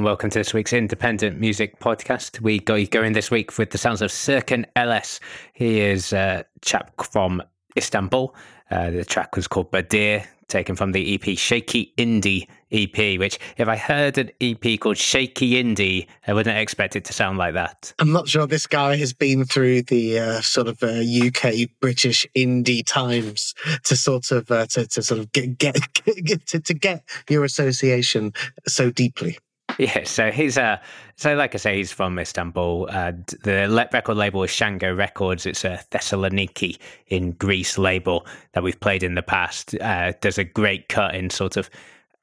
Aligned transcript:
And 0.00 0.04
welcome 0.06 0.30
to 0.30 0.38
this 0.38 0.54
week's 0.54 0.72
Independent 0.72 1.38
Music 1.38 1.78
Podcast. 1.78 2.40
We 2.40 2.58
go 2.58 2.82
going 2.86 3.12
this 3.12 3.30
week 3.30 3.58
with 3.58 3.68
the 3.68 3.76
sounds 3.76 4.00
of 4.00 4.10
Serkan 4.10 4.64
LS. 4.74 5.20
He 5.52 5.80
is 5.80 6.14
a 6.14 6.46
chap 6.62 7.04
from 7.04 7.42
Istanbul. 7.76 8.34
Uh, 8.70 8.88
the 8.88 9.04
track 9.04 9.36
was 9.36 9.46
called 9.46 9.70
Badir, 9.70 10.24
taken 10.48 10.74
from 10.74 10.92
the 10.92 11.14
EP 11.14 11.36
Shaky 11.36 11.92
Indie 11.98 12.46
EP, 12.72 13.18
which 13.18 13.38
if 13.58 13.68
I 13.68 13.76
heard 13.76 14.16
an 14.16 14.30
EP 14.40 14.80
called 14.80 14.96
Shaky 14.96 15.62
Indie, 15.62 16.06
I 16.26 16.32
wouldn't 16.32 16.56
expect 16.56 16.96
it 16.96 17.04
to 17.04 17.12
sound 17.12 17.36
like 17.36 17.52
that. 17.52 17.92
I'm 17.98 18.10
not 18.10 18.26
sure 18.26 18.46
this 18.46 18.66
guy 18.66 18.96
has 18.96 19.12
been 19.12 19.44
through 19.44 19.82
the 19.82 20.18
uh, 20.18 20.40
sort 20.40 20.68
of 20.68 20.82
uh, 20.82 20.86
UK 20.86 21.68
British 21.78 22.26
indie 22.34 22.86
times 22.86 23.54
to 23.84 23.96
sort 23.96 24.30
of 24.30 24.50
uh, 24.50 24.64
to, 24.68 24.86
to 24.86 25.02
sort 25.02 25.20
of 25.20 25.30
get, 25.32 25.58
get, 25.58 25.76
get 26.24 26.46
to, 26.46 26.60
to 26.60 26.72
get 26.72 27.04
your 27.28 27.44
association 27.44 28.32
so 28.66 28.90
deeply. 28.90 29.36
Yeah, 29.94 30.04
so 30.04 30.30
he's 30.30 30.58
uh 30.58 30.76
so 31.16 31.34
like 31.34 31.54
I 31.54 31.58
say, 31.58 31.76
he's 31.78 31.90
from 31.90 32.18
Istanbul. 32.18 32.88
Uh, 32.90 33.12
the 33.44 33.88
record 33.94 34.16
label 34.16 34.42
is 34.42 34.50
Shango 34.50 34.94
Records. 34.94 35.46
It's 35.46 35.64
a 35.64 35.80
Thessaloniki 35.90 36.78
in 37.06 37.32
Greece 37.32 37.78
label 37.78 38.26
that 38.52 38.62
we've 38.62 38.78
played 38.78 39.02
in 39.02 39.14
the 39.14 39.22
past. 39.22 39.74
Uh, 39.80 40.12
does 40.20 40.36
a 40.36 40.44
great 40.44 40.90
cut 40.90 41.14
in 41.14 41.30
sort 41.30 41.56
of. 41.56 41.70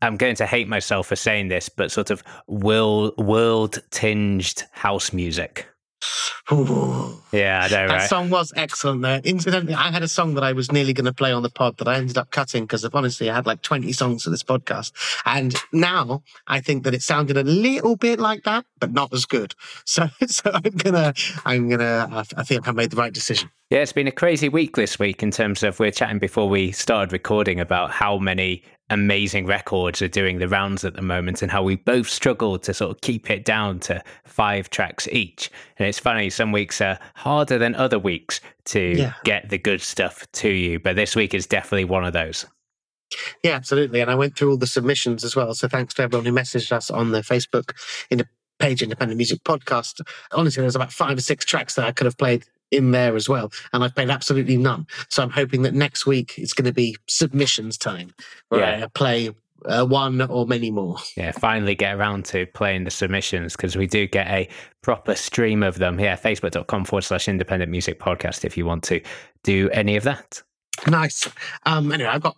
I'm 0.03 0.17
going 0.17 0.35
to 0.35 0.45
hate 0.45 0.67
myself 0.67 1.07
for 1.07 1.15
saying 1.15 1.47
this, 1.47 1.67
but 1.67 1.91
sort 1.91 2.11
of 2.11 2.21
world 2.45 3.17
world 3.17 3.79
tinged 3.89 4.63
house 4.71 5.11
music. 5.11 5.65
Ooh. 6.51 7.13
Yeah, 7.33 7.63
I 7.65 7.67
know, 7.67 7.87
That 7.89 8.07
song 8.09 8.29
was 8.29 8.53
excellent 8.55 9.01
there. 9.01 9.19
Incidentally, 9.21 9.73
I 9.73 9.91
had 9.91 10.01
a 10.01 10.07
song 10.07 10.33
that 10.35 10.45
I 10.45 10.53
was 10.53 10.71
nearly 10.71 10.93
going 10.93 11.05
to 11.05 11.13
play 11.13 11.33
on 11.33 11.43
the 11.43 11.49
pod 11.49 11.77
that 11.77 11.87
I 11.89 11.95
ended 11.97 12.17
up 12.17 12.31
cutting 12.31 12.63
because 12.63 12.85
honestly, 12.85 13.29
I 13.29 13.35
had 13.35 13.45
like 13.45 13.61
20 13.61 13.91
songs 13.91 14.23
for 14.23 14.29
this 14.29 14.43
podcast. 14.43 14.93
And 15.25 15.53
now 15.73 16.23
I 16.47 16.61
think 16.61 16.83
that 16.85 16.93
it 16.93 17.01
sounded 17.01 17.35
a 17.35 17.43
little 17.43 17.97
bit 17.97 18.17
like 18.19 18.43
that, 18.43 18.65
but 18.79 18.93
not 18.93 19.13
as 19.13 19.25
good. 19.25 19.55
So, 19.85 20.07
so 20.27 20.51
I'm 20.53 20.71
gonna, 20.77 21.13
I'm 21.45 21.69
gonna, 21.69 22.07
I- 22.11 22.39
I 22.39 22.43
think 22.43 22.67
I 22.67 22.71
made 22.71 22.91
the 22.91 22.97
right 22.97 23.13
decision. 23.13 23.49
Yeah, 23.69 23.79
it's 23.79 23.91
been 23.91 24.07
a 24.07 24.11
crazy 24.13 24.47
week 24.47 24.77
this 24.77 24.97
week 24.97 25.21
in 25.21 25.29
terms 25.29 25.61
of 25.61 25.77
we're 25.77 25.91
chatting 25.91 26.19
before 26.19 26.47
we 26.47 26.71
started 26.71 27.11
recording 27.11 27.59
about 27.59 27.91
how 27.91 28.17
many 28.17 28.63
amazing 28.89 29.45
records 29.45 30.01
are 30.01 30.07
doing 30.07 30.39
the 30.39 30.47
rounds 30.47 30.85
at 30.85 30.93
the 30.93 31.01
moment 31.01 31.41
and 31.41 31.51
how 31.51 31.61
we 31.61 31.75
both 31.75 32.07
struggled 32.07 32.63
to 32.63 32.73
sort 32.73 32.91
of 32.91 33.01
keep 33.01 33.29
it 33.29 33.43
down 33.43 33.77
to 33.81 34.01
five 34.23 34.69
tracks 34.69 35.05
each. 35.11 35.51
And 35.77 35.85
it's 35.85 35.99
funny, 35.99 36.29
some 36.29 36.53
weeks 36.53 36.79
are 36.79 36.97
harder 37.15 37.57
than 37.57 37.75
other 37.75 37.99
weeks 37.99 38.39
to 38.67 38.79
Yeah. 38.79 39.13
get 39.25 39.49
the 39.49 39.57
good 39.57 39.81
stuff 39.81 40.25
to 40.33 40.49
you, 40.49 40.79
but 40.79 40.95
this 40.95 41.13
week 41.13 41.33
is 41.33 41.45
definitely 41.45 41.85
one 41.85 42.05
of 42.05 42.13
those. 42.13 42.45
Yeah, 43.43 43.51
absolutely. 43.55 43.99
And 43.99 44.09
I 44.09 44.15
went 44.15 44.37
through 44.37 44.51
all 44.51 44.57
the 44.57 44.67
submissions 44.67 45.25
as 45.25 45.35
well. 45.35 45.53
So 45.53 45.67
thanks 45.67 45.93
to 45.95 46.03
everyone 46.03 46.25
who 46.25 46.31
messaged 46.31 46.71
us 46.71 46.89
on 46.89 47.11
the 47.11 47.19
Facebook 47.19 47.71
in 48.09 48.19
the 48.19 48.27
page 48.59 48.81
Independent 48.81 49.17
Music 49.17 49.43
Podcast. 49.43 49.99
Honestly, 50.31 50.61
there's 50.61 50.75
about 50.77 50.93
five 50.93 51.17
or 51.17 51.21
six 51.21 51.43
tracks 51.43 51.75
that 51.75 51.85
I 51.85 51.91
could 51.91 52.05
have 52.05 52.17
played 52.17 52.45
in 52.71 52.91
there 52.91 53.15
as 53.15 53.29
well. 53.29 53.51
And 53.73 53.83
I've 53.83 53.95
played 53.95 54.09
absolutely 54.09 54.57
none. 54.57 54.87
So 55.09 55.23
I'm 55.23 55.29
hoping 55.29 55.61
that 55.63 55.73
next 55.73 56.05
week 56.05 56.33
it's 56.37 56.53
going 56.53 56.65
to 56.65 56.73
be 56.73 56.95
submissions 57.07 57.77
time 57.77 58.13
where 58.49 58.61
Yeah. 58.61 58.85
I 58.85 58.87
play 58.87 59.29
uh, 59.65 59.85
one 59.85 60.21
or 60.21 60.45
many 60.45 60.69
more. 60.71 60.97
Yeah, 61.15 61.31
finally 61.31 61.75
get 61.75 61.95
around 61.95 62.25
to 62.25 62.45
playing 62.47 62.83
the 62.83 62.91
submissions 62.91 63.55
because 63.55 63.75
we 63.75 63.87
do 63.87 64.05
get 64.07 64.27
a 64.27 64.47
proper 64.81 65.15
stream 65.15 65.63
of 65.63 65.77
them. 65.79 65.99
Yeah, 65.99 66.15
facebook.com 66.15 66.85
forward 66.85 67.01
slash 67.03 67.27
independent 67.27 67.71
music 67.71 67.99
podcast 67.99 68.45
if 68.45 68.55
you 68.55 68.65
want 68.65 68.83
to 68.83 69.01
do 69.43 69.69
any 69.71 69.95
of 69.95 70.03
that. 70.03 70.41
Nice. 70.87 71.27
Um, 71.65 71.91
anyway, 71.91 72.09
I've 72.09 72.21
got, 72.21 72.37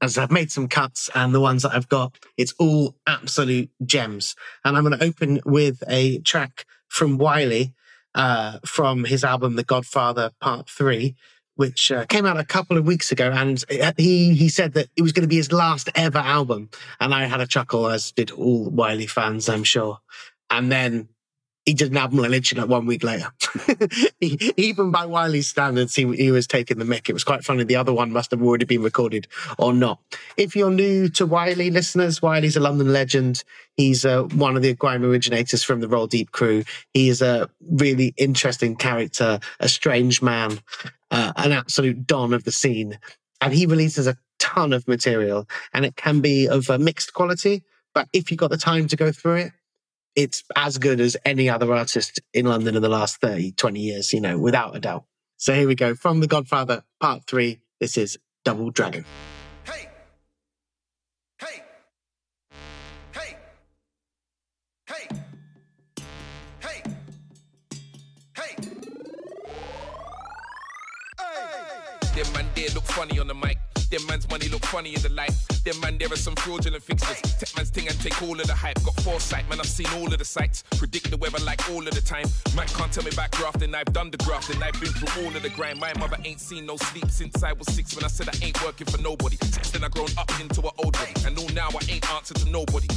as 0.00 0.18
I've 0.18 0.32
made 0.32 0.50
some 0.50 0.66
cuts, 0.68 1.08
and 1.14 1.32
the 1.34 1.40
ones 1.40 1.62
that 1.62 1.74
I've 1.74 1.88
got, 1.88 2.18
it's 2.36 2.54
all 2.58 2.96
absolute 3.06 3.70
gems. 3.84 4.34
And 4.64 4.76
I'm 4.76 4.84
going 4.84 4.98
to 4.98 5.04
open 5.04 5.40
with 5.44 5.82
a 5.88 6.18
track 6.20 6.64
from 6.88 7.18
Wiley 7.18 7.74
uh, 8.14 8.58
from 8.64 9.04
his 9.04 9.24
album 9.24 9.56
The 9.56 9.64
Godfather 9.64 10.30
Part 10.40 10.68
Three, 10.68 11.14
which 11.56 11.90
uh, 11.90 12.06
came 12.06 12.26
out 12.26 12.38
a 12.38 12.44
couple 12.44 12.76
of 12.76 12.86
weeks 12.86 13.10
ago. 13.12 13.30
And 13.32 13.64
he 13.96 14.34
he 14.34 14.48
said 14.48 14.74
that 14.74 14.88
it 14.96 15.02
was 15.02 15.12
going 15.12 15.22
to 15.24 15.28
be 15.28 15.36
his 15.36 15.52
last 15.52 15.88
ever 15.94 16.18
album, 16.18 16.70
and 17.00 17.14
I 17.14 17.26
had 17.26 17.40
a 17.40 17.46
chuckle, 17.46 17.88
as 17.88 18.12
did 18.12 18.30
all 18.30 18.70
Wiley 18.70 19.06
fans, 19.06 19.48
I'm 19.48 19.64
sure. 19.64 19.98
And 20.50 20.72
then 20.72 21.08
he 21.68 21.74
did 21.74 21.90
an 21.90 21.98
album 21.98 22.20
literally 22.20 22.62
like 22.62 22.70
one 22.70 22.86
week 22.86 23.04
later. 23.04 23.30
Even 24.56 24.90
by 24.90 25.04
Wiley's 25.04 25.48
standards, 25.48 25.94
he, 25.94 26.10
he 26.16 26.30
was 26.30 26.46
taking 26.46 26.78
the 26.78 26.84
mick. 26.86 27.10
It 27.10 27.12
was 27.12 27.24
quite 27.24 27.44
funny. 27.44 27.62
The 27.62 27.76
other 27.76 27.92
one 27.92 28.10
must 28.10 28.30
have 28.30 28.40
already 28.40 28.64
been 28.64 28.82
recorded 28.82 29.28
or 29.58 29.74
not. 29.74 30.00
If 30.38 30.56
you're 30.56 30.70
new 30.70 31.10
to 31.10 31.26
Wiley 31.26 31.70
listeners, 31.70 32.22
Wiley's 32.22 32.56
a 32.56 32.60
London 32.60 32.90
legend. 32.90 33.44
He's 33.76 34.06
uh, 34.06 34.22
one 34.22 34.56
of 34.56 34.62
the 34.62 34.72
grime 34.72 35.04
originators 35.04 35.62
from 35.62 35.80
the 35.80 35.88
Roll 35.88 36.06
Deep 36.06 36.32
crew. 36.32 36.64
He 36.94 37.10
is 37.10 37.20
a 37.20 37.50
really 37.60 38.14
interesting 38.16 38.74
character, 38.74 39.38
a 39.60 39.68
strange 39.68 40.22
man, 40.22 40.60
uh, 41.10 41.34
an 41.36 41.52
absolute 41.52 42.06
don 42.06 42.32
of 42.32 42.44
the 42.44 42.52
scene. 42.52 42.98
And 43.42 43.52
he 43.52 43.66
releases 43.66 44.06
a 44.06 44.16
ton 44.38 44.72
of 44.72 44.88
material 44.88 45.46
and 45.74 45.84
it 45.84 45.96
can 45.96 46.22
be 46.22 46.48
of 46.48 46.70
a 46.70 46.78
mixed 46.78 47.12
quality. 47.12 47.62
But 47.92 48.08
if 48.14 48.30
you've 48.30 48.40
got 48.40 48.50
the 48.50 48.56
time 48.56 48.88
to 48.88 48.96
go 48.96 49.12
through 49.12 49.36
it, 49.36 49.52
it's 50.18 50.42
as 50.56 50.78
good 50.78 51.00
as 51.00 51.16
any 51.24 51.48
other 51.48 51.72
artist 51.72 52.20
in 52.34 52.46
London 52.46 52.74
in 52.74 52.82
the 52.82 52.88
last 52.88 53.20
30, 53.20 53.52
20 53.52 53.78
years, 53.78 54.12
you 54.12 54.20
know, 54.20 54.36
without 54.36 54.74
a 54.74 54.80
doubt. 54.80 55.04
So 55.36 55.54
here 55.54 55.68
we 55.68 55.76
go. 55.76 55.94
From 55.94 56.18
The 56.18 56.26
Godfather, 56.26 56.82
part 56.98 57.22
three. 57.28 57.60
This 57.78 57.96
is 57.96 58.18
Double 58.44 58.72
Dragon. 58.72 59.04
Hey! 59.62 59.88
Hey! 61.38 61.62
Hey! 63.12 63.36
Hey! 64.88 65.06
Hey! 66.60 66.82
Hey! 68.34 68.56
Them 72.16 72.32
man 72.32 72.46
there 72.56 72.70
look 72.70 72.82
funny 72.86 73.20
on 73.20 73.28
the 73.28 73.34
mic. 73.34 73.67
Them 73.90 74.04
man's 74.06 74.28
money 74.28 74.48
look 74.48 74.64
funny 74.66 74.94
in 74.94 75.00
the 75.00 75.08
light. 75.08 75.32
Them 75.64 75.80
man 75.80 75.96
there 75.96 76.12
are 76.12 76.16
some 76.16 76.36
fraudulent 76.36 76.82
fixtures. 76.82 77.20
Tech 77.38 77.48
man's 77.56 77.70
thing 77.70 77.88
and 77.88 77.98
take 78.00 78.20
all 78.22 78.38
of 78.38 78.46
the 78.46 78.54
hype. 78.54 78.82
Got 78.84 79.00
foresight, 79.00 79.48
man. 79.48 79.60
I've 79.60 79.66
seen 79.66 79.86
all 79.96 80.12
of 80.12 80.18
the 80.18 80.24
sights. 80.24 80.62
Predict 80.76 81.10
the 81.10 81.16
weather 81.16 81.42
like 81.44 81.66
all 81.70 81.86
of 81.86 81.94
the 81.94 82.02
time. 82.02 82.26
Man 82.54 82.66
can't 82.68 82.92
tell 82.92 83.04
me 83.04 83.10
about 83.10 83.30
grafting. 83.30 83.74
I've 83.74 83.90
done 83.94 84.10
the 84.10 84.18
grafting. 84.18 84.62
I've 84.62 84.78
been 84.78 84.92
through 84.92 85.24
all 85.24 85.34
of 85.34 85.42
the 85.42 85.48
grind. 85.48 85.80
My 85.80 85.94
mother 85.98 86.18
ain't 86.24 86.40
seen 86.40 86.66
no 86.66 86.76
sleep 86.76 87.10
since 87.10 87.42
I 87.42 87.52
was 87.54 87.66
six. 87.72 87.96
When 87.96 88.04
I 88.04 88.08
said 88.08 88.28
I 88.28 88.44
ain't 88.44 88.62
working 88.62 88.86
for 88.86 89.00
nobody. 89.00 89.36
Since 89.40 89.70
then 89.70 89.84
I 89.84 89.88
grown 89.88 90.08
up 90.18 90.30
into 90.38 90.60
an 90.60 90.72
old 90.84 90.92
body. 90.92 91.14
And 91.24 91.34
know 91.34 91.46
now 91.54 91.68
I 91.68 91.80
ain't 91.90 92.08
answer 92.12 92.34
to 92.34 92.50
nobody. 92.50 92.88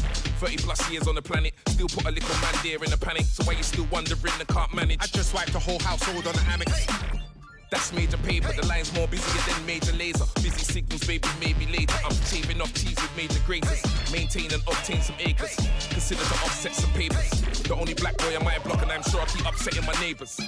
30 0.44 0.58
plus 0.58 0.92
years 0.92 1.08
on 1.08 1.16
the 1.16 1.22
planet. 1.22 1.54
Still 1.70 1.88
put 1.88 2.06
a 2.06 2.12
little 2.12 2.36
man 2.42 2.56
there 2.64 2.84
in 2.84 2.92
a 2.92 2.98
panic. 2.98 3.26
So 3.26 3.46
why 3.46 3.54
you 3.54 3.64
still 3.64 3.88
wondering 3.92 4.34
I 4.40 4.44
can't 4.44 4.74
manage? 4.74 5.00
I 5.02 5.08
just 5.08 5.34
wiped 5.34 5.54
the 5.54 5.60
whole 5.60 5.80
household 5.80 6.28
on 6.28 6.34
the 6.34 6.42
hammock. 6.42 6.68
That's 7.72 7.94
major 7.94 8.18
paper, 8.18 8.52
the 8.52 8.68
line's 8.68 8.94
more 8.94 9.08
busier 9.08 9.42
than 9.48 9.66
major 9.66 9.94
laser. 9.94 10.26
Signals, 10.72 11.04
baby, 11.04 11.28
maybe 11.42 11.66
later. 11.66 11.96
I'm 12.06 12.16
shaving 12.24 12.62
off 12.62 12.74
cheese 12.74 12.96
with 12.96 13.12
major 13.18 13.42
graters. 13.46 13.84
Maintain 14.10 14.54
and 14.54 14.63
obtain 14.66 15.01
some 15.01 15.18
acres. 15.20 15.54
Consider 15.90 16.22
to 16.22 16.34
offset 16.46 16.74
some 16.74 16.90
papers. 16.92 17.30
The 17.63 17.75
only 17.75 17.94
black 17.94 18.16
boy 18.18 18.38
on 18.38 18.46
my 18.46 18.58
block, 18.60 18.82
and 18.82 18.90
I'm 18.90 19.04
sure 19.04 19.20
I 19.20 19.25
keep 19.25 19.46
upsetting 19.46 19.86
my 19.86 19.92
neighbors. 20.00 20.40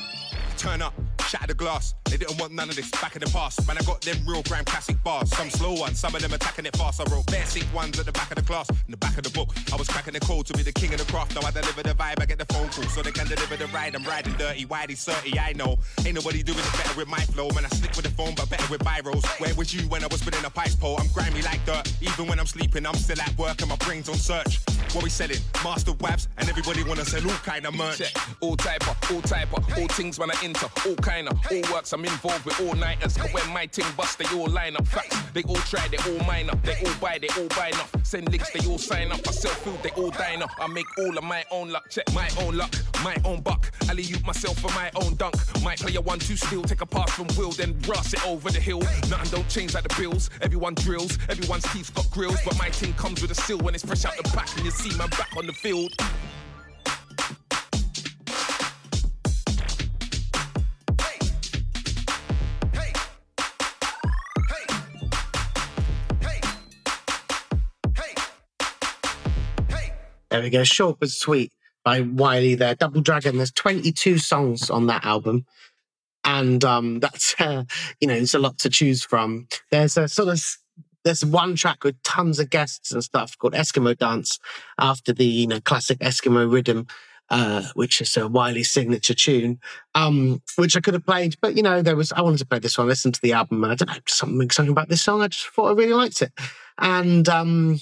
Turn 0.57 0.81
up, 0.81 0.93
shatter 1.33 1.47
the 1.47 1.53
glass. 1.55 1.95
They 2.05 2.17
didn't 2.17 2.39
want 2.39 2.53
none 2.53 2.69
of 2.69 2.75
this 2.75 2.91
back 2.91 3.15
in 3.15 3.21
the 3.21 3.29
past. 3.31 3.67
Man, 3.67 3.77
I 3.77 3.81
got 3.81 4.01
them 4.01 4.17
real 4.27 4.43
grime 4.43 4.65
classic 4.65 5.01
bars. 5.03 5.35
Some 5.35 5.49
slow 5.49 5.73
ones, 5.73 5.97
some 5.97 6.13
of 6.13 6.21
them 6.21 6.31
attacking 6.31 6.65
it 6.67 6.75
fast. 6.77 7.01
I 7.01 7.05
wrote 7.11 7.25
basic 7.27 7.65
ones 7.73 7.99
at 7.99 8.05
the 8.05 8.11
back 8.11 8.29
of 8.29 8.37
the 8.37 8.43
class. 8.43 8.69
In 8.69 8.91
the 8.91 8.97
back 8.97 9.17
of 9.17 9.23
the 9.23 9.31
book, 9.31 9.49
I 9.73 9.75
was 9.75 9.87
cracking 9.87 10.13
the 10.13 10.19
code 10.19 10.45
to 10.47 10.53
be 10.53 10.61
the 10.61 10.71
king 10.71 10.93
of 10.93 10.99
the 10.99 11.11
craft. 11.11 11.33
Now 11.33 11.47
I 11.47 11.51
deliver 11.51 11.81
the 11.81 11.95
vibe, 11.95 12.21
I 12.21 12.25
get 12.25 12.37
the 12.37 12.45
phone 12.53 12.69
call. 12.69 12.83
So 12.83 13.01
they 13.01 13.11
can 13.11 13.25
deliver 13.25 13.57
the 13.57 13.65
ride. 13.67 13.95
I'm 13.95 14.03
riding 14.03 14.33
dirty, 14.33 14.65
widey, 14.65 14.95
30, 14.95 15.39
I 15.39 15.53
know. 15.53 15.79
Ain't 16.05 16.13
nobody 16.13 16.43
doing 16.43 16.59
it 16.59 16.73
better 16.73 16.95
with 16.95 17.07
my 17.07 17.23
flow. 17.33 17.49
Man, 17.49 17.65
I 17.65 17.69
slick 17.69 17.95
with 17.95 18.05
the 18.05 18.11
phone, 18.11 18.35
but 18.35 18.47
better 18.51 18.69
with 18.69 18.81
biros. 18.81 19.25
Where 19.39 19.55
was 19.55 19.73
you 19.73 19.81
when 19.89 20.03
I 20.03 20.07
was 20.07 20.21
spinning 20.21 20.45
a 20.45 20.51
pipe 20.51 20.77
pole? 20.79 20.97
I'm 20.99 21.07
grimy 21.07 21.41
like 21.41 21.65
dirt. 21.65 21.91
Even 22.01 22.27
when 22.27 22.39
I'm 22.39 22.45
sleeping, 22.45 22.85
I'm 22.85 22.95
still 22.95 23.19
at 23.19 23.35
work 23.39 23.59
and 23.61 23.69
my 23.69 23.77
brain's 23.77 24.07
on 24.07 24.15
search. 24.15 24.59
What 24.93 25.03
we 25.03 25.09
selling? 25.09 25.41
Master 25.63 25.93
webs, 26.01 26.27
and 26.37 26.47
everybody 26.47 26.83
wanna 26.83 27.05
sell 27.05 27.23
all 27.27 27.37
kind 27.37 27.65
of 27.65 27.73
merch. 27.73 27.97
Check. 27.97 28.13
All 28.41 28.55
type 28.55 28.87
of, 28.87 29.11
all 29.11 29.21
type 29.21 29.51
of, 29.57 29.77
all 29.79 29.87
things 29.87 30.19
when 30.19 30.29
I 30.29 30.35
enter, 30.43 30.67
all 30.85 30.95
kind 30.97 31.22
all 31.27 31.73
works. 31.73 31.93
I'm 31.93 32.05
involved 32.05 32.45
with 32.45 32.59
all 32.61 32.73
nighters. 32.73 33.17
Cause 33.17 33.31
when 33.33 33.47
my 33.53 33.65
team 33.65 33.85
bust, 33.95 34.17
they 34.19 34.25
all 34.37 34.47
line 34.47 34.75
up. 34.75 34.87
Facts, 34.87 35.17
they 35.33 35.43
all 35.43 35.55
try, 35.55 35.87
they 35.87 35.97
all 36.09 36.25
mine 36.25 36.49
up. 36.49 36.61
They 36.63 36.75
all 36.85 36.93
buy, 36.99 37.19
they 37.19 37.29
all 37.39 37.47
buy 37.49 37.69
enough. 37.69 37.91
Send 38.03 38.29
links, 38.29 38.51
they 38.51 38.67
all 38.67 38.77
sign 38.77 39.11
up. 39.11 39.25
I 39.27 39.31
sell 39.31 39.51
food, 39.51 39.81
they 39.81 39.89
all 39.91 40.11
dine 40.11 40.41
up. 40.41 40.51
I 40.59 40.67
make 40.67 40.85
all 40.97 41.17
of 41.17 41.23
my 41.23 41.45
own 41.51 41.69
luck. 41.69 41.89
Check 41.89 42.11
my 42.13 42.29
own 42.41 42.57
luck, 42.57 42.73
my 43.03 43.15
own 43.25 43.41
buck. 43.41 43.71
I 43.87 43.93
alley 43.93 44.03
you 44.03 44.17
myself 44.25 44.57
for 44.59 44.71
my 44.73 44.89
own 44.95 45.15
dunk. 45.15 45.35
Might 45.63 45.79
play 45.79 45.95
a 45.95 46.01
one 46.01 46.19
two 46.19 46.35
steal, 46.35 46.63
take 46.63 46.81
a 46.81 46.85
pass 46.85 47.11
from 47.11 47.27
Will, 47.37 47.51
then 47.51 47.77
rush 47.87 48.13
it 48.13 48.25
over 48.25 48.49
the 48.49 48.59
hill. 48.59 48.79
Nothing 49.09 49.31
don't 49.31 49.49
change 49.49 49.73
like 49.73 49.87
the 49.87 49.95
bills. 49.99 50.29
Everyone 50.41 50.73
drills, 50.73 51.17
everyone's 51.29 51.63
teeth 51.71 51.93
got 51.93 52.09
grills, 52.09 52.39
but 52.43 52.57
my 52.57 52.69
team 52.69 52.93
comes 52.93 53.21
with 53.21 53.31
a 53.31 53.35
seal 53.35 53.59
when 53.59 53.75
it's 53.75 53.85
fresh 53.85 54.05
out 54.05 54.17
the 54.17 54.23
back 54.35 54.49
and 54.55 54.65
you 54.65 54.71
see 54.71 54.95
my 54.97 55.07
back 55.07 55.29
on 55.37 55.45
the 55.45 55.53
field. 55.53 55.93
There 70.33 70.41
we 70.41 70.49
go. 70.49 70.63
Short 70.63 70.99
but 70.99 71.11
sweet 71.11 71.53
by 71.85 72.01
Wiley 72.01 72.55
there. 72.55 72.73
Double 72.73 73.01
Dragon. 73.01 73.37
There's 73.37 73.51
22 73.51 74.17
songs 74.17 74.71
on 74.71 74.87
that 74.87 75.05
album. 75.05 75.45
And 76.23 76.65
um, 76.65 76.99
that's, 77.01 77.35
uh, 77.39 77.65
you 78.01 78.07
know, 78.07 78.15
it's 78.15 78.33
a 78.33 78.39
lot 78.39 78.57
to 78.57 78.69
choose 78.71 79.03
from. 79.03 79.47
There's 79.69 79.95
a 79.95 80.07
sort 80.07 80.29
of, 80.29 80.43
there's 81.03 81.23
one 81.23 81.55
track 81.55 81.83
with 81.83 82.01
tons 82.01 82.39
of 82.39 82.49
guests 82.49 82.91
and 82.91 83.03
stuff 83.03 83.37
called 83.37 83.53
Eskimo 83.53 83.95
Dance 83.95 84.39
after 84.79 85.13
the, 85.13 85.23
you 85.23 85.45
know, 85.45 85.59
classic 85.59 85.99
Eskimo 85.99 86.51
rhythm. 86.51 86.87
Uh, 87.29 87.63
which 87.73 88.01
is 88.01 88.15
a 88.17 88.27
Wiley 88.27 88.63
signature 88.63 89.13
tune, 89.13 89.57
um, 89.95 90.41
which 90.57 90.75
I 90.75 90.81
could 90.81 90.93
have 90.93 91.05
played, 91.05 91.35
but 91.41 91.55
you 91.55 91.63
know, 91.63 91.81
there 91.81 91.95
was 91.95 92.11
I 92.11 92.21
wanted 92.21 92.39
to 92.39 92.45
play 92.45 92.59
this 92.59 92.77
one, 92.77 92.85
listen 92.85 93.13
to 93.13 93.21
the 93.21 93.31
album, 93.31 93.63
and 93.63 93.71
I 93.71 93.75
don't 93.75 93.87
know 93.87 94.01
something 94.07 94.49
something 94.51 94.71
about 94.71 94.89
this 94.89 95.01
song. 95.01 95.21
I 95.21 95.29
just 95.29 95.47
thought 95.47 95.69
I 95.69 95.73
really 95.73 95.93
liked 95.93 96.21
it, 96.21 96.31
and 96.77 97.27
um, 97.29 97.79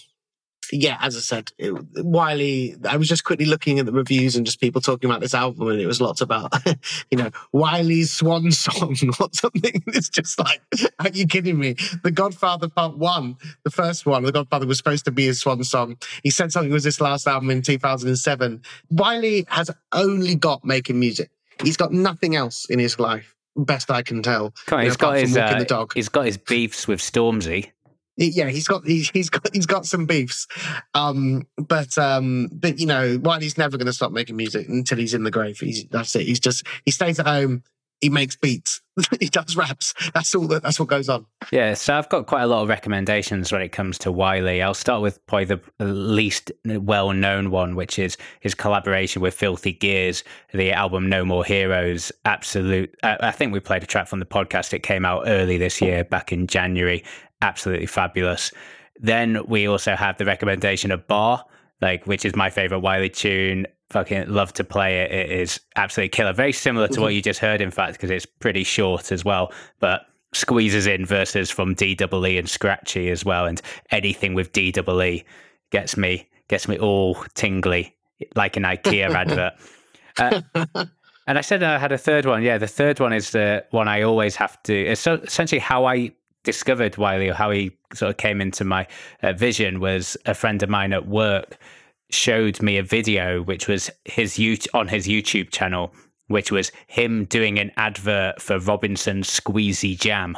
yeah, 0.71 0.97
as 1.01 1.15
I 1.15 1.19
said, 1.19 1.51
it, 1.57 1.73
Wiley, 2.03 2.75
I 2.87 2.97
was 2.97 3.07
just 3.07 3.23
quickly 3.23 3.45
looking 3.45 3.79
at 3.79 3.85
the 3.85 3.91
reviews 3.91 4.35
and 4.35 4.45
just 4.45 4.59
people 4.59 4.81
talking 4.81 5.09
about 5.09 5.21
this 5.21 5.33
album, 5.33 5.67
and 5.67 5.79
it 5.79 5.85
was 5.85 6.01
lots 6.01 6.21
about, 6.21 6.53
you 7.11 7.17
know, 7.17 7.29
Wiley's 7.51 8.11
swan 8.11 8.51
song 8.51 8.95
or 9.19 9.29
something. 9.33 9.83
It's 9.87 10.09
just 10.09 10.39
like, 10.39 10.61
are 10.99 11.09
you 11.09 11.27
kidding 11.27 11.59
me? 11.59 11.75
The 12.03 12.11
Godfather 12.11 12.69
Part 12.69 12.97
One, 12.97 13.35
the 13.63 13.71
first 13.71 14.05
one, 14.05 14.23
The 14.23 14.31
Godfather 14.31 14.65
was 14.65 14.77
supposed 14.77 15.05
to 15.05 15.11
be 15.11 15.25
his 15.25 15.39
swan 15.41 15.63
song. 15.63 15.97
He 16.23 16.29
said 16.29 16.51
something 16.51 16.71
was 16.71 16.83
his 16.83 17.01
last 17.01 17.27
album 17.27 17.49
in 17.49 17.61
2007. 17.61 18.61
Wiley 18.89 19.45
has 19.49 19.69
only 19.91 20.35
got 20.35 20.63
making 20.63 20.99
music. 20.99 21.29
He's 21.63 21.77
got 21.77 21.91
nothing 21.91 22.35
else 22.35 22.65
in 22.69 22.79
his 22.79 22.99
life, 22.99 23.35
best 23.55 23.91
I 23.91 24.01
can 24.01 24.23
tell. 24.23 24.53
On, 24.71 24.79
you 24.79 24.85
he's 24.85 24.93
know, 24.93 25.07
got 25.07 25.17
his 25.17 25.37
uh, 25.37 25.59
the 25.59 25.65
dog. 25.65 25.93
he's 25.93 26.09
got 26.09 26.25
his 26.25 26.37
beefs 26.37 26.87
with 26.87 26.99
Stormzy. 26.99 27.71
Yeah, 28.17 28.49
he's 28.49 28.67
got 28.67 28.85
he's, 28.85 29.09
he's 29.09 29.29
got 29.29 29.47
he's 29.53 29.65
got 29.65 29.85
some 29.85 30.05
beefs, 30.05 30.47
um, 30.93 31.47
but 31.57 31.97
um, 31.97 32.49
but 32.51 32.77
you 32.77 32.85
know, 32.85 33.19
Wiley's 33.23 33.57
never 33.57 33.77
going 33.77 33.87
to 33.87 33.93
stop 33.93 34.11
making 34.11 34.35
music 34.35 34.67
until 34.67 34.97
he's 34.97 35.13
in 35.13 35.23
the 35.23 35.31
grave. 35.31 35.59
He's 35.59 35.85
that's 35.85 36.15
it. 36.15 36.23
He's 36.23 36.39
just 36.39 36.65
he 36.85 36.91
stays 36.91 37.19
at 37.19 37.27
home. 37.27 37.63
He 38.01 38.09
makes 38.09 38.35
beats. 38.35 38.81
he 39.19 39.27
does 39.27 39.55
raps. 39.55 39.93
That's 40.13 40.33
all. 40.33 40.47
That, 40.47 40.63
that's 40.63 40.79
what 40.79 40.89
goes 40.89 41.07
on. 41.07 41.27
Yeah, 41.51 41.75
so 41.75 41.95
I've 41.95 42.09
got 42.09 42.25
quite 42.25 42.41
a 42.41 42.47
lot 42.47 42.63
of 42.63 42.67
recommendations 42.67 43.51
when 43.51 43.61
it 43.61 43.69
comes 43.69 43.99
to 43.99 44.11
Wiley. 44.11 44.61
I'll 44.61 44.73
start 44.73 45.03
with 45.03 45.23
probably 45.27 45.45
the 45.45 45.85
least 45.85 46.51
well 46.65 47.13
known 47.13 47.51
one, 47.51 47.75
which 47.75 47.99
is 47.99 48.17
his 48.39 48.55
collaboration 48.55 49.21
with 49.21 49.35
Filthy 49.35 49.73
Gears, 49.73 50.23
the 50.51 50.73
album 50.73 51.09
No 51.09 51.23
More 51.23 51.45
Heroes. 51.45 52.11
Absolute. 52.25 52.93
I, 53.03 53.17
I 53.21 53.31
think 53.31 53.53
we 53.53 53.59
played 53.59 53.83
a 53.83 53.87
track 53.87 54.07
from 54.07 54.19
the 54.19 54.25
podcast. 54.25 54.73
It 54.73 54.79
came 54.81 55.05
out 55.05 55.23
early 55.27 55.57
this 55.57 55.79
year, 55.79 56.03
back 56.03 56.31
in 56.31 56.47
January. 56.47 57.03
Absolutely 57.41 57.85
fabulous. 57.85 58.51
Then 58.99 59.45
we 59.47 59.67
also 59.67 59.95
have 59.95 60.17
the 60.17 60.25
recommendation 60.25 60.91
of 60.91 61.07
Bar, 61.07 61.43
like 61.81 62.05
which 62.05 62.25
is 62.25 62.35
my 62.35 62.49
favorite 62.49 62.79
Wiley 62.79 63.09
tune. 63.09 63.65
Fucking 63.89 64.29
love 64.29 64.53
to 64.53 64.63
play 64.63 65.01
it. 65.01 65.11
It 65.11 65.31
is 65.31 65.59
absolutely 65.75 66.09
killer. 66.09 66.33
Very 66.33 66.53
similar 66.53 66.87
to 66.89 67.01
what 67.01 67.13
you 67.13 67.21
just 67.21 67.39
heard, 67.39 67.59
in 67.59 67.71
fact, 67.71 67.93
because 67.93 68.09
it's 68.09 68.25
pretty 68.25 68.63
short 68.63 69.11
as 69.11 69.25
well, 69.25 69.51
but 69.79 70.05
squeezes 70.33 70.87
in 70.87 71.05
verses 71.05 71.51
from 71.51 71.75
DWE 71.75 72.39
and 72.39 72.49
Scratchy 72.49 73.09
as 73.09 73.25
well, 73.25 73.45
and 73.45 73.61
anything 73.89 74.33
with 74.33 74.53
DWE 74.53 75.25
gets 75.71 75.97
me 75.97 76.29
gets 76.47 76.67
me 76.67 76.77
all 76.77 77.15
tingly 77.33 77.95
like 78.35 78.55
an 78.57 78.63
IKEA 78.63 79.09
advert. 79.13 79.53
Uh, 80.17 80.41
and 81.27 81.37
I 81.37 81.41
said 81.41 81.63
I 81.63 81.77
had 81.77 81.91
a 81.91 81.97
third 81.97 82.25
one. 82.25 82.43
Yeah, 82.43 82.57
the 82.57 82.67
third 82.67 82.99
one 82.99 83.13
is 83.13 83.31
the 83.31 83.65
one 83.71 83.87
I 83.87 84.03
always 84.03 84.35
have 84.35 84.61
to. 84.63 84.73
It's 84.73 85.05
essentially 85.07 85.59
how 85.59 85.85
I 85.85 86.11
discovered 86.43 86.97
Wiley 86.97 87.29
or 87.29 87.33
how 87.33 87.51
he 87.51 87.71
sort 87.93 88.11
of 88.11 88.17
came 88.17 88.41
into 88.41 88.63
my 88.63 88.87
uh, 89.21 89.33
vision 89.33 89.79
was 89.79 90.17
a 90.25 90.33
friend 90.33 90.61
of 90.63 90.69
mine 90.69 90.93
at 90.93 91.07
work 91.07 91.57
showed 92.09 92.61
me 92.61 92.77
a 92.77 92.83
video 92.83 93.41
which 93.41 93.67
was 93.67 93.89
his 94.05 94.37
on 94.73 94.87
his 94.87 95.07
YouTube 95.07 95.49
channel, 95.51 95.93
which 96.27 96.51
was 96.51 96.71
him 96.87 97.25
doing 97.25 97.59
an 97.59 97.71
advert 97.77 98.41
for 98.41 98.59
Robinson's 98.59 99.29
Squeezy 99.29 99.97
Jam. 99.97 100.37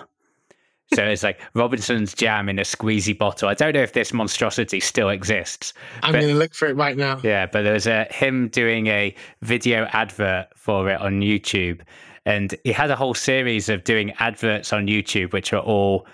So 0.94 1.04
it's 1.04 1.24
like 1.24 1.40
Robinson's 1.56 2.14
Jam 2.14 2.50
in 2.50 2.60
a 2.60 2.64
squeezy 2.64 3.18
bottle. 3.18 3.50
I 3.50 3.56
don't 3.56 3.74
know 3.74 3.82
if 3.82 3.94
this 3.94 4.14
monstrosity 4.14 4.80
still 4.80 5.10
exists. 5.10 5.74
I'm 6.04 6.12
going 6.12 6.28
to 6.28 6.36
look 6.36 6.54
for 6.54 6.68
it 6.68 6.76
right 6.76 6.96
now. 6.96 7.20
yeah, 7.24 7.48
but 7.48 7.64
there 7.64 7.74
was 7.74 7.88
a 7.88 8.06
him 8.12 8.50
doing 8.50 8.88
a 8.88 9.16
video 9.42 9.86
advert 9.94 10.48
for 10.56 10.90
it 10.90 11.02
on 11.02 11.22
YouTube, 11.22 11.82
and 12.26 12.56
he 12.64 12.72
had 12.72 12.90
a 12.92 12.96
whole 12.96 13.14
series 13.14 13.70
of 13.70 13.84
doing 13.84 14.12
adverts 14.20 14.72
on 14.74 14.88
YouTube, 14.88 15.34
which 15.34 15.52
are 15.54 15.62
all 15.62 16.08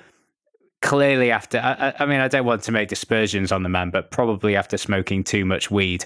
clearly 0.81 1.31
after. 1.31 1.59
I, 1.59 1.93
I- 1.99 2.05
mean, 2.05 2.19
I 2.19 2.27
don't 2.27 2.45
want 2.45 2.63
to 2.63 2.71
make 2.71 2.89
dispersions 2.89 3.51
on 3.51 3.63
the 3.63 3.69
man, 3.69 3.89
but 3.89 4.11
probably 4.11 4.55
after 4.55 4.77
smoking 4.77 5.23
too 5.23 5.45
much 5.45 5.69
weed, 5.71 6.05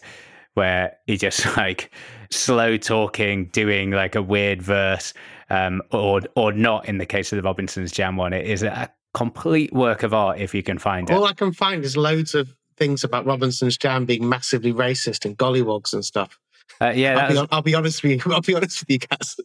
where 0.56 0.96
he 1.08 1.18
just 1.18 1.46
like 1.58 1.92
slow 2.32 2.78
talking, 2.78 3.46
doing 3.48 3.92
like 3.92 4.16
a 4.16 4.22
weird 4.22 4.62
verse, 4.62 5.14
um, 5.50 5.82
or 5.92 6.22
or 6.36 6.52
not. 6.52 6.88
In 6.88 6.98
the 6.98 7.06
case 7.06 7.32
of 7.32 7.38
the 7.38 7.44
Robinson's 7.44 7.92
Jam 7.92 8.18
one, 8.18 8.34
it 8.34 8.46
is 8.48 8.64
a 8.64 8.92
complete 9.14 9.72
work 9.72 10.02
of 10.04 10.14
art 10.14 10.40
if 10.40 10.54
you 10.56 10.64
can 10.64 10.80
find 10.80 11.10
it. 11.10 11.14
All 11.14 11.26
I 11.26 11.34
can 11.34 11.54
find 11.54 11.84
is 11.86 11.96
loads 11.96 12.34
of 12.34 12.54
things 12.78 13.04
about 13.04 13.26
Robinson's 13.28 13.78
Jam 13.78 14.06
being 14.06 14.28
massively 14.28 14.74
racist 14.74 15.24
and 15.26 15.38
gollywogs 15.38 15.94
and 15.94 16.04
stuff. 16.04 16.40
Uh, 16.82 16.92
yeah, 16.96 17.18
I'll 17.20 17.28
be, 17.30 17.36
was- 17.40 17.48
I'll 17.52 17.62
be 17.62 17.76
honest 17.76 18.02
with 18.02 18.26
you. 18.26 18.32
I'll 18.34 18.42
be 18.42 18.56
honest 18.56 18.82
with 18.82 18.90
you, 18.90 19.00
Cass. 19.00 19.40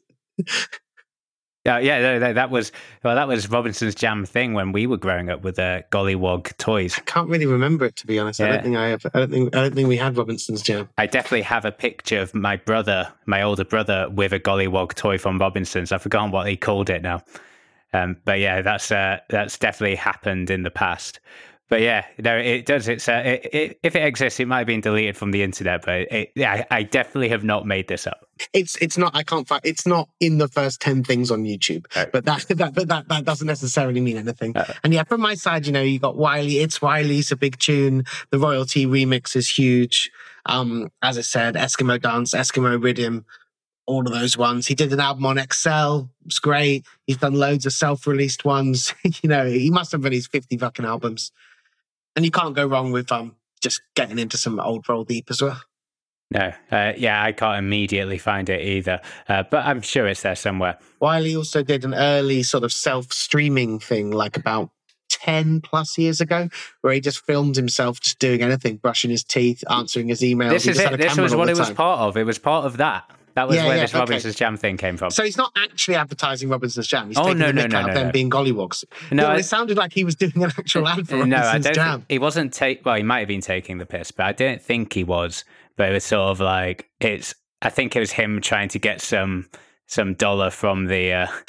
Yeah, 1.69 1.81
yeah, 1.81 2.19
no, 2.19 2.33
that 2.33 2.51
was 2.51 2.73
well, 3.05 3.15
that 3.15 3.29
was 3.29 3.51
Robinson's 3.51 3.95
Jam 3.95 4.25
thing 4.25 4.55
when 4.55 4.73
we 4.73 4.87
were 4.87 4.97
growing 4.97 5.29
up 5.29 5.43
with 5.43 5.59
uh, 5.59 5.83
Gollywog 5.91 6.57
toys. 6.57 6.97
I 6.97 7.03
can't 7.03 7.29
really 7.29 7.45
remember 7.45 7.85
it 7.85 7.97
to 7.97 8.07
be 8.07 8.19
honest. 8.19 8.41
I 8.41 8.49
don't 8.49 8.63
think 8.63 8.77
I 8.77 8.89
have. 8.89 9.05
I 9.13 9.19
don't 9.19 9.31
think. 9.31 9.55
I 9.55 9.63
don't 9.63 9.75
think 9.75 9.87
we 9.87 9.99
had 9.99 10.17
Robinson's 10.17 10.63
Jam. 10.63 10.89
I 10.97 11.07
definitely 11.07 11.43
have 11.43 11.67
a 11.67 11.73
picture 11.73 12.21
of 12.21 12.35
my 12.35 12.57
brother, 12.57 13.13
my 13.27 13.43
older 13.43 13.65
brother, 13.65 14.09
with 14.09 14.33
a 14.33 14.41
Gollywog 14.41 14.95
toy 14.95 15.19
from 15.19 15.37
Robinson's. 15.37 15.93
I've 15.93 16.01
forgotten 16.01 16.31
what 16.31 16.49
he 16.49 16.57
called 16.57 16.89
it 16.89 17.03
now, 17.03 17.23
um, 17.93 18.17
but 18.25 18.39
yeah, 18.39 18.63
that's 18.63 18.91
uh, 18.91 19.19
that's 19.29 19.59
definitely 19.59 19.97
happened 19.97 20.49
in 20.49 20.63
the 20.63 20.71
past. 20.71 21.21
But 21.69 21.83
yeah, 21.83 22.07
no, 22.19 22.37
it 22.37 22.65
does. 22.65 22.89
It's 22.89 23.09
uh, 23.09 23.23
it, 23.25 23.55
it, 23.55 23.81
if 23.83 23.95
it 23.95 24.03
exists, 24.03 24.41
it 24.41 24.49
might 24.49 24.59
have 24.59 24.67
been 24.67 24.81
deleted 24.81 25.19
from 25.19 25.33
the 25.33 25.43
internet, 25.43 25.85
but 25.85 26.01
it, 26.11 26.33
yeah, 26.35 26.65
I, 26.71 26.79
I 26.79 26.83
definitely 26.83 27.29
have 27.29 27.45
not 27.45 27.67
made 27.67 27.89
this 27.89 28.07
up. 28.07 28.27
It's 28.55 28.77
it's 28.77 28.97
not. 28.97 29.15
I 29.15 29.23
can't 29.23 29.47
find. 29.47 29.61
It's 29.65 29.87
not 29.87 30.09
in 30.19 30.39
the 30.39 30.49
first 30.49 30.81
ten 30.81 31.05
things 31.05 31.31
on 31.31 31.45
YouTube. 31.45 31.85
But 32.11 32.25
that 32.25 32.47
that 32.57 32.75
but 32.75 32.89
that 32.89 33.09
that 33.09 33.25
doesn't 33.27 33.47
necessarily 33.47 34.01
mean 34.01 34.17
anything. 34.17 34.55
And 34.83 34.95
yeah, 34.95 35.05
from 35.05 35.21
my 35.21 35.35
side, 35.35 35.67
you 35.67 35.73
know, 35.73 35.83
you 35.83 35.99
got 35.99 36.17
Wiley. 36.17 36.61
It's 36.61 36.81
Wiley's 36.81 37.31
a 37.33 37.37
big 37.37 37.59
tune. 37.59 38.05
The 38.31 38.39
royalty 38.39 38.87
remix 38.87 39.37
is 39.37 39.51
huge. 39.51 40.11
Um, 40.47 40.91
as 41.03 41.19
I 41.19 41.23
said, 41.23 41.55
Eskimo 41.55 42.01
Dance, 42.01 42.33
Eskimo 42.33 42.83
Rhythm, 42.83 43.27
all 43.85 44.07
of 44.07 44.13
those 44.15 44.39
ones. 44.39 44.67
He 44.67 44.75
did 44.75 44.91
an 44.95 45.01
album 45.01 45.27
on 45.27 45.37
XL. 45.53 46.09
It's 46.25 46.39
great. 46.39 46.87
He's 47.07 47.19
done 47.19 47.35
loads 47.35 47.67
of 47.67 47.75
self-released 47.75 48.47
ones. 48.47 48.95
you 49.23 49.29
know, 49.29 49.47
he 49.47 49.71
must 49.71 49.93
have 49.93 50.05
released 50.05 50.33
fifty 50.33 50.57
fucking 50.57 50.87
albums. 50.87 51.31
And 52.17 52.25
you 52.25 52.31
can't 52.31 52.55
go 52.55 52.67
wrong 52.67 52.93
with 52.93 53.11
um 53.13 53.37
just 53.61 53.83
getting 53.95 54.19
into 54.19 54.39
some 54.39 54.61
old 54.61 54.89
roll 54.89 55.05
deep 55.05 55.27
as 55.31 55.43
well. 55.43 55.61
No, 56.31 56.53
uh, 56.71 56.93
yeah, 56.97 57.23
I 57.23 57.33
can't 57.33 57.59
immediately 57.59 58.19
find 58.19 58.51
it 58.51 58.61
either, 58.61 59.01
uh, 59.31 59.45
but 59.51 59.65
I'm 59.65 59.81
sure 59.81 60.07
it's 60.07 60.23
there 60.23 60.37
somewhere. 60.37 60.79
Wiley 61.01 61.35
also 61.35 61.63
did 61.63 61.87
an 61.87 61.95
early 61.95 62.43
sort 62.43 62.65
of 62.65 62.73
self 62.73 63.13
streaming 63.13 63.79
thing, 63.79 64.11
like 64.11 64.37
about 64.37 64.71
10 65.09 65.63
plus 65.63 65.97
years 65.97 66.21
ago, 66.21 66.51
where 66.83 66.93
he 66.93 67.01
just 67.01 67.25
filmed 67.25 67.57
himself 67.57 68.01
just 68.01 68.19
doing 68.19 68.43
anything, 68.43 68.77
brushing 68.77 69.11
his 69.11 69.25
teeth, 69.25 69.65
answering 69.71 70.09
his 70.09 70.21
emails. 70.21 70.51
This 70.51 70.67
is 70.67 70.79
it. 70.79 70.99
This 70.99 71.17
was 71.17 71.35
what 71.35 71.49
it 71.49 71.57
was 71.57 71.71
part 71.71 72.01
of. 72.01 72.17
It 72.19 72.25
was 72.25 72.39
part 72.39 72.67
of 72.67 72.77
that. 72.77 73.11
That 73.39 73.47
was 73.47 73.55
Yeah, 73.57 73.67
where 73.67 73.77
yeah, 73.77 73.83
this 73.83 73.91
okay. 73.93 74.01
Robinson's 74.01 74.35
Jam 74.35 74.57
thing 74.57 74.77
came 74.77 74.97
from. 74.97 75.11
So 75.13 75.23
he's 75.23 75.37
not 75.37 75.53
actually 75.57 75.95
advertising 75.95 76.49
Robinson's 76.49 76.89
Jam. 76.89 77.07
He's 77.07 77.17
Oh, 77.19 77.23
taking 77.23 77.39
no, 77.39 77.47
the 77.47 77.53
no, 77.53 77.63
mick 77.67 77.71
no, 77.71 77.79
out 77.79 77.83
no, 77.83 77.89
of 77.91 77.95
them 77.95 78.07
no. 78.07 78.13
being 78.13 78.31
gollywogs. 78.31 78.85
No, 79.13 79.23
No, 79.23 79.29
I- 79.31 79.37
it 79.37 79.45
sounded 79.45 79.77
like 79.77 79.93
he 79.93 80.03
was 80.03 80.17
doing 80.17 80.33
an 80.35 80.43
actual 80.59 80.89
ad 80.89 81.07
for 81.07 81.15
no, 81.25 81.37
I 81.37 81.59
don't. 81.61 81.73
Jam. 81.73 81.99
Think, 82.01 82.11
he 82.11 82.19
wasn't 82.19 82.53
take. 82.53 82.85
Well, 82.85 82.97
he 82.97 83.05
might 83.05 83.21
have 83.21 83.29
been 83.29 83.41
taking 83.41 83.79
the 83.79 83.87
piss, 83.87 84.11
but 84.11 84.27
I 84.27 84.33
don't 84.33 84.61
think 84.61 84.93
he 84.93 85.05
was. 85.05 85.45
But 85.77 85.91
it 85.91 85.93
was 85.93 86.03
sort 86.05 86.31
of 86.33 86.41
like 86.41 86.91
it's. 86.99 87.33
I 87.63 87.71
think 87.71 87.95
it 87.95 88.01
was 88.01 88.11
him 88.11 88.41
trying 88.41 88.71
to 88.71 88.81
get 88.81 89.01
some 89.01 89.47
some 89.87 90.15
dollar 90.15 90.51
from 90.51 90.87
the. 90.87 91.13
Uh, 91.13 91.27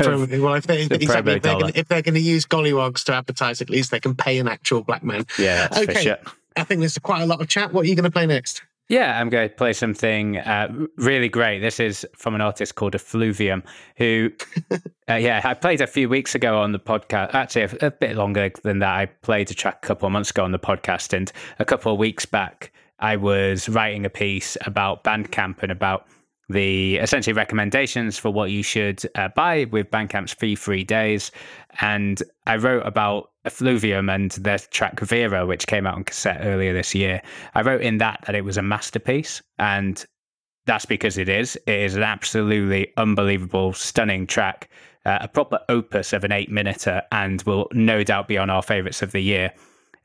well, 0.00 0.54
if, 0.54 0.66
they, 0.66 0.86
The 0.88 0.98
promo 0.98 1.36
if 1.36 1.42
they're 1.42 1.52
gonna- 1.54 1.72
if 1.74 1.86
they're 1.88 2.02
going 2.02 2.14
to 2.14 2.20
use 2.20 2.44
gollywogs 2.46 3.04
to 3.04 3.14
advertise, 3.14 3.62
at 3.62 3.70
least 3.70 3.92
they 3.92 4.00
can 4.00 4.14
pay 4.16 4.38
an 4.38 4.48
actual 4.48 4.82
black 4.82 5.04
man. 5.04 5.24
yeah, 5.38 5.68
that's 5.68 5.84
for 5.84 5.90
Okay. 5.92 6.02
sure. 6.02 6.16
I 6.56 6.64
think 6.64 6.80
there's 6.80 6.98
quite 6.98 7.22
a 7.22 7.26
lot 7.26 7.40
of 7.40 7.48
chat. 7.48 7.72
What 7.72 7.84
are 7.84 7.88
you 7.88 7.94
going 7.94 8.04
to 8.04 8.10
play 8.10 8.26
next? 8.26 8.62
Yeah, 8.88 9.20
I'm 9.20 9.30
going 9.30 9.48
to 9.48 9.54
play 9.54 9.72
something 9.72 10.38
uh, 10.38 10.68
really 10.96 11.28
great. 11.28 11.58
This 11.58 11.80
is 11.80 12.06
from 12.14 12.36
an 12.36 12.40
artist 12.40 12.76
called 12.76 12.94
Effluvium, 12.94 13.64
who, 13.96 14.30
uh, 15.10 15.14
yeah, 15.14 15.40
I 15.42 15.54
played 15.54 15.80
a 15.80 15.88
few 15.88 16.08
weeks 16.08 16.36
ago 16.36 16.60
on 16.60 16.70
the 16.70 16.78
podcast. 16.78 17.34
Actually, 17.34 17.62
a, 17.62 17.86
a 17.88 17.90
bit 17.90 18.14
longer 18.14 18.52
than 18.62 18.78
that. 18.78 18.94
I 18.94 19.06
played 19.06 19.50
a 19.50 19.54
track 19.54 19.80
a 19.82 19.86
couple 19.86 20.06
of 20.06 20.12
months 20.12 20.30
ago 20.30 20.44
on 20.44 20.52
the 20.52 20.60
podcast, 20.60 21.12
and 21.12 21.32
a 21.58 21.64
couple 21.64 21.92
of 21.92 21.98
weeks 21.98 22.26
back, 22.26 22.72
I 23.00 23.16
was 23.16 23.68
writing 23.68 24.06
a 24.06 24.10
piece 24.10 24.56
about 24.64 25.02
Bandcamp 25.02 25.64
and 25.64 25.72
about 25.72 26.06
the 26.48 26.96
essentially 26.96 27.34
recommendations 27.34 28.18
for 28.18 28.30
what 28.30 28.52
you 28.52 28.62
should 28.62 29.02
uh, 29.16 29.28
buy 29.34 29.66
with 29.72 29.90
Bandcamp's 29.90 30.32
free 30.32 30.54
free 30.54 30.84
days. 30.84 31.32
And 31.80 32.22
I 32.46 32.54
wrote 32.56 32.86
about 32.86 33.30
Effluvium 33.46 34.10
and 34.10 34.32
their 34.32 34.58
track 34.58 35.00
Vera, 35.00 35.46
which 35.46 35.66
came 35.66 35.86
out 35.86 35.94
on 35.94 36.04
cassette 36.04 36.40
earlier 36.42 36.72
this 36.72 36.94
year. 36.94 37.22
I 37.54 37.62
wrote 37.62 37.82
in 37.82 37.98
that 37.98 38.24
that 38.26 38.34
it 38.34 38.44
was 38.44 38.56
a 38.56 38.62
masterpiece, 38.62 39.42
and 39.58 40.04
that's 40.66 40.84
because 40.84 41.16
it 41.16 41.28
is. 41.28 41.56
It 41.66 41.80
is 41.80 41.94
an 41.94 42.02
absolutely 42.02 42.92
unbelievable, 42.96 43.72
stunning 43.72 44.26
track, 44.26 44.68
uh, 45.04 45.18
a 45.20 45.28
proper 45.28 45.60
opus 45.68 46.12
of 46.12 46.24
an 46.24 46.32
eight 46.32 46.50
minuter, 46.50 47.02
and 47.12 47.42
will 47.42 47.68
no 47.72 48.02
doubt 48.02 48.28
be 48.28 48.36
on 48.36 48.50
our 48.50 48.62
favourites 48.62 49.02
of 49.02 49.12
the 49.12 49.20
year. 49.20 49.52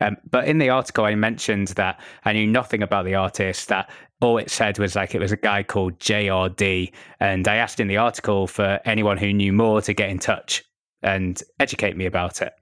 Um, 0.01 0.17
but 0.29 0.47
in 0.47 0.57
the 0.57 0.69
article, 0.69 1.05
I 1.05 1.15
mentioned 1.15 1.69
that 1.69 1.99
I 2.25 2.33
knew 2.33 2.47
nothing 2.47 2.81
about 2.81 3.05
the 3.05 3.15
artist, 3.15 3.67
that 3.69 3.89
all 4.19 4.37
it 4.37 4.49
said 4.49 4.79
was 4.79 4.95
like 4.95 5.15
it 5.15 5.19
was 5.19 5.31
a 5.31 5.37
guy 5.37 5.63
called 5.63 5.97
JRD. 5.99 6.91
And 7.19 7.47
I 7.47 7.55
asked 7.55 7.79
in 7.79 7.87
the 7.87 7.97
article 7.97 8.47
for 8.47 8.79
anyone 8.85 9.17
who 9.17 9.33
knew 9.33 9.53
more 9.53 9.81
to 9.81 9.93
get 9.93 10.09
in 10.09 10.19
touch 10.19 10.63
and 11.03 11.41
educate 11.59 11.97
me 11.97 12.05
about 12.05 12.41
it. 12.41 12.53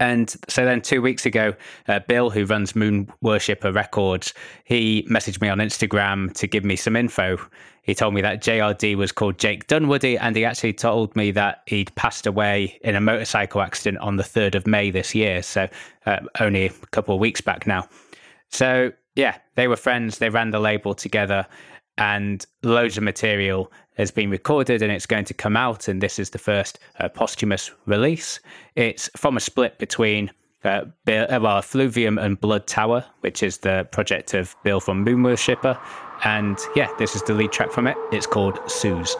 And 0.00 0.34
so 0.48 0.64
then 0.64 0.80
two 0.80 1.02
weeks 1.02 1.26
ago, 1.26 1.54
uh, 1.86 2.00
Bill, 2.08 2.30
who 2.30 2.46
runs 2.46 2.74
Moon 2.74 3.12
Worshipper 3.20 3.70
Records, 3.70 4.32
he 4.64 5.06
messaged 5.10 5.42
me 5.42 5.48
on 5.50 5.58
Instagram 5.58 6.32
to 6.34 6.46
give 6.46 6.64
me 6.64 6.74
some 6.74 6.96
info. 6.96 7.38
He 7.82 7.94
told 7.94 8.14
me 8.14 8.22
that 8.22 8.42
JRD 8.42 8.96
was 8.96 9.12
called 9.12 9.38
Jake 9.38 9.66
Dunwoody, 9.66 10.16
and 10.16 10.34
he 10.34 10.44
actually 10.44 10.72
told 10.72 11.14
me 11.16 11.30
that 11.32 11.62
he'd 11.66 11.94
passed 11.96 12.26
away 12.26 12.78
in 12.82 12.96
a 12.96 13.00
motorcycle 13.00 13.60
accident 13.60 13.98
on 13.98 14.16
the 14.16 14.22
3rd 14.22 14.54
of 14.54 14.66
May 14.66 14.90
this 14.90 15.14
year. 15.14 15.42
So 15.42 15.68
uh, 16.06 16.20
only 16.40 16.66
a 16.66 16.70
couple 16.92 17.14
of 17.14 17.20
weeks 17.20 17.42
back 17.42 17.66
now. 17.66 17.86
So 18.48 18.92
yeah, 19.16 19.36
they 19.54 19.68
were 19.68 19.76
friends. 19.76 20.18
They 20.18 20.30
ran 20.30 20.50
the 20.50 20.60
label 20.60 20.94
together, 20.94 21.46
and 21.98 22.44
loads 22.62 22.96
of 22.96 23.02
material 23.02 23.70
has 24.00 24.10
been 24.10 24.30
recorded 24.30 24.82
and 24.82 24.90
it's 24.90 25.06
going 25.06 25.24
to 25.26 25.34
come 25.34 25.56
out. 25.56 25.88
And 25.88 26.00
this 26.00 26.18
is 26.18 26.30
the 26.30 26.38
first 26.38 26.78
uh, 26.98 27.08
posthumous 27.08 27.70
release. 27.86 28.40
It's 28.74 29.08
from 29.16 29.36
a 29.36 29.40
split 29.40 29.78
between 29.78 30.30
uh, 30.64 30.86
Bill, 31.04 31.26
uh, 31.30 31.40
well, 31.40 31.62
Fluvium 31.62 32.20
and 32.22 32.40
Blood 32.40 32.66
Tower, 32.66 33.04
which 33.20 33.42
is 33.42 33.58
the 33.58 33.88
project 33.92 34.34
of 34.34 34.56
Bill 34.64 34.80
from 34.80 35.04
Moon 35.04 35.22
Worshipper. 35.22 35.78
And 36.24 36.58
yeah, 36.74 36.88
this 36.98 37.14
is 37.14 37.22
the 37.22 37.34
lead 37.34 37.52
track 37.52 37.72
from 37.72 37.86
it. 37.86 37.96
It's 38.12 38.26
called 38.26 38.58
Suze. 38.70 39.16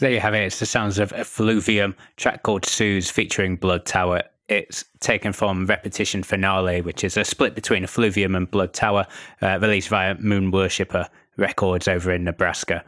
So 0.00 0.06
there 0.06 0.14
you 0.14 0.20
have 0.20 0.32
it. 0.32 0.44
It's 0.44 0.60
the 0.60 0.64
sounds 0.64 0.98
of 0.98 1.12
Effluvium, 1.12 1.94
track 2.16 2.42
called 2.42 2.64
Suze 2.64 3.10
featuring 3.10 3.56
Blood 3.56 3.84
Tower. 3.84 4.22
It's 4.48 4.82
taken 5.00 5.34
from 5.34 5.66
Repetition 5.66 6.22
Finale, 6.22 6.80
which 6.80 7.04
is 7.04 7.18
a 7.18 7.24
split 7.24 7.54
between 7.54 7.84
Effluvium 7.84 8.34
and 8.34 8.50
Blood 8.50 8.72
Tower, 8.72 9.06
uh, 9.42 9.58
released 9.60 9.90
via 9.90 10.14
Moon 10.14 10.52
Worshipper 10.52 11.06
Records 11.36 11.86
over 11.86 12.10
in 12.14 12.24
Nebraska. 12.24 12.82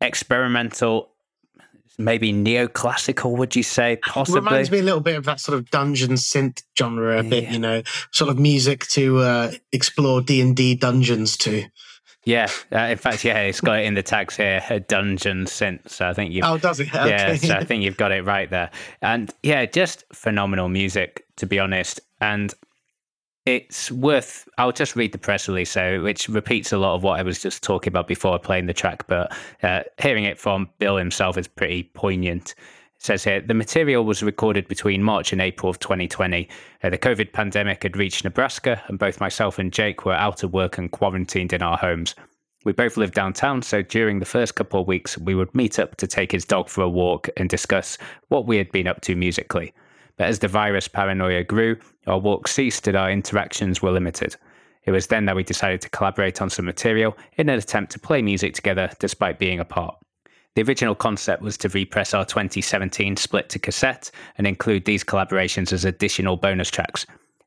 Experimental, 0.00 1.10
maybe 1.98 2.32
neoclassical, 2.32 3.36
would 3.36 3.56
you 3.56 3.64
say? 3.64 3.98
Possibly. 4.06 4.38
It 4.38 4.44
reminds 4.44 4.70
me 4.70 4.78
a 4.78 4.82
little 4.84 5.00
bit 5.00 5.16
of 5.16 5.24
that 5.24 5.40
sort 5.40 5.58
of 5.58 5.68
dungeon 5.70 6.12
synth 6.12 6.62
genre, 6.78 7.18
a 7.18 7.24
bit, 7.24 7.50
you 7.50 7.58
know, 7.58 7.82
sort 8.12 8.30
of 8.30 8.38
music 8.38 8.86
to 8.90 9.18
uh, 9.18 9.52
explore 9.72 10.20
D 10.20 10.40
and 10.40 10.54
D 10.54 10.76
dungeons 10.76 11.36
to. 11.38 11.64
Yeah, 12.24 12.48
uh, 12.72 12.78
in 12.78 12.96
fact, 12.98 13.24
yeah, 13.24 13.40
it's 13.40 13.60
got 13.60 13.80
it 13.80 13.84
in 13.84 13.94
the 13.94 14.02
tags 14.02 14.36
here, 14.36 14.62
a 14.70 14.80
dungeon 14.80 15.44
synth. 15.44 15.88
So 15.88 16.08
I 16.08 16.14
think 16.14 16.32
you. 16.32 16.42
Oh, 16.44 16.56
does 16.56 16.80
it? 16.80 16.88
Okay. 16.94 17.10
Yeah, 17.10 17.34
so 17.36 17.54
I 17.54 17.64
think 17.64 17.82
you've 17.82 17.96
got 17.96 18.12
it 18.12 18.24
right 18.24 18.48
there, 18.48 18.70
and 19.02 19.32
yeah, 19.42 19.66
just 19.66 20.04
phenomenal 20.12 20.68
music 20.68 21.24
to 21.36 21.46
be 21.46 21.58
honest, 21.58 22.00
and 22.20 22.54
it's 23.46 23.90
worth. 23.90 24.48
I'll 24.56 24.72
just 24.72 24.96
read 24.96 25.12
the 25.12 25.18
press 25.18 25.48
release, 25.48 25.70
so 25.70 26.02
which 26.02 26.28
repeats 26.28 26.72
a 26.72 26.78
lot 26.78 26.94
of 26.94 27.02
what 27.02 27.18
I 27.18 27.22
was 27.22 27.40
just 27.40 27.62
talking 27.62 27.90
about 27.90 28.06
before 28.06 28.38
playing 28.38 28.66
the 28.66 28.72
track, 28.72 29.06
but 29.06 29.36
uh, 29.62 29.82
hearing 30.00 30.24
it 30.24 30.38
from 30.38 30.70
Bill 30.78 30.96
himself 30.96 31.36
is 31.36 31.48
pretty 31.48 31.84
poignant. 31.94 32.54
Says 32.98 33.24
here 33.24 33.40
the 33.40 33.54
material 33.54 34.04
was 34.04 34.22
recorded 34.22 34.66
between 34.68 35.02
March 35.02 35.32
and 35.32 35.40
April 35.40 35.68
of 35.68 35.78
2020. 35.78 36.48
Uh, 36.82 36.90
the 36.90 36.98
COVID 36.98 37.32
pandemic 37.32 37.82
had 37.82 37.96
reached 37.96 38.24
Nebraska, 38.24 38.82
and 38.88 38.98
both 38.98 39.20
myself 39.20 39.58
and 39.58 39.72
Jake 39.72 40.04
were 40.04 40.14
out 40.14 40.42
of 40.42 40.52
work 40.52 40.78
and 40.78 40.90
quarantined 40.90 41.52
in 41.52 41.62
our 41.62 41.76
homes. 41.76 42.14
We 42.64 42.72
both 42.72 42.96
lived 42.96 43.14
downtown, 43.14 43.60
so 43.60 43.82
during 43.82 44.20
the 44.20 44.24
first 44.24 44.54
couple 44.54 44.80
of 44.80 44.86
weeks, 44.86 45.18
we 45.18 45.34
would 45.34 45.54
meet 45.54 45.78
up 45.78 45.96
to 45.96 46.06
take 46.06 46.32
his 46.32 46.46
dog 46.46 46.70
for 46.70 46.80
a 46.82 46.88
walk 46.88 47.28
and 47.36 47.48
discuss 47.48 47.98
what 48.28 48.46
we 48.46 48.56
had 48.56 48.72
been 48.72 48.86
up 48.86 49.02
to 49.02 49.14
musically. 49.14 49.74
But 50.16 50.28
as 50.28 50.38
the 50.38 50.48
virus 50.48 50.88
paranoia 50.88 51.44
grew, 51.44 51.76
our 52.06 52.18
walks 52.18 52.52
ceased 52.52 52.88
and 52.88 52.96
our 52.96 53.10
interactions 53.10 53.82
were 53.82 53.90
limited. 53.90 54.36
It 54.84 54.92
was 54.92 55.08
then 55.08 55.24
that 55.26 55.36
we 55.36 55.42
decided 55.42 55.80
to 55.82 55.90
collaborate 55.90 56.40
on 56.40 56.50
some 56.50 56.64
material 56.64 57.16
in 57.36 57.48
an 57.48 57.58
attempt 57.58 57.92
to 57.92 57.98
play 57.98 58.22
music 58.22 58.54
together 58.54 58.90
despite 58.98 59.38
being 59.38 59.60
apart. 59.60 59.96
The 60.54 60.62
original 60.62 60.94
concept 60.94 61.42
was 61.42 61.56
to 61.58 61.68
repress 61.68 62.14
our 62.14 62.24
2017 62.24 63.16
split 63.16 63.48
to 63.48 63.58
cassette 63.58 64.12
and 64.38 64.46
include 64.46 64.84
these 64.84 65.02
collaborations 65.02 65.72
as 65.72 65.84
additional 65.84 66.36
bonus 66.36 66.70
tracks. 66.70 67.06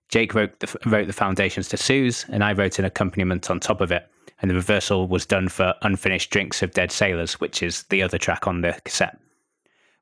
Jake 0.10 0.34
wrote 0.34 0.60
the, 0.60 0.78
wrote 0.86 1.08
the 1.08 1.14
foundations 1.14 1.70
to 1.70 1.78
Suze, 1.78 2.26
and 2.30 2.44
I 2.44 2.52
wrote 2.52 2.80
an 2.80 2.86
accompaniment 2.86 3.50
on 3.50 3.62
top 3.62 3.80
of 3.80 3.92
it. 3.92 4.10
And 4.42 4.52
the 4.52 4.56
reversal 4.56 5.08
was 5.08 5.26
done 5.26 5.48
for 5.48 5.74
Unfinished 5.84 6.32
Drinks 6.32 6.62
of 6.62 6.72
Dead 6.72 6.92
Sailors, 6.92 7.40
which 7.40 7.64
is 7.64 7.84
the 7.84 8.04
other 8.04 8.18
track 8.18 8.46
on 8.46 8.62
the 8.62 8.78
cassette. 8.84 9.18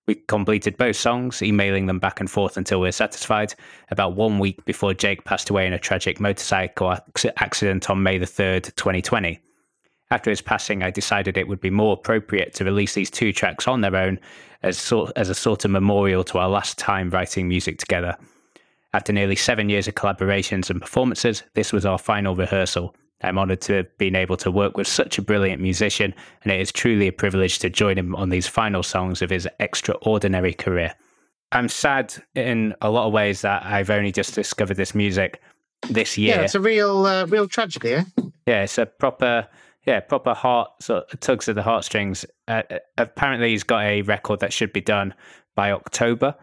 We 0.08 0.16
completed 0.16 0.78
both 0.78 0.96
songs, 0.96 1.42
emailing 1.42 1.86
them 1.86 2.00
back 2.00 2.20
and 2.20 2.30
forth 2.30 2.58
until 2.58 2.80
we 2.80 2.88
were 2.88 2.92
satisfied. 2.92 3.54
About 3.90 4.16
one 4.16 4.40
week 4.40 4.66
before 4.66 4.94
Jake 4.94 5.24
passed 5.26 5.50
away 5.50 5.66
in 5.66 5.74
a 5.74 5.80
tragic 5.80 6.20
motorcycle 6.20 6.96
accident 7.38 7.90
on 7.90 8.04
May 8.04 8.18
the 8.18 8.26
3rd, 8.26 8.76
2020. 8.76 9.40
After 10.12 10.30
his 10.30 10.42
passing, 10.42 10.84
I 10.84 10.92
decided 10.92 11.38
it 11.38 11.48
would 11.48 11.62
be 11.62 11.70
more 11.70 11.94
appropriate 11.94 12.54
to 12.56 12.64
release 12.64 12.94
these 12.94 13.10
two 13.10 13.34
tracks 13.34 13.68
on 13.68 13.82
their 13.82 13.96
own 13.96 14.20
as, 14.62 14.78
sort, 14.78 15.12
as 15.16 15.30
a 15.30 15.36
sort 15.36 15.66
of 15.66 15.72
memorial 15.72 16.24
to 16.26 16.38
our 16.38 16.50
last 16.50 16.78
time 16.78 17.10
writing 17.10 17.48
music 17.48 17.80
together. 17.80 18.16
After 18.94 19.12
nearly 19.12 19.36
seven 19.36 19.68
years 19.68 19.88
of 19.88 19.96
collaborations 19.96 20.70
and 20.70 20.80
performances, 20.80 21.44
this 21.54 21.74
was 21.74 21.86
our 21.86 21.98
final 21.98 22.36
rehearsal. 22.36 22.96
I'm 23.22 23.40
honoured 23.40 23.62
to 23.62 23.74
have 23.74 23.98
been 23.98 24.16
able 24.16 24.38
to 24.38 24.52
work 24.52 24.78
with 24.78 24.88
such 24.88 25.18
a 25.18 25.22
brilliant 25.22 25.62
musician, 25.62 26.14
and 26.44 26.52
it 26.52 26.60
is 26.60 26.72
truly 26.72 27.08
a 27.08 27.14
privilege 27.14 27.60
to 27.60 27.70
join 27.70 27.98
him 27.98 28.16
on 28.16 28.30
these 28.30 28.48
final 28.48 28.84
songs 28.84 29.22
of 29.22 29.30
his 29.30 29.48
extraordinary 29.60 30.54
career. 30.54 30.94
I'm 31.52 31.70
sad 31.70 32.14
in 32.36 32.76
a 32.82 32.90
lot 32.90 33.08
of 33.08 33.14
ways 33.14 33.42
that 33.42 33.66
I've 33.66 33.90
only 33.90 34.12
just 34.12 34.36
discovered 34.36 34.78
this 34.78 34.94
music 34.94 35.42
this 35.90 36.18
year. 36.18 36.36
Yeah, 36.36 36.42
it's 36.42 36.56
a 36.56 36.60
real, 36.60 37.06
uh, 37.06 37.26
real 37.26 37.48
tragedy, 37.48 37.94
eh? 37.94 38.04
Yeah, 38.46 38.64
it's 38.64 38.78
a 38.78 38.86
proper, 38.86 39.48
yeah, 39.86 40.00
proper 40.00 40.34
heart 40.34 40.72
sort 40.82 41.12
of 41.14 41.20
tugs 41.20 41.48
at 41.48 41.56
the 41.56 41.64
heartstrings. 41.64 42.26
Uh, 42.48 42.64
uh 42.70 42.80
apparently, 42.98 43.52
he's 43.52 43.64
got 43.64 43.84
a 43.84 44.02
record 44.04 44.40
that 44.40 44.54
should 44.54 44.74
be 44.74 44.82
done 44.82 45.14
by 45.56 45.72
October. 45.72 46.36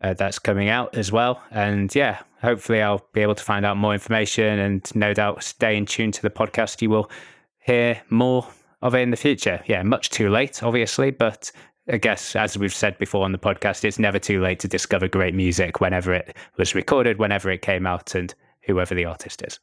Uh, 0.00 0.14
that's 0.14 0.38
coming 0.38 0.68
out 0.68 0.96
as 0.96 1.10
well, 1.10 1.42
and 1.50 1.92
yeah, 1.94 2.20
hopefully 2.40 2.80
I'll 2.80 3.04
be 3.12 3.20
able 3.20 3.34
to 3.34 3.42
find 3.42 3.66
out 3.66 3.76
more 3.76 3.92
information 3.92 4.58
and 4.60 4.94
no 4.94 5.12
doubt 5.12 5.42
stay 5.42 5.76
in 5.76 5.86
tune 5.86 6.12
to 6.12 6.22
the 6.22 6.30
podcast. 6.30 6.80
You 6.80 6.90
will 6.90 7.10
hear 7.58 8.00
more 8.08 8.46
of 8.80 8.94
it 8.94 9.00
in 9.00 9.10
the 9.10 9.16
future. 9.16 9.60
Yeah, 9.66 9.82
much 9.82 10.10
too 10.10 10.30
late, 10.30 10.62
obviously, 10.62 11.10
but 11.10 11.50
I 11.90 11.96
guess 11.96 12.36
as 12.36 12.56
we've 12.56 12.74
said 12.74 12.98
before 12.98 13.24
on 13.24 13.32
the 13.32 13.38
podcast, 13.38 13.84
it's 13.84 13.98
never 13.98 14.18
too 14.18 14.40
late 14.40 14.60
to 14.60 14.68
discover 14.68 15.08
great 15.08 15.34
music 15.34 15.80
whenever 15.80 16.12
it 16.12 16.36
was 16.56 16.74
recorded, 16.74 17.18
whenever 17.18 17.50
it 17.50 17.62
came 17.62 17.86
out, 17.86 18.14
and 18.14 18.34
whoever 18.66 18.94
the 18.94 19.04
artist 19.04 19.42
is. 19.42 19.58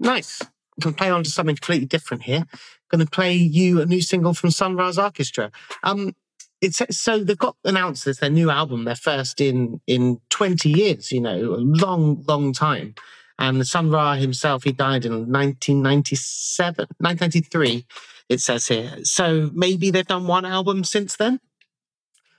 Nice. 0.00 0.42
Going 0.80 0.94
to 0.94 0.98
play 0.98 1.10
on 1.10 1.22
to 1.22 1.30
something 1.30 1.56
completely 1.56 1.86
different 1.86 2.22
here. 2.22 2.46
Going 2.90 3.04
to 3.04 3.10
play 3.10 3.34
you 3.34 3.80
a 3.80 3.86
new 3.86 4.00
single 4.00 4.34
from 4.34 4.50
Sun 4.50 4.76
Ra 4.76 4.90
Arkestra. 4.90 5.52
Um, 5.82 6.14
it's 6.60 6.80
so 6.90 7.22
they've 7.22 7.36
got 7.36 7.56
announced 7.64 8.04
this 8.04 8.18
their 8.18 8.30
new 8.30 8.50
album, 8.50 8.84
their 8.84 8.94
first 8.94 9.40
in 9.40 9.80
in 9.86 10.20
twenty 10.30 10.70
years. 10.70 11.12
You 11.12 11.20
know, 11.20 11.36
a 11.36 11.60
long, 11.60 12.24
long 12.26 12.52
time. 12.52 12.94
And 13.38 13.66
Sun 13.66 13.90
Ra 13.90 14.14
himself, 14.14 14.62
he 14.62 14.72
died 14.72 15.04
in 15.04 15.12
1997, 15.32 16.86
1993. 16.98 17.86
It 18.28 18.40
says 18.40 18.68
here. 18.68 19.04
So 19.04 19.50
maybe 19.52 19.90
they've 19.90 20.06
done 20.06 20.26
one 20.26 20.44
album 20.44 20.84
since 20.84 21.16
then. 21.16 21.40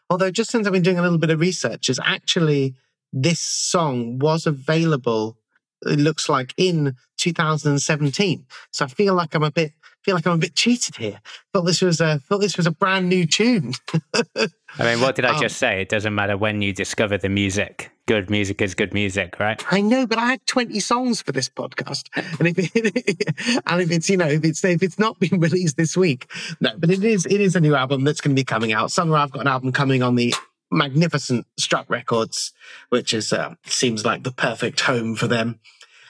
Although 0.09 0.31
just 0.31 0.51
since 0.51 0.65
I've 0.65 0.73
been 0.73 0.81
doing 0.81 0.99
a 0.99 1.01
little 1.01 1.17
bit 1.17 1.29
of 1.29 1.39
research, 1.39 1.89
is 1.89 1.99
actually 2.03 2.75
this 3.11 3.39
song 3.39 4.19
was 4.19 4.47
available. 4.47 5.37
It 5.85 5.99
looks 5.99 6.29
like 6.29 6.53
in 6.57 6.95
2017. 7.17 8.45
So 8.71 8.85
I 8.85 8.87
feel 8.87 9.13
like 9.13 9.35
I'm 9.35 9.43
a 9.43 9.51
bit 9.51 9.73
feel 10.03 10.15
like 10.15 10.27
I'm 10.27 10.33
a 10.33 10.37
bit 10.37 10.55
cheated 10.55 10.97
here. 10.97 11.19
Thought 11.53 11.63
this 11.63 11.81
was 11.81 12.01
a 12.01 12.19
thought 12.19 12.39
this 12.39 12.57
was 12.57 12.67
a 12.67 12.71
brand 12.71 13.09
new 13.09 13.25
tune. 13.25 13.73
I 14.35 14.83
mean, 14.83 15.01
what 15.01 15.15
did 15.15 15.25
I 15.25 15.35
um, 15.35 15.41
just 15.41 15.57
say? 15.57 15.81
It 15.81 15.89
doesn't 15.89 16.13
matter 16.13 16.35
when 16.35 16.61
you 16.61 16.73
discover 16.73 17.17
the 17.17 17.29
music. 17.29 17.91
Good 18.05 18.29
music 18.29 18.61
is 18.61 18.75
good 18.75 18.93
music, 18.93 19.39
right? 19.39 19.63
I 19.71 19.79
know, 19.79 20.05
but 20.05 20.17
I 20.17 20.25
had 20.25 20.45
20 20.45 20.77
songs 20.81 21.21
for 21.21 21.31
this 21.31 21.47
podcast, 21.47 22.09
and 22.37 22.47
if 22.49 22.55
it, 22.57 23.63
and 23.65 23.81
if 23.81 23.91
it's 23.91 24.09
you 24.09 24.17
know 24.17 24.27
if 24.27 24.43
it's 24.43 24.63
if 24.65 24.83
it's 24.83 24.99
not 24.99 25.19
been 25.19 25.39
released 25.39 25.77
this 25.77 25.95
week, 25.95 26.29
no, 26.59 26.71
but 26.77 26.89
it 26.89 27.03
is 27.03 27.25
it 27.25 27.39
is 27.39 27.55
a 27.55 27.61
new 27.61 27.75
album 27.75 28.03
that's 28.03 28.19
going 28.19 28.35
to 28.35 28.39
be 28.39 28.43
coming 28.43 28.73
out. 28.73 28.91
Somewhere 28.91 29.19
I've 29.19 29.31
got 29.31 29.41
an 29.41 29.47
album 29.47 29.71
coming 29.71 30.03
on 30.03 30.15
the 30.15 30.33
magnificent 30.73 31.45
Strut 31.57 31.85
Records, 31.89 32.51
which 32.89 33.13
is 33.13 33.31
uh, 33.31 33.55
seems 33.65 34.05
like 34.05 34.23
the 34.23 34.31
perfect 34.31 34.81
home 34.81 35.15
for 35.15 35.27
them. 35.27 35.59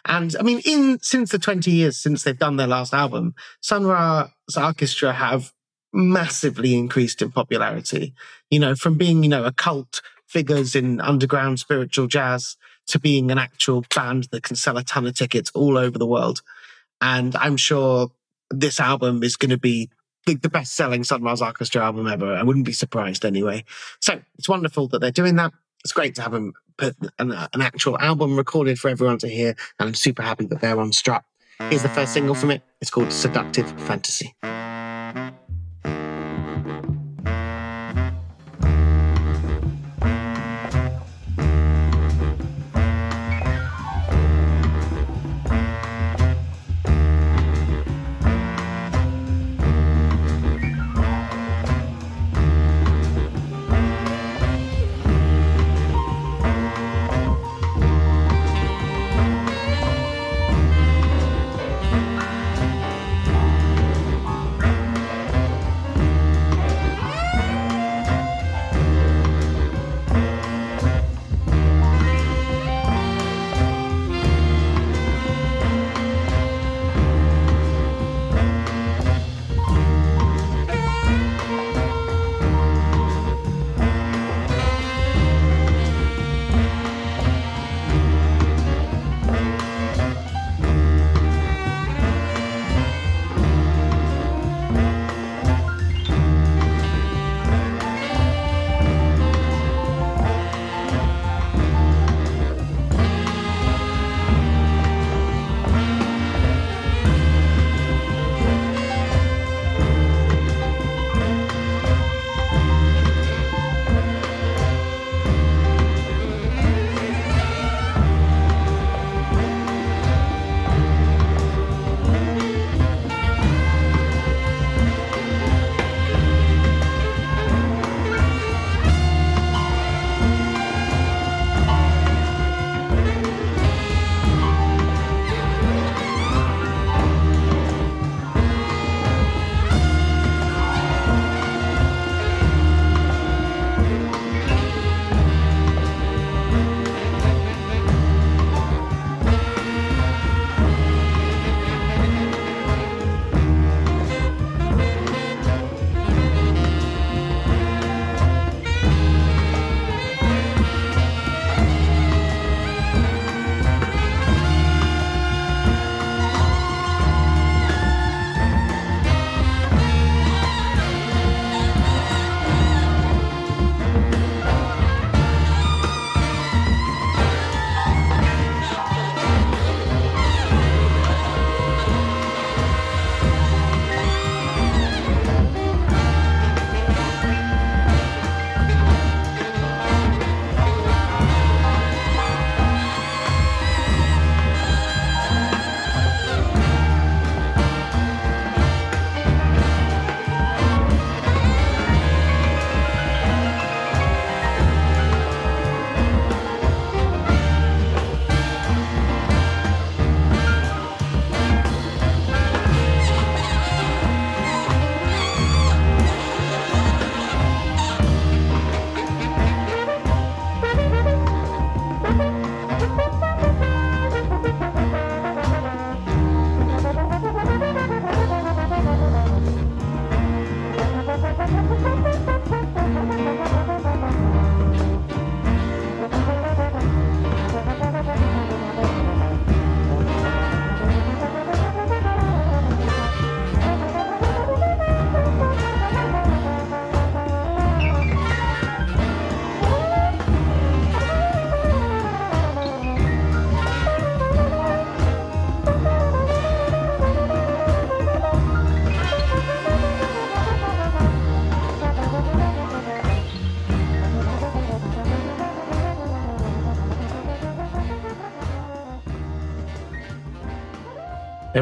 And 0.05 0.35
I 0.39 0.43
mean, 0.43 0.61
in 0.65 0.99
since 1.01 1.31
the 1.31 1.39
20 1.39 1.71
years 1.71 1.97
since 1.97 2.23
they've 2.23 2.37
done 2.37 2.57
their 2.57 2.67
last 2.67 2.93
album, 2.93 3.35
Sun 3.61 3.85
Ra's 3.85 4.57
orchestra 4.57 5.13
have 5.13 5.53
massively 5.93 6.75
increased 6.75 7.21
in 7.21 7.31
popularity. 7.31 8.13
You 8.49 8.59
know, 8.59 8.75
from 8.75 8.97
being, 8.97 9.23
you 9.23 9.29
know, 9.29 9.45
a 9.45 9.53
cult 9.53 10.01
figures 10.27 10.75
in 10.75 10.99
underground 10.99 11.59
spiritual 11.59 12.07
jazz 12.07 12.57
to 12.87 12.99
being 12.99 13.31
an 13.31 13.37
actual 13.37 13.85
band 13.95 14.27
that 14.31 14.43
can 14.43 14.55
sell 14.55 14.77
a 14.77 14.83
ton 14.83 15.05
of 15.05 15.15
tickets 15.15 15.51
all 15.53 15.77
over 15.77 15.97
the 15.97 16.07
world. 16.07 16.41
And 16.99 17.35
I'm 17.35 17.57
sure 17.57 18.09
this 18.49 18.79
album 18.79 19.23
is 19.23 19.35
going 19.35 19.51
to 19.51 19.57
be 19.57 19.89
the, 20.25 20.35
the 20.35 20.49
best 20.49 20.75
selling 20.75 21.03
Sun 21.03 21.23
Ra's 21.23 21.41
Orchestra 21.41 21.83
album 21.83 22.07
ever. 22.07 22.33
I 22.33 22.43
wouldn't 22.43 22.65
be 22.65 22.73
surprised 22.73 23.25
anyway. 23.25 23.65
So 23.99 24.21
it's 24.37 24.49
wonderful 24.49 24.87
that 24.89 24.99
they're 24.99 25.11
doing 25.11 25.35
that. 25.37 25.53
It's 25.83 25.93
great 25.93 26.15
to 26.15 26.21
have 26.21 26.31
them 26.31 26.53
put 26.77 26.95
an, 27.19 27.31
an, 27.31 27.61
actual 27.61 27.99
album 27.99 28.37
recorded 28.37 28.79
for 28.79 28.89
everyone 28.89 29.17
to 29.19 29.27
hear, 29.27 29.49
and 29.79 29.89
I'm 29.89 29.95
super 29.95 30.23
happy 30.23 30.45
that 30.45 30.61
they're 30.61 30.79
on 30.79 30.93
Strut. 30.93 31.23
Here's 31.59 31.83
the 31.83 31.89
first 31.89 32.13
single 32.13 32.35
from 32.35 32.51
it. 32.51 32.61
It's 32.81 32.89
called 32.89 33.11
Seductive 33.11 33.69
Fantasy. 33.81 34.33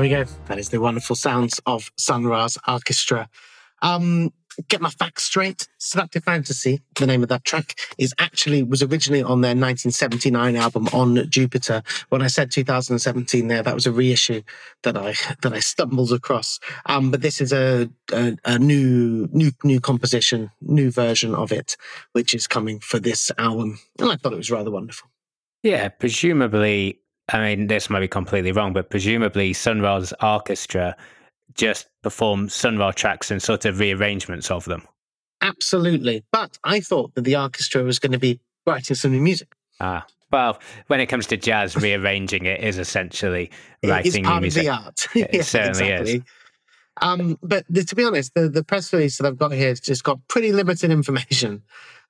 We 0.01 0.09
go. 0.09 0.23
That 0.47 0.57
is 0.57 0.69
the 0.69 0.81
wonderful 0.81 1.15
sounds 1.15 1.59
of 1.65 1.91
Sun 1.95 2.25
Ra's 2.25 2.57
Orchestra. 2.67 3.29
Um, 3.81 4.31
get 4.67 4.81
my 4.81 4.89
facts 4.89 5.23
straight. 5.23 5.67
Seductive 5.77 6.23
Fantasy, 6.23 6.81
the 6.95 7.05
name 7.05 7.23
of 7.23 7.29
that 7.29 7.43
track, 7.45 7.79
is 7.97 8.13
actually 8.17 8.63
was 8.63 8.81
originally 8.81 9.21
on 9.21 9.41
their 9.41 9.51
1979 9.51 10.55
album 10.55 10.87
on 10.87 11.29
Jupiter. 11.29 11.83
When 12.09 12.21
I 12.21 12.27
said 12.27 12.51
2017, 12.51 13.47
there 13.47 13.61
that 13.61 13.75
was 13.75 13.85
a 13.85 13.91
reissue 13.91 14.41
that 14.83 14.97
I 14.97 15.13
that 15.41 15.53
I 15.53 15.59
stumbled 15.59 16.11
across. 16.11 16.59
Um, 16.87 17.11
but 17.11 17.21
this 17.21 17.39
is 17.39 17.53
a, 17.53 17.89
a 18.11 18.35
a 18.45 18.57
new 18.57 19.27
new 19.31 19.51
new 19.63 19.79
composition, 19.79 20.51
new 20.61 20.89
version 20.89 21.35
of 21.35 21.51
it, 21.51 21.77
which 22.13 22.33
is 22.33 22.47
coming 22.47 22.79
for 22.79 22.99
this 22.99 23.31
album, 23.37 23.79
and 23.99 24.11
I 24.11 24.15
thought 24.15 24.33
it 24.33 24.37
was 24.37 24.51
rather 24.51 24.71
wonderful. 24.71 25.09
Yeah, 25.63 25.89
presumably 25.89 27.00
I 27.33 27.55
mean, 27.55 27.67
this 27.67 27.89
might 27.89 27.99
be 28.01 28.07
completely 28.07 28.51
wrong, 28.51 28.73
but 28.73 28.89
presumably 28.89 29.53
Sun 29.53 29.81
Ra's 29.81 30.13
orchestra 30.21 30.95
just 31.53 31.87
perform 32.01 32.49
Sun 32.49 32.77
Ra 32.77 32.91
tracks 32.91 33.29
and 33.31 33.41
sort 33.41 33.65
of 33.65 33.79
rearrangements 33.79 34.49
of 34.51 34.65
them. 34.65 34.83
Absolutely. 35.41 36.23
But 36.31 36.57
I 36.63 36.79
thought 36.79 37.15
that 37.15 37.21
the 37.23 37.35
orchestra 37.35 37.83
was 37.83 37.99
going 37.99 38.11
to 38.11 38.19
be 38.19 38.39
writing 38.65 38.95
some 38.95 39.11
new 39.11 39.21
music. 39.21 39.49
Ah. 39.79 40.05
Well, 40.31 40.59
when 40.87 41.01
it 41.01 41.07
comes 41.07 41.27
to 41.27 41.37
jazz, 41.37 41.75
rearranging 41.75 42.45
it 42.45 42.63
is 42.63 42.77
essentially 42.77 43.51
writing 43.83 44.21
it's 44.21 44.27
part 44.27 44.35
new 44.37 44.41
music. 44.45 44.61
of 44.61 44.65
the 44.65 44.69
art. 44.71 45.07
It 45.15 45.29
Yeah, 45.33 45.41
certainly 45.41 45.89
is. 45.91 46.01
exactly. 46.01 46.23
Um, 47.01 47.37
but 47.41 47.65
the, 47.69 47.83
to 47.83 47.95
be 47.95 48.03
honest, 48.05 48.33
the, 48.33 48.47
the 48.47 48.63
press 48.63 48.93
release 48.93 49.17
that 49.17 49.25
I've 49.27 49.37
got 49.37 49.51
here 49.51 49.69
has 49.69 49.79
just 49.81 50.03
got 50.03 50.19
pretty 50.29 50.51
limited 50.53 50.89
information. 50.99 51.63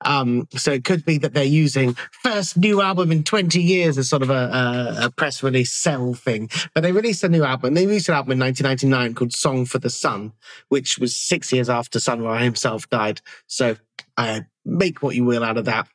Um, 0.03 0.47
so 0.55 0.71
it 0.71 0.83
could 0.83 1.05
be 1.05 1.17
that 1.19 1.33
they're 1.33 1.43
using 1.43 1.95
first 2.23 2.57
new 2.57 2.81
album 2.81 3.11
in 3.11 3.23
20 3.23 3.61
years 3.61 3.97
as 3.97 4.09
sort 4.09 4.21
of 4.21 4.29
a, 4.29 4.33
a, 4.33 5.05
a 5.05 5.11
press 5.11 5.43
release 5.43 5.71
sell 5.71 6.13
thing. 6.13 6.49
But 6.73 6.81
they 6.81 6.91
released 6.91 7.23
a 7.23 7.29
new 7.29 7.43
album. 7.43 7.73
They 7.73 7.85
released 7.85 8.09
an 8.09 8.15
album 8.15 8.33
in 8.33 8.39
1999 8.39 9.15
called 9.15 9.33
Song 9.33 9.65
for 9.65 9.79
the 9.79 9.89
Sun, 9.89 10.33
which 10.69 10.97
was 10.97 11.15
six 11.15 11.51
years 11.51 11.69
after 11.69 11.99
Sun 11.99 12.21
Ra 12.21 12.37
himself 12.39 12.89
died. 12.89 13.21
So 13.47 13.77
uh, 14.17 14.41
make 14.65 15.01
what 15.01 15.15
you 15.15 15.25
will 15.25 15.43
out 15.43 15.57
of 15.57 15.65
that. 15.65 15.87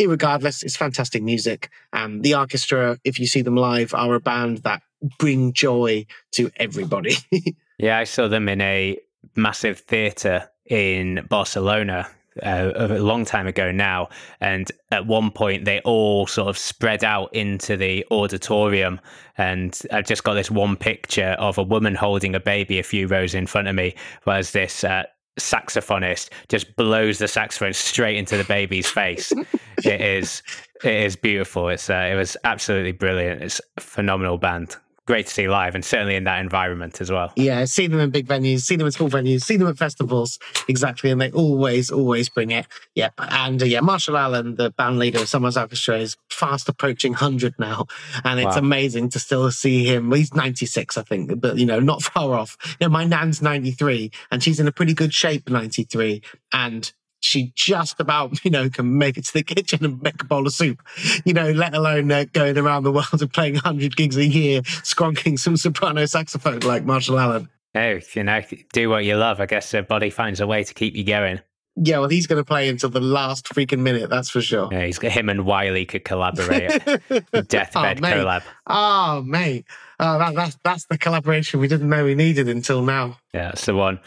Irregardless, 0.00 0.62
it's 0.62 0.76
fantastic 0.76 1.22
music. 1.22 1.70
Um, 1.92 2.22
the 2.22 2.36
orchestra, 2.36 2.98
if 3.04 3.18
you 3.18 3.26
see 3.26 3.42
them 3.42 3.56
live, 3.56 3.94
are 3.94 4.14
a 4.14 4.20
band 4.20 4.58
that 4.58 4.82
bring 5.18 5.52
joy 5.52 6.06
to 6.32 6.50
everybody. 6.56 7.16
Yeah, 7.80 7.98
I 7.98 8.04
saw 8.04 8.26
them 8.26 8.48
in 8.48 8.60
a 8.60 8.98
massive 9.36 9.78
theatre 9.78 10.50
in 10.66 11.24
Barcelona 11.28 12.08
uh, 12.42 12.72
a 12.76 12.98
long 12.98 13.24
time 13.24 13.46
ago 13.46 13.70
now. 13.70 14.08
And 14.40 14.70
at 14.90 15.06
one 15.06 15.30
point, 15.30 15.64
they 15.64 15.80
all 15.80 16.26
sort 16.26 16.48
of 16.48 16.58
spread 16.58 17.04
out 17.04 17.34
into 17.34 17.76
the 17.76 18.06
auditorium. 18.10 19.00
And 19.36 19.78
I've 19.92 20.06
just 20.06 20.24
got 20.24 20.34
this 20.34 20.50
one 20.50 20.76
picture 20.76 21.36
of 21.38 21.58
a 21.58 21.62
woman 21.62 21.94
holding 21.94 22.34
a 22.34 22.40
baby 22.40 22.78
a 22.78 22.82
few 22.82 23.06
rows 23.06 23.34
in 23.34 23.46
front 23.46 23.68
of 23.68 23.74
me, 23.74 23.94
whereas 24.24 24.52
this 24.52 24.84
uh, 24.84 25.04
saxophonist 25.38 26.30
just 26.48 26.74
blows 26.76 27.18
the 27.18 27.28
saxophone 27.28 27.72
straight 27.72 28.16
into 28.16 28.36
the 28.36 28.44
baby's 28.44 28.88
face. 28.88 29.32
it 29.84 30.00
is. 30.00 30.42
It 30.84 30.94
is 30.94 31.16
beautiful. 31.16 31.68
It's 31.68 31.90
uh, 31.90 32.08
it 32.12 32.14
was 32.14 32.36
absolutely 32.44 32.92
brilliant. 32.92 33.42
It's 33.42 33.60
a 33.76 33.80
phenomenal 33.80 34.38
band. 34.38 34.76
Great 35.08 35.26
to 35.26 35.32
see 35.32 35.48
live, 35.48 35.74
and 35.74 35.82
certainly 35.82 36.16
in 36.16 36.24
that 36.24 36.38
environment 36.38 37.00
as 37.00 37.10
well. 37.10 37.32
yeah, 37.34 37.64
see 37.64 37.86
them 37.86 37.98
in 37.98 38.10
big 38.10 38.26
venues, 38.26 38.60
see 38.60 38.76
them 38.76 38.86
in 38.86 38.92
small 38.92 39.08
venues, 39.08 39.40
see 39.40 39.56
them 39.56 39.66
at 39.66 39.78
festivals. 39.78 40.38
Exactly. 40.68 41.10
And 41.10 41.18
they 41.18 41.30
always, 41.30 41.90
always 41.90 42.28
bring 42.28 42.50
it. 42.50 42.66
Yep. 42.94 43.14
And 43.16 43.62
uh, 43.62 43.64
yeah, 43.64 43.80
Marshall 43.80 44.18
Allen, 44.18 44.56
the 44.56 44.68
band 44.72 44.98
leader 44.98 45.20
of 45.20 45.28
Sun 45.30 45.44
Ra's 45.44 45.56
Orchestra, 45.56 45.96
is 45.96 46.18
fast 46.28 46.68
approaching 46.68 47.12
100 47.12 47.54
now. 47.58 47.86
And 48.22 48.38
it's 48.38 48.54
Wow. 48.56 48.58
amazing 48.60 49.08
to 49.10 49.18
still 49.18 49.50
see 49.50 49.86
him. 49.86 50.12
He's 50.12 50.34
96, 50.34 50.98
I 50.98 51.02
think, 51.04 51.40
but, 51.40 51.56
you 51.56 51.64
know, 51.64 51.80
not 51.80 52.02
far 52.02 52.34
off. 52.34 52.58
You 52.78 52.86
know, 52.88 52.90
my 52.90 53.04
nan's 53.04 53.40
93 53.40 54.10
and 54.30 54.42
she's 54.42 54.60
in 54.60 54.68
a 54.68 54.72
pretty 54.72 54.92
good 54.92 55.14
shape, 55.14 55.48
93. 55.48 56.20
And 56.52 56.92
she 57.20 57.52
just 57.54 58.00
about, 58.00 58.44
you 58.44 58.50
know, 58.50 58.68
can 58.68 58.98
make 58.98 59.16
it 59.16 59.24
to 59.26 59.32
the 59.32 59.42
kitchen 59.42 59.84
and 59.84 60.02
make 60.02 60.22
a 60.22 60.24
bowl 60.24 60.46
of 60.46 60.52
soup, 60.52 60.82
you 61.24 61.32
know, 61.32 61.50
let 61.50 61.74
alone 61.74 62.10
uh, 62.10 62.24
going 62.32 62.56
around 62.58 62.84
the 62.84 62.92
world 62.92 63.20
and 63.20 63.32
playing 63.32 63.54
100 63.54 63.96
gigs 63.96 64.16
a 64.16 64.26
year, 64.26 64.62
skronking 64.62 65.38
some 65.38 65.56
soprano 65.56 66.06
saxophone 66.06 66.60
like 66.60 66.84
Marshall 66.84 67.18
Allen. 67.18 67.48
Oh, 67.74 67.98
you 68.14 68.24
know, 68.24 68.42
do 68.72 68.88
what 68.88 69.04
you 69.04 69.16
love. 69.16 69.40
I 69.40 69.46
guess 69.46 69.70
the 69.70 69.82
body 69.82 70.10
finds 70.10 70.40
a 70.40 70.46
way 70.46 70.64
to 70.64 70.74
keep 70.74 70.96
you 70.96 71.04
going. 71.04 71.40
Yeah, 71.80 71.98
well, 71.98 72.08
he's 72.08 72.26
going 72.26 72.42
to 72.42 72.44
play 72.44 72.68
until 72.68 72.90
the 72.90 73.00
last 73.00 73.46
freaking 73.46 73.80
minute, 73.80 74.10
that's 74.10 74.30
for 74.30 74.40
sure. 74.40 74.68
Yeah, 74.72 74.86
he's 74.86 74.98
him 74.98 75.28
and 75.28 75.44
Wiley 75.44 75.84
could 75.86 76.04
collaborate. 76.04 76.70
Deathbed 77.48 77.98
oh, 77.98 78.00
mate. 78.00 78.02
collab. 78.02 78.42
Oh, 78.66 79.22
mate. 79.22 79.64
Oh, 80.00 80.18
that, 80.18 80.34
that's, 80.34 80.58
that's 80.64 80.86
the 80.86 80.98
collaboration 80.98 81.60
we 81.60 81.68
didn't 81.68 81.88
know 81.88 82.04
we 82.04 82.16
needed 82.16 82.48
until 82.48 82.82
now. 82.82 83.18
Yeah, 83.32 83.48
that's 83.50 83.66
the 83.66 83.76
one. 83.76 84.00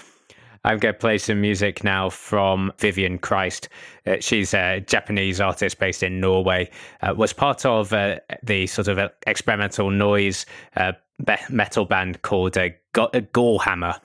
I'm 0.63 0.77
going 0.77 0.93
to 0.93 0.99
play 0.99 1.17
some 1.17 1.41
music 1.41 1.83
now 1.83 2.09
from 2.09 2.71
Vivian 2.77 3.17
Christ. 3.17 3.67
Uh, 4.05 4.17
she's 4.19 4.53
a 4.53 4.79
Japanese 4.81 5.41
artist 5.41 5.79
based 5.79 6.03
in 6.03 6.19
Norway. 6.19 6.69
Uh, 7.01 7.13
was 7.15 7.33
part 7.33 7.65
of 7.65 7.91
uh, 7.93 8.19
the 8.43 8.67
sort 8.67 8.87
of 8.87 8.99
uh, 8.99 9.09
experimental 9.25 9.89
noise 9.89 10.45
uh, 10.75 10.93
be- 11.25 11.35
metal 11.49 11.85
band 11.85 12.21
called 12.21 12.57
uh, 12.57 12.69
Go- 12.93 13.09
uh, 13.13 13.21
Gorehammer. 13.33 13.99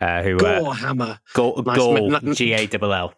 Uh, 0.00 0.22
who 0.22 0.36
Gorehammer. 0.36 1.18
Go- 1.32 1.62
Nice 1.64 1.78
Gore 1.78 2.10
me- 2.20 2.34
G 2.34 2.52
A 2.52 2.68
L 2.82 2.92
L. 2.92 3.14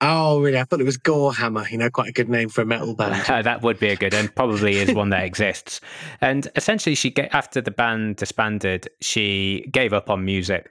Oh, 0.00 0.40
really? 0.40 0.58
I 0.58 0.64
thought 0.64 0.80
it 0.80 0.84
was 0.84 0.98
Gorehammer. 0.98 1.70
You 1.70 1.78
know, 1.78 1.90
quite 1.90 2.08
a 2.08 2.12
good 2.12 2.28
name 2.28 2.48
for 2.48 2.62
a 2.62 2.66
metal 2.66 2.94
band. 2.94 3.28
Uh, 3.28 3.42
that 3.42 3.62
would 3.62 3.78
be 3.78 3.88
a 3.88 3.96
good, 3.96 4.14
and 4.14 4.34
probably 4.34 4.76
is 4.76 4.94
one 4.94 5.10
that 5.10 5.24
exists. 5.24 5.80
And 6.20 6.48
essentially, 6.56 6.94
she 6.94 7.14
after 7.32 7.60
the 7.60 7.70
band 7.70 8.16
disbanded, 8.16 8.88
she 9.00 9.68
gave 9.72 9.92
up 9.92 10.08
on 10.08 10.24
music 10.24 10.70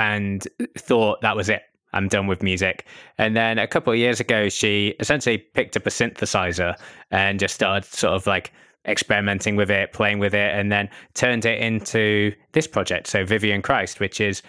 and 0.00 0.48
thought 0.78 1.20
that 1.20 1.36
was 1.36 1.50
it. 1.50 1.62
I'm 1.92 2.08
done 2.08 2.26
with 2.26 2.42
music. 2.42 2.86
And 3.18 3.36
then 3.36 3.58
a 3.58 3.66
couple 3.66 3.92
of 3.92 3.98
years 3.98 4.18
ago, 4.18 4.48
she 4.48 4.94
essentially 4.98 5.36
picked 5.36 5.76
up 5.76 5.86
a 5.86 5.90
synthesizer 5.90 6.74
and 7.10 7.38
just 7.38 7.54
started 7.54 7.84
sort 7.84 8.14
of 8.14 8.26
like 8.26 8.52
experimenting 8.86 9.56
with 9.56 9.70
it, 9.70 9.92
playing 9.92 10.18
with 10.18 10.32
it, 10.32 10.56
and 10.56 10.72
then 10.72 10.88
turned 11.12 11.44
it 11.44 11.60
into 11.60 12.32
this 12.52 12.66
project. 12.66 13.08
So 13.08 13.26
Vivian 13.26 13.60
Christ, 13.60 14.00
which 14.00 14.22
is 14.22 14.42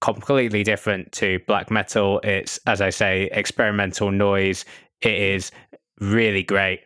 completely 0.00 0.64
different 0.64 1.12
to 1.12 1.38
black 1.46 1.70
metal. 1.70 2.20
It's, 2.24 2.58
as 2.66 2.80
I 2.80 2.90
say, 2.90 3.28
experimental 3.30 4.10
noise. 4.10 4.64
It 5.02 5.14
is 5.14 5.52
really 6.00 6.42
great. 6.42 6.80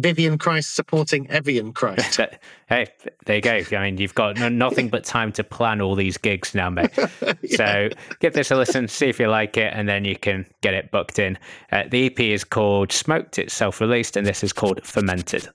Vivian 0.00 0.38
Christ 0.38 0.74
supporting 0.74 1.28
Evian 1.30 1.72
Christ. 1.72 2.20
Hey, 2.70 2.86
there 3.26 3.34
you 3.34 3.42
go. 3.42 3.76
I 3.76 3.82
mean, 3.82 3.98
you've 3.98 4.14
got 4.14 4.38
no, 4.38 4.48
nothing 4.48 4.90
but 4.90 5.02
time 5.02 5.32
to 5.32 5.42
plan 5.42 5.80
all 5.80 5.96
these 5.96 6.16
gigs 6.16 6.54
now, 6.54 6.70
mate. 6.70 6.96
So 7.56 7.88
give 8.20 8.32
this 8.32 8.52
a 8.52 8.54
listen, 8.54 8.86
see 8.86 9.08
if 9.08 9.18
you 9.18 9.26
like 9.26 9.56
it, 9.56 9.72
and 9.74 9.88
then 9.88 10.04
you 10.04 10.14
can 10.14 10.46
get 10.60 10.74
it 10.74 10.92
booked 10.92 11.18
in. 11.18 11.36
Uh, 11.72 11.82
the 11.90 12.06
EP 12.06 12.20
is 12.20 12.44
called 12.44 12.92
Smoked, 12.92 13.40
it's 13.40 13.54
self 13.54 13.80
released, 13.80 14.16
and 14.16 14.24
this 14.24 14.44
is 14.44 14.52
called 14.52 14.84
Fermented. 14.84 15.48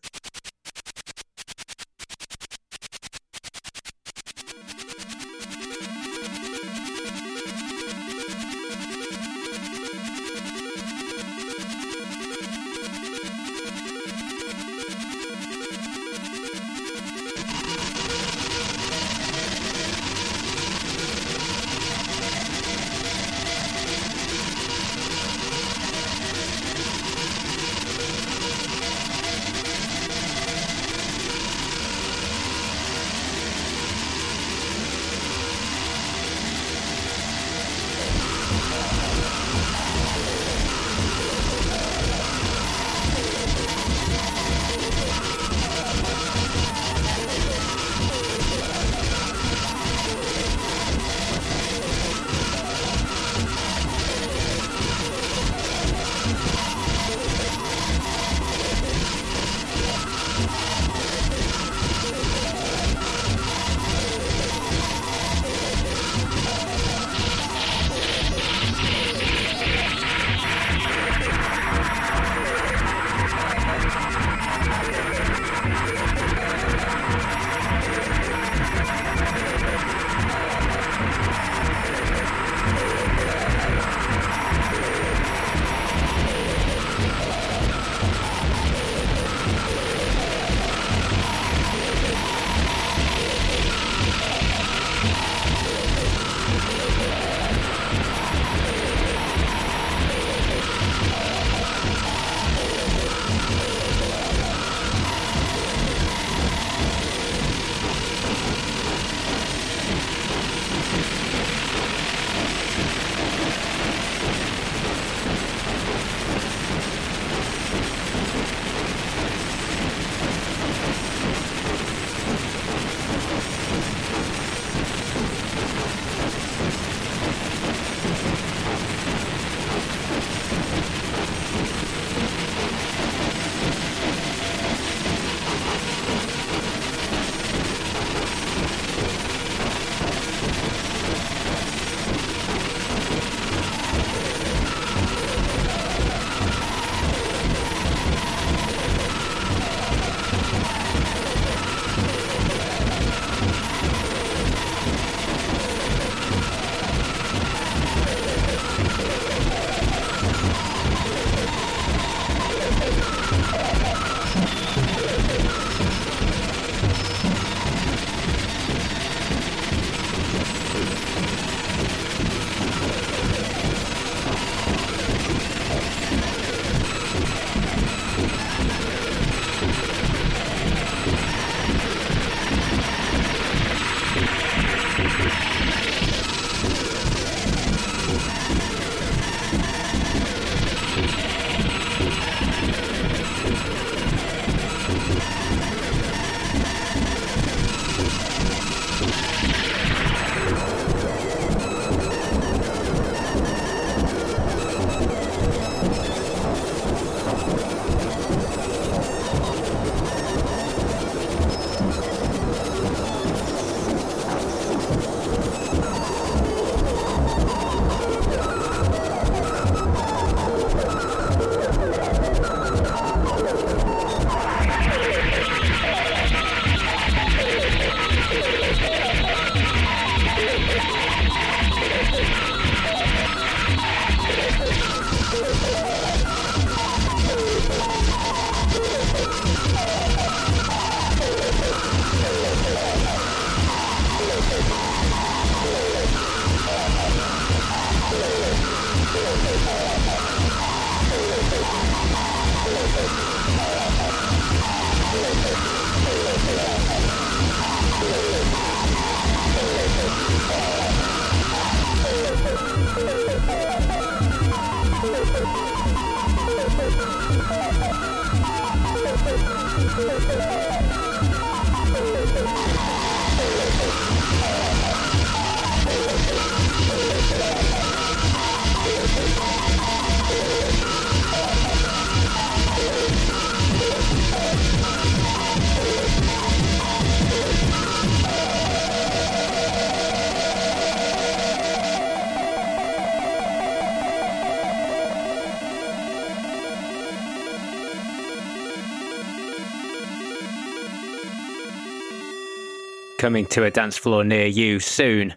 Coming 303.25 303.47
to 303.47 303.63
a 303.63 303.71
dance 303.71 303.97
floor 303.97 304.23
near 304.23 304.45
you 304.45 304.79
soon. 304.79 305.33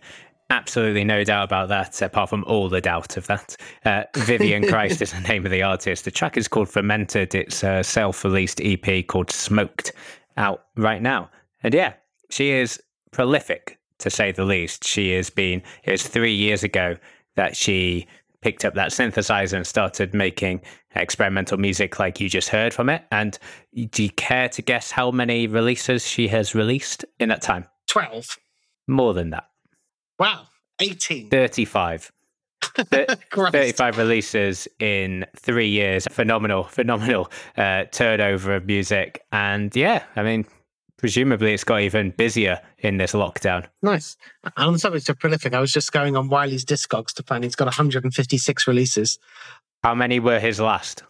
Absolutely 0.50 1.04
no 1.04 1.24
doubt 1.24 1.44
about 1.44 1.70
that, 1.70 2.02
apart 2.02 2.28
from 2.28 2.44
all 2.44 2.68
the 2.68 2.82
doubt 2.82 3.16
of 3.16 3.26
that. 3.28 3.56
Uh, 3.82 4.02
Vivian 4.14 4.62
Christ 4.68 5.00
is 5.00 5.12
the 5.12 5.20
name 5.20 5.46
of 5.46 5.50
the 5.50 5.62
artist. 5.62 6.04
The 6.04 6.10
track 6.10 6.36
is 6.36 6.48
called 6.48 6.68
Fermented. 6.68 7.34
It's 7.34 7.64
a 7.64 7.82
self 7.82 8.24
released 8.24 8.60
EP 8.62 9.06
called 9.06 9.30
Smoked 9.30 9.92
out 10.36 10.66
right 10.76 11.00
now. 11.00 11.30
And 11.62 11.72
yeah, 11.72 11.94
she 12.28 12.50
is 12.50 12.78
prolific 13.10 13.78
to 14.00 14.10
say 14.10 14.32
the 14.32 14.44
least. 14.44 14.84
She 14.84 15.12
has 15.14 15.30
been, 15.30 15.62
it 15.84 15.90
was 15.90 16.06
three 16.06 16.34
years 16.34 16.62
ago 16.62 16.98
that 17.36 17.56
she 17.56 18.06
picked 18.42 18.66
up 18.66 18.74
that 18.74 18.90
synthesizer 18.90 19.54
and 19.54 19.66
started 19.66 20.12
making 20.12 20.60
experimental 20.94 21.56
music 21.56 21.98
like 21.98 22.20
you 22.20 22.28
just 22.28 22.50
heard 22.50 22.74
from 22.74 22.90
it. 22.90 23.02
And 23.10 23.38
do 23.88 24.02
you 24.02 24.10
care 24.10 24.50
to 24.50 24.60
guess 24.60 24.90
how 24.90 25.10
many 25.10 25.46
releases 25.46 26.06
she 26.06 26.28
has 26.28 26.54
released 26.54 27.06
in 27.18 27.30
that 27.30 27.40
time? 27.40 27.64
12. 27.88 28.38
More 28.86 29.14
than 29.14 29.30
that. 29.30 29.48
Wow. 30.18 30.46
18. 30.80 31.28
35. 31.28 32.12
35 32.62 33.98
releases 33.98 34.68
in 34.78 35.26
three 35.36 35.68
years. 35.68 36.06
Phenomenal, 36.10 36.64
phenomenal 36.64 37.30
uh, 37.56 37.84
turnover 37.90 38.54
of 38.54 38.66
music. 38.66 39.24
And 39.32 39.74
yeah, 39.74 40.04
I 40.16 40.22
mean, 40.22 40.44
presumably 40.96 41.54
it's 41.54 41.64
got 41.64 41.80
even 41.80 42.10
busier 42.10 42.60
in 42.78 42.98
this 42.98 43.12
lockdown. 43.12 43.66
Nice. 43.82 44.16
And 44.44 44.52
on 44.56 44.72
the 44.72 44.78
subject 44.78 45.08
of 45.08 45.18
prolific, 45.18 45.54
I 45.54 45.60
was 45.60 45.72
just 45.72 45.92
going 45.92 46.16
on 46.16 46.28
Wiley's 46.28 46.64
Discogs 46.64 47.12
to 47.14 47.22
find 47.22 47.44
he's 47.44 47.56
got 47.56 47.66
156 47.66 48.66
releases. 48.66 49.18
How 49.82 49.94
many 49.94 50.20
were 50.20 50.40
his 50.40 50.60
last? 50.60 51.02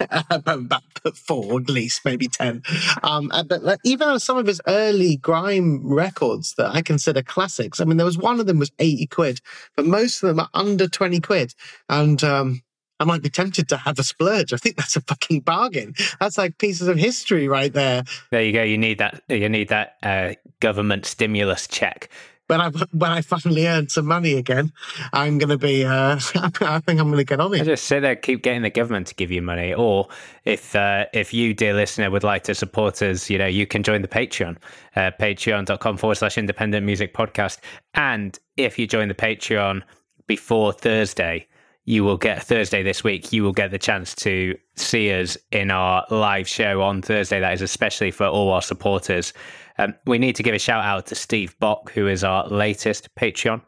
about 0.30 0.82
four 1.14 1.60
at 1.60 1.68
least, 1.68 2.04
maybe 2.04 2.28
ten. 2.28 2.62
Um, 3.02 3.30
uh, 3.32 3.42
but 3.44 3.78
even 3.84 4.18
some 4.18 4.36
of 4.36 4.46
his 4.46 4.60
early 4.66 5.16
grime 5.16 5.86
records 5.86 6.54
that 6.54 6.74
I 6.74 6.82
consider 6.82 7.22
classics, 7.22 7.80
I 7.80 7.84
mean, 7.84 7.96
there 7.96 8.06
was 8.06 8.18
one 8.18 8.40
of 8.40 8.46
them 8.46 8.58
was 8.58 8.72
eighty 8.78 9.06
quid, 9.06 9.40
but 9.76 9.86
most 9.86 10.22
of 10.22 10.28
them 10.28 10.40
are 10.40 10.50
under 10.54 10.88
twenty 10.88 11.20
quid, 11.20 11.54
and 11.88 12.22
um, 12.24 12.62
I 13.00 13.04
might 13.04 13.22
be 13.22 13.30
tempted 13.30 13.68
to 13.68 13.76
have 13.76 13.98
a 13.98 14.04
splurge. 14.04 14.52
I 14.52 14.56
think 14.56 14.76
that's 14.76 14.96
a 14.96 15.00
fucking 15.00 15.40
bargain. 15.40 15.94
That's 16.20 16.38
like 16.38 16.58
pieces 16.58 16.88
of 16.88 16.96
history 16.96 17.48
right 17.48 17.72
there. 17.72 18.04
There 18.30 18.42
you 18.42 18.52
go. 18.52 18.62
You 18.62 18.78
need 18.78 18.98
that. 18.98 19.22
You 19.28 19.48
need 19.48 19.68
that 19.68 19.96
uh, 20.02 20.34
government 20.60 21.06
stimulus 21.06 21.66
check 21.66 22.10
when 22.46 22.60
I 22.60 22.68
when 22.92 23.10
I 23.10 23.20
finally 23.20 23.66
earn 23.66 23.88
some 23.88 24.06
money 24.06 24.34
again, 24.34 24.72
I'm 25.12 25.38
going 25.38 25.50
to 25.50 25.58
be. 25.58 25.84
Uh, 25.84 26.18
I 26.60 26.80
think 26.80 27.00
I'm 27.00 27.08
going 27.08 27.18
to 27.18 27.24
get 27.24 27.40
on 27.40 27.54
it. 27.54 27.62
I 27.62 27.64
just 27.64 27.84
sit 27.84 28.00
there, 28.00 28.16
keep 28.16 28.42
getting 28.42 28.62
the 28.62 28.70
government 28.70 29.06
to 29.08 29.14
give 29.14 29.30
you 29.30 29.42
money, 29.42 29.74
or 29.74 30.08
if 30.44 30.74
uh, 30.74 31.06
if 31.12 31.32
you, 31.32 31.54
dear 31.54 31.74
listener, 31.74 32.10
would 32.10 32.24
like 32.24 32.44
to 32.44 32.54
support 32.54 33.00
us, 33.02 33.30
you 33.30 33.38
know, 33.38 33.46
you 33.46 33.66
can 33.66 33.82
join 33.82 34.02
the 34.02 34.08
Patreon, 34.08 34.56
uh, 34.96 35.10
patreon.com 35.20 35.96
forward 35.96 36.16
slash 36.16 36.38
independent 36.38 36.84
music 36.84 37.14
podcast, 37.14 37.58
and 37.94 38.38
if 38.56 38.78
you 38.78 38.86
join 38.86 39.08
the 39.08 39.14
Patreon 39.14 39.82
before 40.26 40.72
Thursday. 40.72 41.46
You 41.86 42.02
will 42.02 42.16
get 42.16 42.42
Thursday 42.42 42.82
this 42.82 43.04
week. 43.04 43.32
You 43.32 43.42
will 43.42 43.52
get 43.52 43.70
the 43.70 43.78
chance 43.78 44.14
to 44.16 44.56
see 44.74 45.12
us 45.12 45.36
in 45.52 45.70
our 45.70 46.04
live 46.10 46.48
show 46.48 46.80
on 46.80 47.02
Thursday. 47.02 47.40
That 47.40 47.52
is 47.52 47.62
especially 47.62 48.10
for 48.10 48.26
all 48.26 48.52
our 48.52 48.62
supporters. 48.62 49.34
Um, 49.76 49.94
we 50.06 50.18
need 50.18 50.36
to 50.36 50.42
give 50.42 50.54
a 50.54 50.58
shout 50.58 50.84
out 50.84 51.06
to 51.06 51.14
Steve 51.14 51.58
Bock, 51.58 51.92
who 51.92 52.06
is 52.06 52.24
our 52.24 52.48
latest 52.48 53.14
Patreon. 53.16 53.60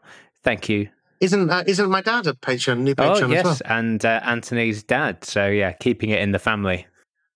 Thank 0.43 0.67
you. 0.69 0.89
Isn't 1.19 1.49
uh, 1.49 1.63
isn't 1.65 1.89
my 1.89 2.01
dad 2.01 2.27
a 2.27 2.33
Patreon? 2.33 2.79
New 2.79 2.95
Patreon 2.95 3.23
oh, 3.23 3.31
yes, 3.31 3.45
well? 3.45 3.57
and 3.65 4.03
uh, 4.05 4.21
Anthony's 4.23 4.83
dad. 4.83 5.23
So 5.23 5.47
yeah, 5.47 5.71
keeping 5.73 6.09
it 6.09 6.19
in 6.19 6.31
the 6.31 6.39
family. 6.39 6.85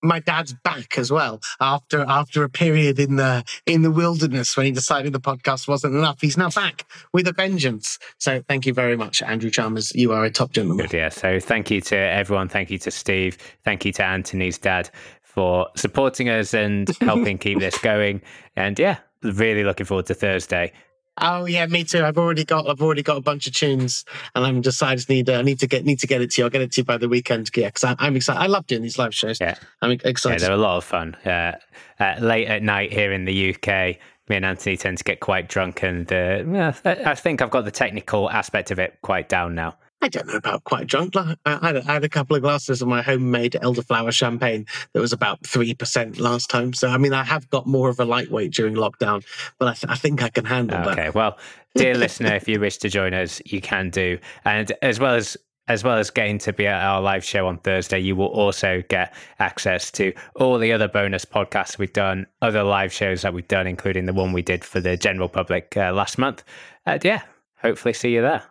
My 0.03 0.19
dad's 0.19 0.53
back 0.53 0.97
as 0.97 1.11
well 1.11 1.41
after 1.59 2.01
after 2.01 2.43
a 2.43 2.49
period 2.49 2.99
in 2.99 3.15
the 3.17 3.43
in 3.65 3.81
the 3.81 3.91
wilderness 3.91 4.57
when 4.57 4.65
he 4.65 4.71
decided 4.71 5.13
the 5.13 5.19
podcast 5.19 5.67
wasn't 5.67 5.95
enough. 5.95 6.19
He's 6.21 6.37
now 6.37 6.49
back 6.49 6.85
with 7.13 7.27
a 7.27 7.33
vengeance. 7.33 7.99
So 8.17 8.41
thank 8.47 8.65
you 8.65 8.73
very 8.73 8.97
much, 8.97 9.21
Andrew 9.21 9.49
Chalmers. 9.49 9.93
You 9.93 10.11
are 10.13 10.25
a 10.25 10.31
top 10.31 10.51
gentleman. 10.51 10.85
Good, 10.85 10.93
yeah. 10.93 11.09
So 11.09 11.39
thank 11.39 11.69
you 11.69 11.81
to 11.81 11.95
everyone. 11.95 12.49
Thank 12.49 12.71
you 12.71 12.77
to 12.79 12.91
Steve. 12.91 13.37
Thank 13.63 13.85
you 13.85 13.91
to 13.93 14.03
Anthony's 14.03 14.57
dad 14.57 14.89
for 15.21 15.67
supporting 15.75 16.29
us 16.29 16.53
and 16.53 16.89
helping 16.99 17.37
keep 17.37 17.59
this 17.59 17.77
going. 17.81 18.21
And 18.55 18.77
yeah, 18.77 18.97
really 19.23 19.63
looking 19.63 19.85
forward 19.85 20.07
to 20.07 20.13
Thursday. 20.13 20.73
Oh 21.17 21.45
yeah, 21.45 21.65
me 21.65 21.83
too. 21.83 22.03
I've 22.03 22.17
already 22.17 22.45
got 22.45 22.69
I've 22.69 22.81
already 22.81 23.03
got 23.03 23.17
a 23.17 23.21
bunch 23.21 23.45
of 23.45 23.53
tunes, 23.53 24.05
and 24.33 24.45
I'm 24.45 24.61
just 24.61 24.81
I 24.81 24.95
just 24.95 25.09
need 25.09 25.29
uh, 25.29 25.39
I 25.39 25.41
need 25.41 25.59
to 25.59 25.67
get 25.67 25.85
need 25.85 25.99
to 25.99 26.07
get 26.07 26.21
it 26.21 26.31
to 26.31 26.41
you. 26.41 26.45
I'll 26.45 26.49
get 26.49 26.61
it 26.61 26.71
to 26.73 26.81
you 26.81 26.85
by 26.85 26.97
the 26.97 27.09
weekend. 27.09 27.49
Yeah, 27.55 27.67
because 27.67 27.95
I'm 27.99 28.15
excited. 28.15 28.39
I 28.39 28.47
love 28.47 28.65
doing 28.67 28.81
these 28.81 28.97
live 28.97 29.13
shows. 29.13 29.39
Yeah, 29.39 29.55
I'm 29.81 29.91
excited. 29.91 30.41
Yeah, 30.41 30.47
they're 30.47 30.57
a 30.57 30.61
lot 30.61 30.77
of 30.77 30.83
fun. 30.83 31.15
Uh, 31.15 31.53
uh, 31.99 32.15
late 32.19 32.47
at 32.47 32.63
night 32.63 32.93
here 32.93 33.11
in 33.11 33.25
the 33.25 33.53
UK, 33.53 33.97
me 34.29 34.37
and 34.37 34.45
Anthony 34.45 34.77
tend 34.77 34.97
to 34.99 35.03
get 35.03 35.19
quite 35.19 35.49
drunk, 35.49 35.83
and 35.83 36.11
uh, 36.11 36.71
I 36.85 37.15
think 37.15 37.41
I've 37.41 37.51
got 37.51 37.65
the 37.65 37.71
technical 37.71 38.29
aspect 38.29 38.71
of 38.71 38.79
it 38.79 38.97
quite 39.01 39.27
down 39.27 39.53
now. 39.53 39.75
I 40.01 40.07
don't 40.07 40.27
know 40.27 40.35
about 40.35 40.63
quite 40.63 40.87
drunk. 40.87 41.15
I 41.15 41.35
had, 41.45 41.77
I 41.77 41.93
had, 41.93 42.03
a 42.03 42.09
couple 42.09 42.35
of 42.35 42.41
glasses 42.41 42.81
of 42.81 42.87
my 42.87 43.01
homemade 43.03 43.53
elderflower 43.61 44.11
champagne 44.11 44.65
that 44.93 44.99
was 44.99 45.13
about 45.13 45.43
3% 45.43 46.19
last 46.19 46.49
time. 46.49 46.73
So, 46.73 46.89
I 46.89 46.97
mean, 46.97 47.13
I 47.13 47.23
have 47.23 47.49
got 47.51 47.67
more 47.67 47.89
of 47.89 47.99
a 47.99 48.05
lightweight 48.05 48.51
during 48.51 48.73
lockdown, 48.73 49.23
but 49.59 49.67
I, 49.67 49.73
th- 49.73 49.91
I 49.91 49.95
think 49.95 50.23
I 50.23 50.29
can 50.29 50.45
handle 50.45 50.77
okay, 50.77 50.89
that. 50.89 50.99
Okay. 50.99 51.09
Well, 51.11 51.37
dear 51.75 51.95
listener, 51.95 52.33
if 52.33 52.47
you 52.47 52.59
wish 52.59 52.77
to 52.77 52.89
join 52.89 53.13
us, 53.13 53.41
you 53.45 53.61
can 53.61 53.91
do. 53.91 54.17
And 54.43 54.71
as 54.81 54.99
well 54.99 55.13
as 55.15 55.37
as 55.67 55.83
well 55.83 55.97
as 55.97 56.09
getting 56.09 56.37
to 56.39 56.51
be 56.51 56.67
at 56.67 56.83
our 56.83 57.01
live 57.01 57.23
show 57.23 57.47
on 57.47 57.57
Thursday, 57.59 57.99
you 57.99 58.15
will 58.15 58.25
also 58.25 58.83
get 58.89 59.13
access 59.39 59.89
to 59.91 60.11
all 60.35 60.57
the 60.57 60.73
other 60.73 60.87
bonus 60.87 61.23
podcasts 61.23 61.77
we've 61.77 61.93
done, 61.93 62.25
other 62.41 62.63
live 62.63 62.91
shows 62.91 63.21
that 63.21 63.33
we've 63.33 63.47
done, 63.47 63.67
including 63.67 64.05
the 64.05 64.11
one 64.11 64.33
we 64.33 64.41
did 64.41 64.65
for 64.65 64.81
the 64.81 64.97
general 64.97 65.29
public 65.29 65.77
uh, 65.77 65.93
last 65.93 66.17
month. 66.17 66.43
And 66.85 67.01
yeah, 67.05 67.21
hopefully 67.61 67.93
see 67.93 68.13
you 68.13 68.21
there. 68.21 68.43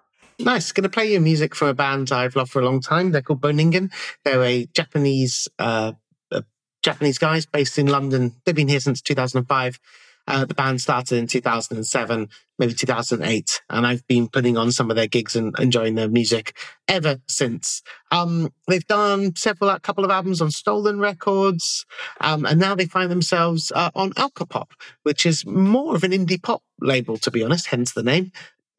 Nice. 0.45 0.73
Going 0.73 0.85
to 0.85 0.89
play 0.89 1.13
you 1.13 1.21
music 1.21 1.55
from 1.55 1.69
a 1.69 1.75
band 1.75 2.13
I've 2.13 2.35
loved 2.35 2.51
for 2.51 2.61
a 2.61 2.65
long 2.65 2.81
time. 2.81 3.13
They're 3.13 3.21
called 3.21 3.43
Bo 3.43 3.51
Ningen. 3.51 3.93
They're 4.25 4.43
a 4.43 4.67
Japanese, 4.75 5.49
uh, 5.59 5.93
uh, 6.33 6.43
Japanese 6.83 7.19
guys 7.19 7.45
based 7.45 7.79
in 7.79 7.87
London. 7.87 8.35
They've 8.45 8.55
been 8.55 8.69
here 8.69 8.81
since 8.81 9.03
2005. 9.03 9.79
Uh, 10.27 10.45
the 10.45 10.55
band 10.55 10.81
started 10.81 11.19
in 11.19 11.27
2007, 11.27 12.29
maybe 12.59 12.73
2008, 12.73 13.63
and 13.69 13.87
I've 13.87 14.07
been 14.07 14.29
putting 14.29 14.57
on 14.57 14.71
some 14.71 14.89
of 14.89 14.95
their 14.95 15.09
gigs 15.09 15.35
and 15.35 15.59
enjoying 15.59 15.97
their 15.97 16.09
music 16.09 16.57
ever 16.87 17.21
since. 17.27 17.83
Um, 18.13 18.53
they've 18.69 18.87
done 18.87 19.35
several, 19.35 19.71
a 19.71 19.81
couple 19.81 20.05
of 20.05 20.11
albums 20.11 20.41
on 20.41 20.51
Stolen 20.53 21.01
Records, 21.01 21.85
um, 22.21 22.47
and 22.47 22.61
now 22.61 22.77
they 22.77 22.85
find 22.87 23.11
themselves 23.11 23.73
uh, 23.75 23.91
on 23.95 24.13
Alcopop, 24.13 24.71
which 25.03 25.27
is 25.27 25.45
more 25.45 25.97
of 25.97 26.05
an 26.05 26.13
indie 26.13 26.41
pop 26.41 26.63
label, 26.81 27.17
to 27.17 27.31
be 27.31 27.43
honest, 27.43 27.67
hence 27.67 27.93
the 27.93 28.03
name. 28.03 28.31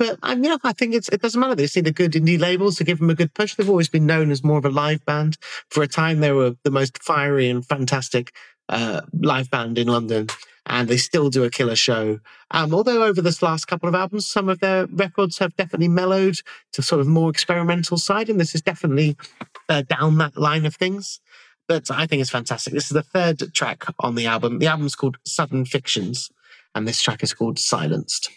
But 0.01 0.17
um, 0.23 0.43
yeah, 0.43 0.57
I 0.63 0.73
think 0.73 0.95
it 0.95 1.21
doesn't 1.21 1.39
matter. 1.39 1.53
They 1.53 1.67
need 1.75 1.85
a 1.85 1.91
good 1.91 2.13
indie 2.13 2.39
label 2.39 2.71
to 2.71 2.83
give 2.83 2.97
them 2.97 3.11
a 3.11 3.13
good 3.13 3.35
push. 3.35 3.53
They've 3.53 3.69
always 3.69 3.87
been 3.87 4.07
known 4.07 4.31
as 4.31 4.43
more 4.43 4.57
of 4.57 4.65
a 4.65 4.71
live 4.71 5.05
band. 5.05 5.37
For 5.69 5.83
a 5.83 5.87
time, 5.87 6.21
they 6.21 6.31
were 6.31 6.55
the 6.63 6.71
most 6.71 6.97
fiery 7.03 7.47
and 7.51 7.63
fantastic 7.63 8.33
uh, 8.67 9.01
live 9.13 9.51
band 9.51 9.77
in 9.77 9.87
London, 9.87 10.25
and 10.65 10.87
they 10.87 10.97
still 10.97 11.29
do 11.29 11.43
a 11.43 11.51
killer 11.51 11.75
show. 11.75 12.19
Um, 12.49 12.73
although 12.73 13.03
over 13.03 13.21
this 13.21 13.43
last 13.43 13.65
couple 13.65 13.87
of 13.87 13.93
albums, 13.93 14.25
some 14.25 14.49
of 14.49 14.59
their 14.59 14.87
records 14.87 15.37
have 15.37 15.55
definitely 15.55 15.89
mellowed 15.89 16.37
to 16.73 16.81
sort 16.81 16.99
of 16.99 17.05
more 17.05 17.29
experimental 17.29 17.97
side, 17.97 18.27
and 18.27 18.39
this 18.39 18.55
is 18.55 18.63
definitely 18.63 19.15
uh, 19.69 19.83
down 19.83 20.17
that 20.17 20.35
line 20.35 20.65
of 20.65 20.73
things. 20.73 21.19
But 21.67 21.91
I 21.91 22.07
think 22.07 22.21
it's 22.21 22.31
fantastic. 22.31 22.73
This 22.73 22.85
is 22.85 22.95
the 22.95 23.03
third 23.03 23.53
track 23.53 23.83
on 23.99 24.15
the 24.15 24.25
album. 24.25 24.57
The 24.57 24.65
album's 24.65 24.95
called 24.95 25.17
Sudden 25.27 25.65
Fictions, 25.65 26.31
and 26.73 26.87
this 26.87 27.03
track 27.03 27.21
is 27.21 27.35
called 27.35 27.59
Silenced. 27.59 28.31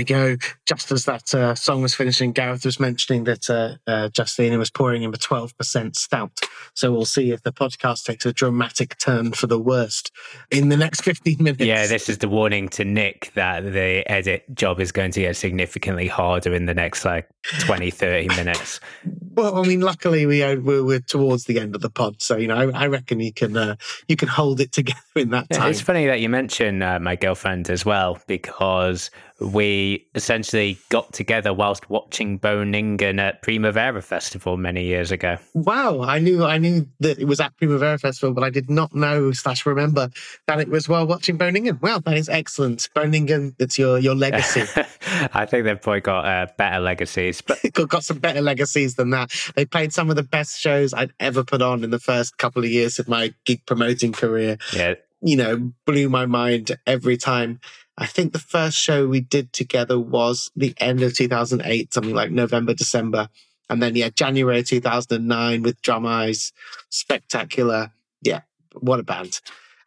We 0.00 0.04
go. 0.04 0.36
Just 0.66 0.90
as 0.92 1.04
that 1.04 1.34
uh, 1.34 1.54
song 1.54 1.82
was 1.82 1.94
finishing, 1.94 2.32
Gareth 2.32 2.64
was 2.64 2.80
mentioning 2.80 3.24
that 3.24 3.50
uh, 3.50 3.76
uh, 3.86 4.08
Justina 4.16 4.56
was 4.58 4.70
pouring 4.70 5.02
him 5.02 5.12
a 5.12 5.18
12% 5.18 5.94
stout. 5.96 6.32
So 6.74 6.90
we'll 6.90 7.04
see 7.04 7.32
if 7.32 7.42
the 7.42 7.52
podcast 7.52 8.04
takes 8.04 8.24
a 8.24 8.32
dramatic 8.32 8.96
turn 8.98 9.32
for 9.32 9.46
the 9.46 9.58
worst 9.58 10.10
in 10.50 10.70
the 10.70 10.76
next 10.76 11.02
15 11.02 11.36
minutes. 11.38 11.62
Yeah, 11.62 11.86
this 11.86 12.08
is 12.08 12.18
the 12.18 12.28
warning 12.28 12.68
to 12.70 12.84
Nick 12.84 13.32
that 13.34 13.60
the 13.60 14.10
edit 14.10 14.44
job 14.54 14.80
is 14.80 14.90
going 14.92 15.10
to 15.12 15.20
get 15.20 15.36
significantly 15.36 16.08
harder 16.08 16.54
in 16.54 16.64
the 16.66 16.74
next 16.74 17.04
like 17.04 17.28
20, 17.60 17.90
30 17.90 18.28
minutes. 18.28 18.80
Well, 19.32 19.58
I 19.58 19.66
mean, 19.66 19.80
luckily 19.80 20.26
we 20.26 20.42
are, 20.42 20.60
we're, 20.60 20.84
we're 20.84 21.00
towards 21.00 21.44
the 21.44 21.60
end 21.60 21.76
of 21.76 21.80
the 21.80 21.88
pod, 21.88 22.20
so 22.20 22.36
you 22.36 22.48
know 22.48 22.56
I, 22.56 22.82
I 22.82 22.86
reckon 22.88 23.20
you 23.20 23.32
can 23.32 23.56
uh, 23.56 23.76
you 24.08 24.16
can 24.16 24.26
hold 24.28 24.60
it 24.60 24.72
together 24.78 24.98
in 25.14 25.30
that 25.30 25.46
Yeah, 25.50 25.58
time. 25.58 25.70
it's 25.70 25.80
funny 25.80 26.04
that 26.06 26.20
you 26.20 26.28
mention 26.28 26.82
uh, 26.82 26.98
my 26.98 27.14
girlfriend 27.14 27.70
as 27.70 27.84
well 27.86 28.18
because 28.26 29.08
we 29.40 30.06
essentially 30.14 30.78
got 30.90 31.12
together 31.12 31.52
whilst 31.52 31.88
watching 31.88 32.36
Bo 32.36 32.58
Ningen 32.58 33.18
at 33.18 33.42
Primavera 33.42 34.02
Festival 34.02 34.56
many 34.56 34.84
years 34.84 35.10
ago. 35.10 35.38
Wow, 35.54 36.02
I 36.02 36.18
knew 36.18 36.44
I 36.44 36.58
knew 36.58 36.86
that 37.00 37.18
it 37.18 37.24
was 37.24 37.40
at 37.40 37.56
Primavera 37.56 37.98
Festival, 37.98 38.34
but 38.34 38.44
I 38.44 38.50
did 38.50 38.68
not 38.68 38.94
know 38.94 39.32
slash 39.32 39.64
remember 39.64 40.10
that 40.46 40.60
it 40.60 40.68
was 40.68 40.88
while 40.88 41.06
watching 41.06 41.36
Bo 41.36 41.50
Ningen. 41.50 41.80
Wow, 41.80 42.00
that 42.00 42.16
is 42.16 42.28
excellent. 42.28 42.88
Bo 42.94 43.02
Ningen, 43.02 43.54
it's 43.58 43.78
your 43.78 43.98
your 43.98 44.14
legacy. 44.14 44.62
I 45.32 45.46
think 45.46 45.64
they've 45.64 45.80
probably 45.80 46.00
got 46.00 46.24
uh, 46.26 46.46
better 46.58 46.80
legacies, 46.80 47.40
but 47.40 47.58
got, 47.72 47.88
got 47.88 48.04
some 48.04 48.18
better 48.18 48.42
legacies 48.42 48.96
than 48.96 49.10
that. 49.10 49.30
They 49.56 49.64
played 49.64 49.92
some 49.92 50.10
of 50.10 50.16
the 50.16 50.22
best 50.22 50.60
shows 50.60 50.92
I'd 50.92 51.12
ever 51.18 51.44
put 51.44 51.62
on 51.62 51.82
in 51.84 51.90
the 51.90 51.98
first 51.98 52.36
couple 52.38 52.62
of 52.62 52.70
years 52.70 52.98
of 52.98 53.08
my 53.08 53.32
gig 53.46 53.64
promoting 53.66 54.12
career. 54.12 54.58
yeah, 54.74 54.94
You 55.20 55.36
know, 55.36 55.72
blew 55.86 56.08
my 56.08 56.26
mind 56.26 56.76
every 56.86 57.16
time. 57.16 57.60
I 58.00 58.06
think 58.06 58.32
the 58.32 58.38
first 58.40 58.76
show 58.78 59.06
we 59.06 59.20
did 59.20 59.52
together 59.52 59.98
was 60.00 60.50
the 60.56 60.74
end 60.78 61.02
of 61.02 61.14
2008, 61.14 61.92
something 61.94 62.14
like 62.14 62.30
November, 62.30 62.74
December. 62.74 63.28
And 63.68 63.80
then, 63.80 63.94
yeah, 63.94 64.08
January 64.08 64.62
2009 64.64 65.62
with 65.62 65.80
Drum 65.82 66.06
Eyes, 66.06 66.52
spectacular. 66.88 67.92
Yeah, 68.22 68.40
what 68.80 69.00
a 69.00 69.02
band. 69.02 69.40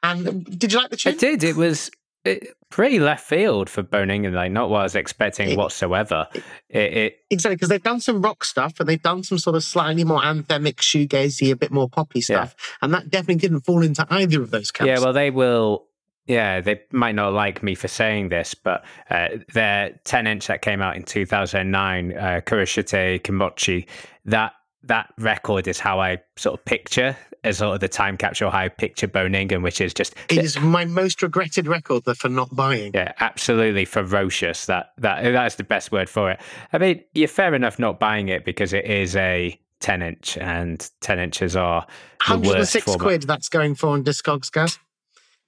And 0.04 0.46
did 0.60 0.72
you 0.74 0.80
like 0.80 0.90
the 0.92 0.96
I 0.96 1.12
tune? 1.12 1.18
did. 1.18 1.44
It 1.44 1.56
was 1.56 1.90
it, 2.26 2.56
pretty 2.70 3.00
left 3.00 3.26
field 3.26 3.70
for 3.70 3.84
Bo 3.84 4.04
Ningen, 4.06 4.34
like 4.34 4.52
not 4.52 4.70
what 4.70 4.80
I 4.82 4.84
was 4.84 4.96
expecting 4.96 5.52
It- 5.52 5.58
whatsoever. 5.58 6.28
It, 6.70 6.94
it 6.94 7.18
Exactly, 7.30 7.56
because 7.56 7.70
they've 7.70 7.84
done 7.84 8.00
some 8.00 8.22
rock 8.22 8.44
stuff 8.46 8.80
and 8.80 8.88
they've 8.88 9.02
done 9.02 9.24
some 9.24 9.38
sort 9.38 9.56
of 9.56 9.64
slightly 9.64 10.04
more 10.04 10.22
anthemic, 10.22 10.76
shoegazy, 10.76 11.52
a 11.52 11.56
bit 11.56 11.72
more 11.72 11.90
poppy 11.90 12.22
stuff. 12.22 12.56
And 12.82 12.94
that 12.94 13.10
definitely 13.10 13.36
didn't 13.42 13.62
fall 13.62 13.82
into 13.82 14.06
either 14.10 14.42
of 14.42 14.52
those 14.52 14.72
camps. 14.72 14.88
Yeah, 14.88 15.00
well, 15.04 15.14
they 15.14 15.32
will. 15.32 15.86
Yeah, 16.28 16.62
they 16.62 16.82
might 16.92 17.16
not 17.16 17.34
like 17.34 17.62
me 17.64 17.76
for 17.76 17.88
saying 17.88 18.30
this, 18.30 18.54
but 18.54 18.86
uh, 19.10 19.30
their 19.54 20.00
10 20.06 20.28
inch 20.28 20.48
that 20.48 20.62
came 20.62 20.82
out 20.82 20.96
in 20.96 21.04
2009, 21.04 22.14
uh, 22.14 22.42
Koroshitai 22.46 23.22
Kimochi, 23.24 23.88
that 24.26 24.54
that 24.86 25.14
record 25.18 25.68
is 25.68 25.80
how 25.80 26.00
I 26.00 26.22
sort 26.36 26.60
of 26.60 26.66
picture 26.66 27.16
as 27.44 27.58
sort 27.58 27.74
of 27.76 27.80
the 27.82 27.88
time 27.88 28.18
capsule 28.18 28.52
how 28.52 28.60
I 28.60 28.70
picture 28.70 29.08
Bo 29.08 29.28
Ningen, 29.28 29.62
which 29.62 29.82
is 29.82 29.94
just 29.94 30.16
It 30.30 30.40
is 30.40 30.60
my 30.60 30.86
most 30.86 31.22
regretted 31.22 31.68
record 31.68 32.04
for 32.18 32.30
not 32.30 32.54
buying. 32.56 32.92
yeah, 32.94 33.14
absolutely 33.20 33.86
ferocious. 33.86 34.66
That 34.66 34.92
that 34.98 35.24
that's 35.24 35.56
the 35.56 35.64
best 35.64 35.92
word 35.92 36.10
for 36.10 36.32
it. 36.32 36.40
I 36.72 36.78
mean, 36.78 37.04
you're 37.14 37.28
fair 37.28 37.54
enough 37.54 37.80
not 37.80 38.00
buying 38.00 38.30
it 38.30 38.46
because 38.46 38.74
it 38.74 38.86
is 38.86 39.16
a 39.16 39.60
10 39.80 40.02
inch, 40.02 40.38
and 40.38 40.90
10 41.02 41.20
inches 41.20 41.56
are 41.56 41.86
the 42.28 42.38
106 42.38 42.86
format. 42.86 43.02
quid 43.02 43.22
that's 43.24 43.50
going 43.50 43.76
for 43.76 43.90
on 43.90 44.04
Discogs, 44.04 44.50
guys. 44.52 44.80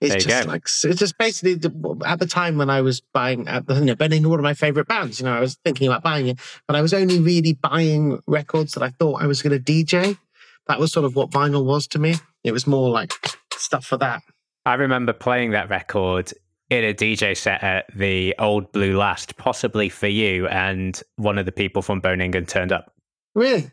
It's 0.02 0.26
just 0.26 0.46
go. 0.46 0.52
like 0.52 0.64
it's 0.64 1.00
just 1.00 1.18
basically 1.18 1.56
the- 1.56 2.02
at 2.06 2.20
the 2.20 2.26
time 2.28 2.58
when 2.58 2.70
I 2.70 2.82
was 2.82 3.02
buying 3.14 3.48
at 3.48 3.66
the 3.68 3.76
you 3.76 3.86
know, 3.86 3.96
Bo 3.96 4.08
Ningen 4.08 4.28
one 4.28 4.40
of 4.40 4.44
my 4.44 4.54
favorite 4.54 4.88
bands. 4.88 5.20
You 5.20 5.26
know, 5.26 5.34
I 5.34 5.40
was 5.40 5.56
thinking 5.64 5.88
about 5.88 6.04
buying 6.04 6.28
it, 6.28 6.40
but 6.68 6.76
I 6.76 6.82
was 6.82 6.94
only 6.94 7.20
really 7.20 7.54
buying 7.54 8.20
records 8.28 8.74
that 8.74 8.84
I 8.84 8.90
thought 8.90 9.22
I 9.22 9.28
was 9.28 9.42
going 9.42 9.58
to 9.58 9.64
DJ. 9.74 10.18
That 10.68 10.80
was 10.80 10.92
sort 10.92 11.06
of 11.06 11.16
what 11.16 11.30
vinyl 11.32 11.64
was 11.64 11.88
to 11.88 12.00
me. 12.00 12.16
It 12.44 12.52
was 12.52 12.68
more 12.68 12.90
like 12.90 13.14
stuff 13.56 13.86
for 13.86 13.98
that. 13.98 14.22
I 14.66 14.74
remember 14.74 15.14
playing 15.14 15.52
that 15.52 15.70
record 15.70 16.34
in 16.70 16.84
a 16.84 16.94
DJ 16.94 17.38
set 17.38 17.64
at 17.64 17.86
the 17.96 18.36
Old 18.40 18.72
Blue 18.72 18.98
Last, 18.98 19.38
possibly 19.38 19.90
for 19.90 20.08
you, 20.08 20.48
and 20.48 21.00
one 21.16 21.38
of 21.38 21.46
the 21.46 21.52
people 21.52 21.82
from 21.82 22.00
Bo 22.00 22.16
Ningen 22.16 22.48
turned 22.48 22.72
up. 22.72 22.92
Really? 23.36 23.70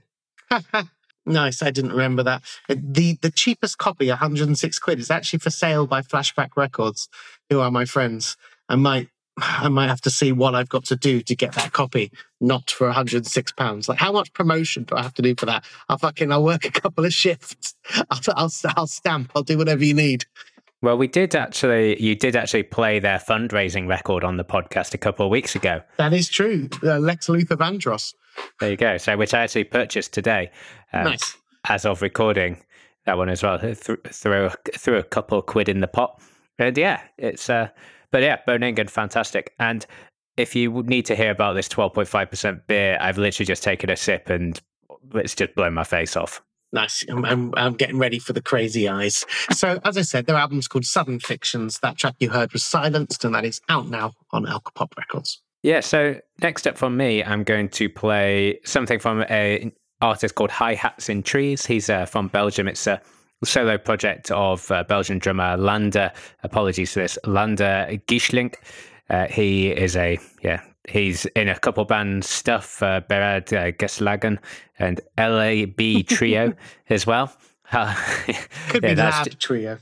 nice. 1.27 1.63
I 1.63 1.71
didn't 1.71 1.93
remember 1.93 2.23
that. 2.23 2.43
Uh, 2.69 2.77
The 2.79 3.19
the 3.23 3.31
cheapest 3.31 3.79
copy, 3.79 4.09
106 4.09 4.79
quid, 4.79 4.99
is 4.99 5.11
actually 5.11 5.39
for 5.41 5.51
sale 5.51 5.87
by 5.87 6.03
Flashback 6.03 6.51
Records, 6.57 7.09
who 7.51 7.61
are 7.61 7.71
my 7.71 7.85
friends. 7.85 8.37
I 8.69 8.77
might 8.77 9.09
I 9.39 9.69
might 9.69 9.89
have 9.89 10.01
to 10.03 10.11
see 10.11 10.33
what 10.33 10.55
I've 10.55 10.69
got 10.69 10.85
to 10.87 10.97
do 10.97 11.21
to 11.23 11.35
get 11.35 11.53
that 11.55 11.73
copy, 11.73 12.11
not 12.41 12.71
for 12.71 12.87
106 12.87 13.53
pounds. 13.53 13.89
Like 13.89 13.99
how 13.99 14.13
much 14.13 14.33
promotion 14.33 14.85
do 14.85 14.97
I 14.97 15.03
have 15.03 15.15
to 15.15 15.23
do 15.23 15.35
for 15.37 15.47
that? 15.47 15.65
I'll 15.89 15.99
fucking 15.99 16.31
I'll 16.33 16.45
work 16.45 16.65
a 16.65 16.71
couple 16.71 17.05
of 17.05 17.13
shifts. 17.25 17.75
I'll 18.11 18.21
I'll, 18.37 18.51
I'll 18.77 18.87
stamp. 18.87 19.33
I'll 19.35 19.43
do 19.43 19.59
whatever 19.59 19.85
you 19.85 19.95
need. 19.95 20.27
Well, 20.83 20.99
we 20.99 21.07
did 21.07 21.37
actually, 21.37 22.03
you 22.03 22.17
did 22.17 22.35
actually 22.35 22.65
play 22.65 22.99
their 22.99 23.21
fundraising 23.21 23.87
record 23.87 24.25
on 24.25 24.37
the 24.37 24.45
podcast 24.45 24.95
a 24.95 24.99
couple 24.99 25.25
of 25.25 25.31
weeks 25.31 25.55
ago. 25.55 25.81
That 25.97 26.13
is 26.13 26.29
true. 26.29 26.69
Uh, 26.83 26.99
Lex 26.99 27.29
Luthor 27.29 27.57
Vandross. 27.57 28.15
There 28.61 28.71
you 28.71 28.77
go. 28.77 28.97
So, 28.99 29.17
which 29.17 29.35
I 29.35 29.43
actually 29.43 29.65
purchased 29.65 30.13
today. 30.13 30.51
um, 30.93 31.05
Nice. 31.05 31.37
as 31.69 31.85
of 31.85 32.03
recording 32.03 32.57
that 33.07 33.19
one 33.19 33.29
as 33.29 33.43
well. 33.43 33.59
Th- 33.59 33.77
throw 33.77 34.51
threw 34.75 34.97
a 34.97 35.03
couple 35.03 35.39
of 35.39 35.47
quid 35.47 35.69
in 35.69 35.81
the 35.81 35.89
pot, 35.89 36.21
and 36.59 36.77
yeah, 36.79 37.01
it's 37.19 37.51
uh, 37.51 37.69
but 38.11 38.23
yeah, 38.23 38.39
Bo 38.47 38.59
Ningen, 38.59 38.89
fantastic. 38.89 39.55
And 39.59 39.85
if 40.37 40.55
you 40.55 40.83
need 40.85 41.07
to 41.07 41.17
hear 41.17 41.31
about 41.31 41.55
this 41.55 41.69
twelve 41.69 41.95
point 41.95 42.09
five 42.09 42.31
percent 42.31 42.67
beer, 42.67 42.99
I've 43.01 43.19
literally 43.19 43.47
just 43.47 43.63
taken 43.63 43.91
a 43.91 43.97
sip 43.97 44.31
and 44.31 44.61
it's 45.15 45.35
just 45.35 45.55
blown 45.55 45.75
my 45.75 45.85
face 45.85 46.17
off. 46.17 46.41
Nice. 46.75 47.05
I'm, 47.11 47.23
I'm, 47.27 47.53
I'm 47.55 47.75
getting 47.75 47.99
ready 47.99 48.19
for 48.19 48.33
the 48.33 48.41
crazy 48.41 48.89
eyes. 48.89 49.27
So, 49.51 49.79
as 49.85 49.99
I 49.99 50.03
said, 50.03 50.25
their 50.25 50.37
album's 50.37 50.69
called 50.69 50.87
Sudden 50.87 51.21
Fictions. 51.21 51.79
That 51.81 51.99
track 51.99 52.15
you 52.19 52.31
heard 52.31 52.51
was 52.55 52.65
Silenced, 52.65 53.27
and 53.27 53.35
that 53.35 53.45
is 53.45 53.61
out 53.69 53.89
now 53.89 54.15
on 54.31 54.47
Alcopop 54.47 54.97
Records. 54.97 55.42
Yeah. 55.63 55.81
So 55.81 56.17
next 56.41 56.67
up 56.67 56.77
from 56.77 56.97
me, 56.97 57.23
I'm 57.23 57.45
going 57.45 57.69
to 57.71 57.89
play 57.89 58.59
something 58.65 58.99
from 58.99 59.23
a 59.31 59.73
artist 60.01 60.35
called 60.35 60.51
Hi 60.51 60.75
Hats 60.75 61.09
in 61.09 61.23
Trees. 61.23 61.65
He's 61.65 61.89
uh, 61.89 62.05
from 62.07 62.29
Belgium. 62.29 62.69
It's 62.69 62.87
a 62.87 63.01
solo 63.45 63.79
project 63.79 64.31
of 64.31 64.71
uh, 64.71 64.85
Belgian 64.85 65.19
drummer 65.19 65.57
Lander. 65.57 66.13
Apologies 66.43 66.93
for 66.93 67.01
this, 67.01 67.19
Lander 67.25 67.87
Gyselinck. 68.07 68.57
Uh, 69.09 69.27
he 69.27 69.71
is 69.71 69.97
a 69.97 70.19
yeah. 70.43 70.63
He's 70.89 71.27
in 71.37 71.49
a 71.49 71.57
couple 71.57 71.85
band 71.85 72.25
stuff, 72.25 72.83
uh, 72.83 73.03
Berad 73.09 73.53
uh, 73.53 73.71
Geslagen 73.71 74.39
and 74.81 75.01
LAB 75.17 76.07
Trio 76.09 76.55
as 76.89 77.07
well. 77.07 77.33
Could 77.71 78.83
yeah, 78.83 78.95
be 78.95 78.95
Lab 78.97 79.39
Trio. 79.39 79.79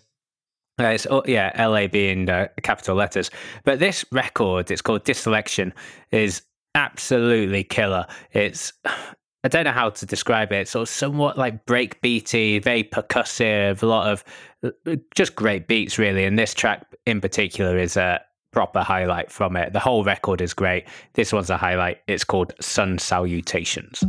Uh, 0.80 0.88
it's 0.88 1.06
oh, 1.10 1.22
yeah, 1.26 1.52
LAB 1.66 1.94
in 1.94 2.30
uh, 2.30 2.48
capital 2.62 2.96
letters. 2.96 3.30
But 3.64 3.78
this 3.78 4.04
record, 4.10 4.70
it's 4.70 4.80
called 4.80 5.04
Dyslexicon, 5.04 5.72
is 6.10 6.42
absolutely 6.74 7.64
killer. 7.64 8.06
It's 8.32 8.72
I 9.42 9.48
don't 9.48 9.64
know 9.64 9.72
how 9.72 9.88
to 9.88 10.04
describe 10.04 10.52
it. 10.52 10.60
It's 10.60 10.72
sort 10.72 10.82
of 10.82 10.88
somewhat 10.90 11.38
like 11.38 11.64
breakbeaty, 11.64 12.62
very 12.62 12.84
percussive, 12.84 13.82
a 13.82 13.86
lot 13.86 14.12
of 14.12 14.24
uh, 14.62 14.96
just 15.14 15.34
great 15.34 15.66
beats, 15.66 15.98
really. 15.98 16.24
And 16.24 16.38
this 16.38 16.52
track 16.52 16.86
in 17.06 17.22
particular 17.22 17.78
is 17.78 17.96
a 17.96 18.20
proper 18.52 18.82
highlight 18.82 19.30
from 19.30 19.56
it. 19.56 19.72
The 19.72 19.80
whole 19.80 20.04
record 20.04 20.42
is 20.42 20.52
great. 20.52 20.84
This 21.14 21.32
one's 21.32 21.48
a 21.48 21.56
highlight. 21.56 22.00
It's 22.06 22.24
called 22.24 22.52
Sun 22.60 22.98
Salutations. 22.98 24.04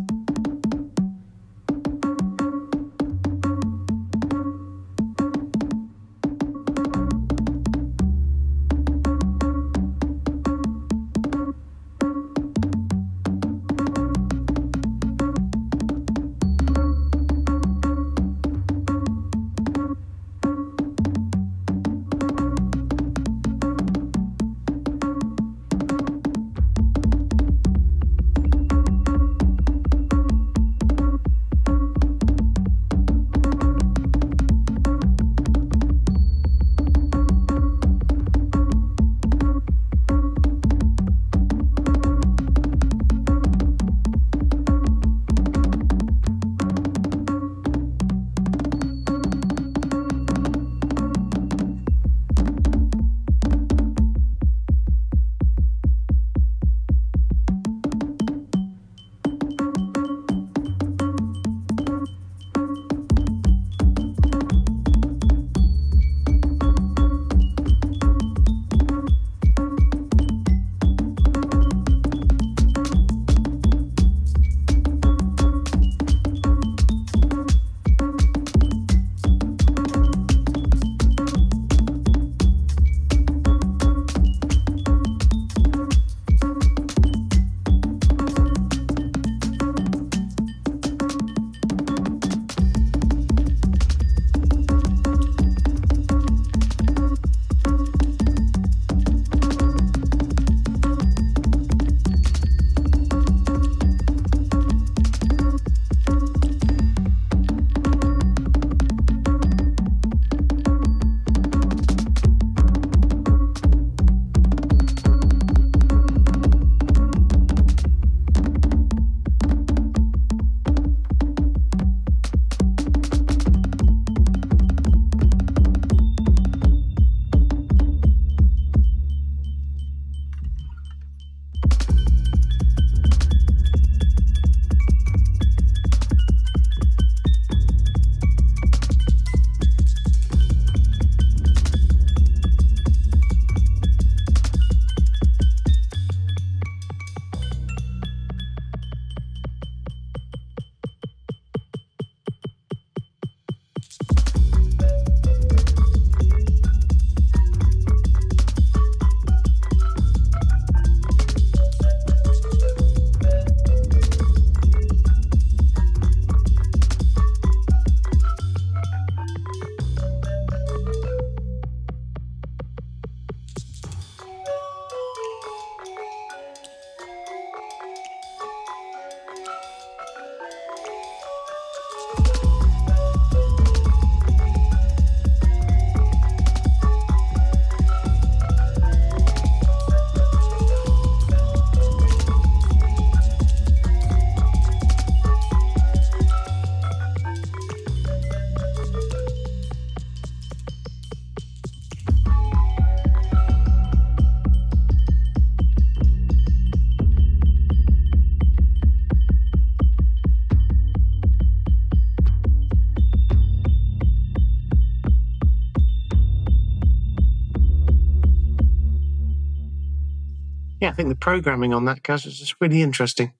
Think 221.01 221.09
the 221.09 221.19
programming 221.19 221.73
on 221.73 221.85
that, 221.85 222.03
guys, 222.03 222.25
is 222.25 222.37
just 222.37 222.55
really 222.61 222.81
interesting. 222.81 223.33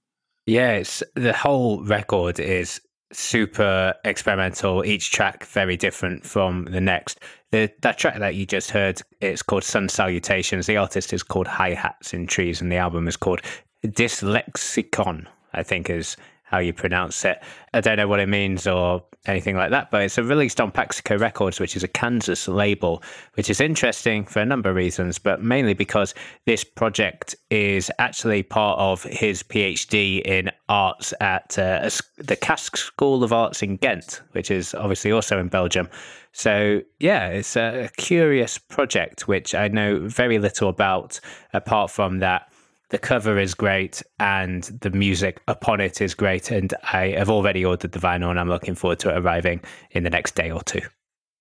Yeah, 0.48 0.74
it's 0.74 1.04
the 1.16 1.34
whole 1.34 1.84
record 1.84 2.40
is 2.40 2.82
super 3.12 3.94
experimental. 4.04 4.84
Each 4.84 5.12
track 5.12 5.46
very 5.46 5.78
different 5.78 6.26
from 6.26 6.66
the 6.66 6.82
next. 6.82 7.20
The 7.52 7.72
that 7.82 7.98
track 7.98 8.18
that 8.18 8.36
you 8.36 8.46
just 8.46 8.72
heard, 8.72 9.02
it's 9.20 9.44
called 9.44 9.64
Sun 9.64 9.90
Salutations. 9.90 10.66
The 10.66 10.78
artist 10.78 11.14
is 11.14 11.22
called 11.22 11.48
Hi 11.48 11.74
Hats 11.74 12.14
in 12.14 12.26
Trees, 12.26 12.62
and 12.62 12.72
the 12.72 12.78
album 12.78 13.08
is 13.08 13.18
called 13.18 13.42
Dyslexicon. 13.86 15.28
I 15.54 15.64
think 15.64 15.90
is 15.90 16.18
how 16.52 16.60
you 16.60 16.74
pronounce 16.74 17.24
it. 17.24 17.42
I 17.74 17.80
don't 17.80 17.96
know 17.96 18.10
what 18.10 18.20
it 18.20 18.28
means 18.28 18.68
or 18.68 19.04
anything 19.26 19.56
like 19.56 19.70
that, 19.72 19.90
but 19.90 20.02
it's 20.02 20.18
released 20.18 20.60
on 20.60 20.72
Paxico 20.72 21.16
Records, 21.16 21.60
which 21.60 21.78
is 21.78 21.84
a 21.84 21.88
Kansas 21.88 22.48
label, 22.48 23.02
which 23.36 23.50
is 23.50 23.62
interesting 23.62 24.26
for 24.26 24.42
a 24.42 24.46
number 24.46 24.70
of 24.70 24.76
reasons, 24.76 25.18
but 25.18 25.42
mainly 25.42 25.74
because 25.74 26.14
this 26.46 26.64
project 26.64 27.36
is 27.50 27.90
actually 28.00 28.44
part 28.44 28.78
of 28.80 29.04
his 29.04 29.44
PhD 29.44 30.22
in 30.26 30.52
arts 30.68 31.14
at 31.22 31.58
uh, 31.58 31.90
the 32.18 32.36
Kask 32.36 32.76
School 32.76 33.24
of 33.24 33.32
Arts 33.32 33.64
in 33.64 33.78
Ghent, 33.78 34.22
which 34.34 34.52
is 34.52 34.74
obviously 34.74 35.12
also 35.12 35.40
in 35.40 35.48
Belgium. 35.48 35.88
So, 36.34 36.82
yeah, 37.00 37.28
it's 37.28 37.56
a 37.56 37.90
curious 37.98 38.58
project, 38.58 39.28
which 39.28 39.54
I 39.54 39.68
know 39.68 40.00
very 40.00 40.40
little 40.40 40.68
about, 40.68 41.20
apart 41.54 41.92
from 41.92 42.20
that 42.20 42.51
the 42.92 43.00
cover 43.00 43.40
is 43.40 43.54
great 43.54 44.04
and 44.20 44.64
the 44.82 44.92
music 44.92 45.42
upon 45.48 45.80
it 45.80 46.02
is 46.02 46.14
great. 46.14 46.52
And 46.52 46.74
I 46.94 47.16
have 47.18 47.30
already 47.30 47.66
ordered 47.66 47.94
the 47.94 48.00
vinyl 48.00 48.30
and 48.30 48.40
I'm 48.40 48.50
looking 48.50 48.76
forward 48.76 49.00
to 49.00 49.10
it 49.10 49.18
arriving 49.18 49.62
in 49.92 50.04
the 50.04 50.10
next 50.10 50.36
day 50.36 50.52
or 50.52 50.62
two. 50.62 50.82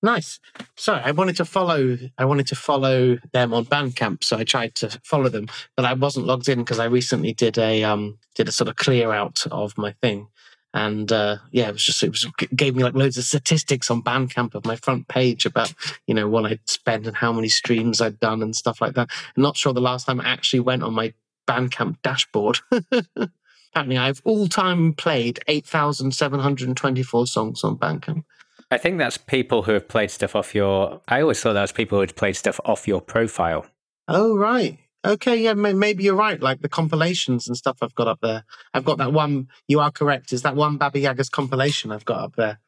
Nice. 0.03 0.39
So 0.77 0.95
I 0.95 1.11
wanted 1.11 1.37
to 1.37 1.45
follow. 1.45 1.99
I 2.17 2.25
wanted 2.25 2.47
to 2.47 2.57
follow 2.57 3.19
them 3.33 3.53
on 3.53 3.67
Bandcamp, 3.67 4.25
so 4.25 4.39
I 4.39 4.45
tried 4.45 4.75
to 4.77 4.99
follow 5.05 5.29
them, 5.29 5.49
but 5.77 5.85
I 5.85 5.93
wasn't 5.93 6.25
logged 6.25 6.49
in 6.49 6.61
because 6.61 6.79
I 6.79 6.87
recently 6.87 7.35
did 7.35 7.59
a 7.59 7.85
um 7.85 8.19
did 8.35 8.49
a 8.49 8.53
sort 8.53 8.69
of 8.69 8.77
clear 8.77 9.13
out 9.13 9.45
of 9.51 9.77
my 9.77 9.93
thing, 10.01 10.29
and 10.73 11.13
uh, 11.13 11.37
yeah, 11.53 11.69
it 11.69 11.73
was 11.73 11.85
just 11.85 12.03
it 12.03 12.09
was 12.09 12.27
gave 12.57 12.77
me 12.77 12.83
like 12.83 12.95
loads 12.95 13.19
of 13.19 13.25
statistics 13.25 13.91
on 13.91 14.03
Bandcamp 14.03 14.55
of 14.55 14.65
my 14.65 14.77
front 14.77 15.07
page 15.07 15.45
about 15.45 15.75
you 16.07 16.15
know 16.15 16.31
what 16.31 16.47
I'd 16.47 16.67
spent 16.67 17.07
and 17.07 17.17
how 17.17 17.31
many 17.31 17.49
streams 17.49 18.01
I'd 18.01 18.21
done 18.21 18.43
and 18.43 18.57
stuff 18.57 18.81
like 18.81 18.95
that. 18.95 19.11
I'm 19.37 19.43
not 19.43 19.59
sure 19.59 19.75
the 19.75 19.83
last 19.83 20.07
time 20.07 20.23
I 20.23 20.25
actually 20.25 20.61
went 20.61 20.83
on 20.83 20.95
my 20.95 21.13
Bandcamp 21.51 21.97
dashboard. 22.03 22.61
Apparently, 23.73 23.99
I've 23.99 24.23
all 24.25 24.47
time 24.47 24.95
played 24.95 25.41
8,724 25.49 27.27
songs 27.27 27.65
on 27.65 27.77
Bandcamp. 27.77 28.25
I 28.71 28.79
think 28.79 28.99
that's 28.99 29.19
people 29.19 29.63
who 29.63 29.73
have 29.73 29.89
played 29.89 30.13
stuff 30.13 30.37
off 30.37 30.55
your. 30.55 31.01
I 31.09 31.23
always 31.23 31.41
thought 31.41 31.55
that 31.55 31.63
was 31.63 31.73
people 31.73 31.99
who 31.99 32.03
had 32.03 32.15
played 32.15 32.35
stuff 32.35 32.61
off 32.65 32.87
your 32.87 33.01
profile. 33.01 33.67
Oh, 34.07 34.37
right. 34.37 34.79
Okay, 35.05 35.37
yeah, 35.37 35.55
maybe 35.55 36.05
you're 36.05 36.15
right. 36.15 36.41
Like 36.41 36.61
the 36.61 36.69
compilations 36.69 37.49
and 37.49 37.57
stuff 37.57 37.79
I've 37.81 37.95
got 37.95 38.07
up 38.07 38.21
there. 38.21 38.45
I've 38.75 38.85
got 38.85 38.99
that 38.99 39.13
one, 39.13 39.49
you 39.67 39.81
are 39.81 39.91
correct, 39.91 40.33
is 40.33 40.43
that 40.43 40.55
one 40.55 40.77
Baba 40.77 40.99
Yaga's 40.99 41.31
compilation 41.31 41.91
I've 41.91 42.05
got 42.05 42.21
up 42.21 42.37
there. 42.37 42.59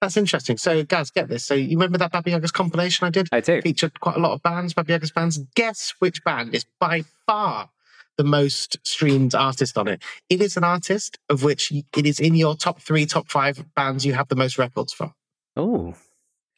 That's 0.00 0.16
interesting. 0.16 0.56
So, 0.56 0.84
guys, 0.84 1.10
get 1.10 1.28
this. 1.28 1.44
So, 1.44 1.54
you 1.54 1.76
remember 1.76 1.98
that 1.98 2.12
Baba 2.12 2.30
Yaga's 2.30 2.52
compilation 2.52 3.06
I 3.06 3.10
did? 3.10 3.28
I 3.32 3.40
do. 3.40 3.60
Featured 3.60 3.98
quite 3.98 4.16
a 4.16 4.20
lot 4.20 4.32
of 4.32 4.42
bands, 4.42 4.72
Baba 4.72 4.92
Yaga's 4.92 5.10
bands. 5.10 5.38
Guess 5.56 5.94
which 5.98 6.22
band 6.22 6.54
is 6.54 6.64
by 6.78 7.02
far 7.26 7.70
the 8.16 8.24
most 8.24 8.76
streamed 8.84 9.34
artist 9.34 9.78
on 9.78 9.88
it. 9.88 10.02
It 10.28 10.42
is 10.42 10.56
an 10.56 10.64
artist 10.64 11.18
of 11.28 11.42
which 11.42 11.72
it 11.72 12.06
is 12.06 12.20
in 12.20 12.34
your 12.34 12.54
top 12.54 12.80
three, 12.80 13.06
top 13.06 13.28
five 13.28 13.64
bands 13.74 14.04
you 14.04 14.12
have 14.14 14.28
the 14.28 14.36
most 14.36 14.58
records 14.58 14.92
for. 14.92 15.12
Oh, 15.56 15.94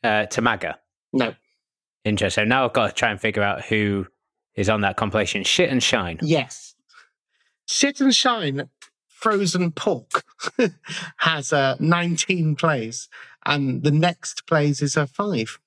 uh, 0.03 0.26
Tamaga. 0.26 0.76
No. 1.12 1.34
Interesting. 2.05 2.44
So 2.44 2.48
now 2.48 2.64
I've 2.64 2.72
got 2.72 2.88
to 2.88 2.94
try 2.94 3.11
and 3.11 3.20
figure 3.20 3.42
out 3.42 3.64
who 3.64 4.07
is 4.55 4.68
on 4.68 4.80
that 4.82 4.96
compilation. 4.96 5.44
Shit 5.44 5.70
and 5.70 5.82
Shine. 5.82 6.18
Yes. 6.20 6.74
Shit 7.66 8.00
and 8.00 8.14
Shine, 8.14 8.68
Frozen 9.09 9.72
Pork, 9.72 10.24
has 11.18 11.53
uh, 11.53 11.76
19 11.78 12.57
plays, 12.57 13.09
and 13.46 13.82
the 13.82 13.90
next 13.90 14.46
plays 14.46 14.82
is 14.82 14.96
a 14.96 15.07
five. 15.07 15.59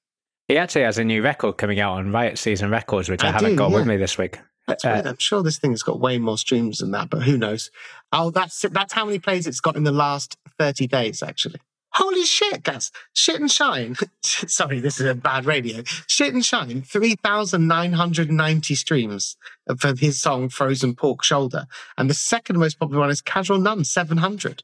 He 0.47 0.57
actually 0.57 0.83
has 0.83 0.97
a 0.97 1.03
new 1.03 1.23
record 1.23 1.53
coming 1.53 1.79
out 1.79 1.93
on 1.93 2.11
Riot 2.11 2.37
Season 2.37 2.69
Records, 2.69 3.09
which 3.09 3.23
I, 3.23 3.29
I 3.29 3.31
haven't 3.31 3.51
do, 3.51 3.57
got 3.57 3.71
with 3.71 3.87
me 3.87 3.97
this 3.97 4.17
week. 4.17 4.39
That's 4.67 4.83
Uh, 4.85 4.91
weird. 4.93 5.07
I'm 5.07 5.17
sure 5.19 5.43
this 5.43 5.59
thing's 5.59 5.83
got 5.83 5.99
way 5.99 6.17
more 6.17 6.37
streams 6.37 6.79
than 6.79 6.91
that, 6.91 7.09
but 7.09 7.23
who 7.23 7.37
knows? 7.37 7.69
Oh, 8.11 8.31
that's 8.31 8.61
that's 8.71 8.93
how 8.93 9.05
many 9.05 9.19
plays 9.19 9.45
it's 9.47 9.59
got 9.59 9.75
in 9.75 9.83
the 9.83 9.91
last 9.91 10.37
30 10.57 10.87
days, 10.87 11.21
actually. 11.21 11.59
Holy 11.93 12.23
shit, 12.25 12.63
guys. 12.63 12.91
Shit 13.13 13.39
and 13.39 13.49
Shine. 13.49 13.95
Sorry, 14.21 14.81
this 14.81 14.99
is 14.99 15.05
a 15.05 15.15
bad 15.15 15.45
radio. 15.45 15.81
Shit 16.07 16.33
and 16.33 16.43
Shine, 16.43 16.81
3,990 16.81 18.75
streams 18.75 19.37
for 19.77 19.95
his 19.95 20.19
song 20.21 20.49
Frozen 20.49 20.95
Pork 20.95 21.23
Shoulder. 21.23 21.67
And 21.97 22.09
the 22.09 22.13
second 22.13 22.59
most 22.59 22.79
popular 22.79 22.99
one 23.01 23.09
is 23.11 23.21
Casual 23.21 23.59
Nun, 23.59 23.83
700. 23.85 24.63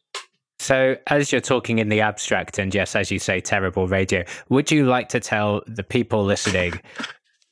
So, 0.60 0.98
as 1.08 1.32
you're 1.32 1.42
talking 1.42 1.80
in 1.80 1.90
the 1.90 2.02
abstract, 2.02 2.60
and 2.60 2.74
yes, 2.76 2.96
as 2.96 3.10
you 3.12 3.18
say, 3.18 3.40
terrible 3.40 3.88
radio, 3.88 4.24
would 4.50 4.70
you 4.70 4.86
like 4.86 5.10
to 5.10 5.20
tell 5.20 5.62
the 5.66 5.84
people 5.84 6.24
listening 6.24 6.80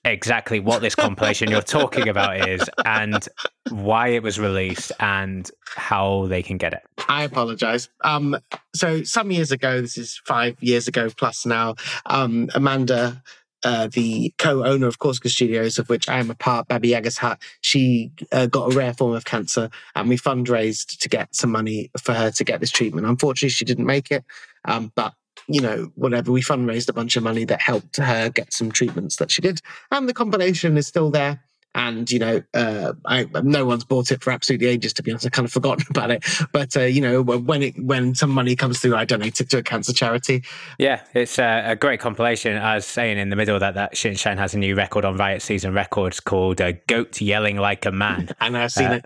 exactly 0.06 0.60
what 0.60 0.82
this 0.82 0.96
compilation 0.96 1.50
you're 1.50 1.62
talking 1.62 2.08
about 2.08 2.48
is 2.48 2.70
and 2.86 3.28
why 3.70 4.10
it 4.10 4.24
was 4.24 4.40
released 4.40 4.92
and 5.00 5.50
how 5.76 6.26
they 6.28 6.42
can 6.42 6.58
get 6.58 6.74
it? 6.74 6.82
I 7.08 7.24
apologize. 7.24 7.90
Um, 8.04 8.38
so 8.74 9.04
some 9.04 9.32
years 9.32 9.52
ago, 9.52 9.82
this 9.82 9.98
is 9.98 10.22
five 10.26 10.62
years 10.62 10.88
ago 10.88 11.10
plus 11.16 11.46
now, 11.46 11.76
um, 12.06 12.50
Amanda, 12.56 13.22
uh, 13.64 13.90
the 13.92 14.34
co-owner 14.38 14.88
of 14.88 15.00
Corsica 15.00 15.28
Studios, 15.28 15.78
of 15.80 15.90
which 15.90 16.08
I 16.08 16.20
am 16.20 16.32
a 16.32 16.36
part, 16.36 16.68
Baba 16.70 16.88
Yaga's 16.88 17.18
Hut, 17.18 17.42
she 17.60 18.12
uh, 18.32 18.46
got 18.46 18.72
a 18.72 18.76
rare 18.76 18.94
form 18.94 19.14
of 19.14 19.26
cancer 19.26 19.70
and 19.96 20.08
we 20.08 20.18
fundraised 20.18 20.98
to 21.00 21.10
get 21.10 21.36
some 21.36 21.52
money 21.52 21.92
for 22.02 22.14
her 22.14 22.32
to 22.32 22.44
get 22.44 22.62
this 22.62 22.72
treatment. 22.72 23.06
Unfortunately, 23.06 23.50
she 23.50 23.66
didn't 23.66 23.86
make 23.86 24.12
it. 24.12 24.24
Um, 24.66 24.92
but 24.96 25.14
you 25.50 25.62
know, 25.62 25.92
whatever, 25.96 26.32
we 26.32 26.42
fundraised 26.42 26.90
a 26.90 26.94
bunch 26.94 27.18
of 27.18 27.24
money 27.24 27.44
that 27.46 27.60
helped 27.62 27.98
her 27.98 28.30
get 28.30 28.54
some 28.54 28.72
treatments 28.72 29.16
that 29.18 29.32
she 29.32 29.42
did. 29.42 29.62
And 29.92 30.08
the 30.08 30.14
compilation 30.14 30.78
is 30.78 30.88
still 30.88 31.10
there. 31.12 31.44
And, 31.76 32.10
you 32.10 32.18
know, 32.18 32.42
uh, 32.56 32.94
I, 33.06 33.28
no 33.44 33.64
one's 33.64 33.84
bought 33.84 34.12
it 34.12 34.24
for 34.24 34.32
absolutely 34.32 34.68
ages, 34.68 34.92
to 34.94 35.04
be 35.04 35.12
honest. 35.12 35.28
I 35.28 35.30
kind 35.30 35.46
of 35.46 35.52
forgotten 35.52 35.86
about 35.92 36.10
it. 36.10 36.26
But, 36.52 36.76
uh, 36.76 36.82
you 36.82 37.00
know, 37.00 37.22
when 37.22 37.62
it, 37.62 37.76
when 37.80 38.16
some 38.16 38.32
money 38.32 38.56
comes 38.56 38.80
through, 38.80 38.96
I 38.96 39.06
donate 39.06 39.40
it 39.40 39.52
to 39.52 39.60
a 39.60 39.64
cancer 39.64 39.94
charity. 39.94 40.44
Yeah, 40.80 41.04
it's 41.14 41.38
a, 41.38 41.64
a 41.72 41.76
great 41.76 42.00
compilation. 42.00 42.58
I 42.58 42.76
was 42.76 42.86
saying 42.86 43.20
in 43.20 43.30
the 43.30 43.36
middle 43.36 43.60
that 43.60 43.76
that 43.76 43.96
Shin 43.96 44.16
has 44.16 44.56
a 44.56 44.58
new 44.58 44.76
record 44.76 45.06
on 45.06 45.16
Riot 45.16 45.44
Season 45.44 45.72
Records 45.74 46.20
called 46.20 46.60
uh, 46.60 46.74
"Goat 46.88 47.22
Yelling 47.22 47.58
Like 47.58 47.86
a 47.86 47.92
Man," 47.92 48.30
And 48.42 48.58
I've 48.58 48.72
seen 48.72 48.88
Uh, 48.88 48.94
it. 48.94 49.06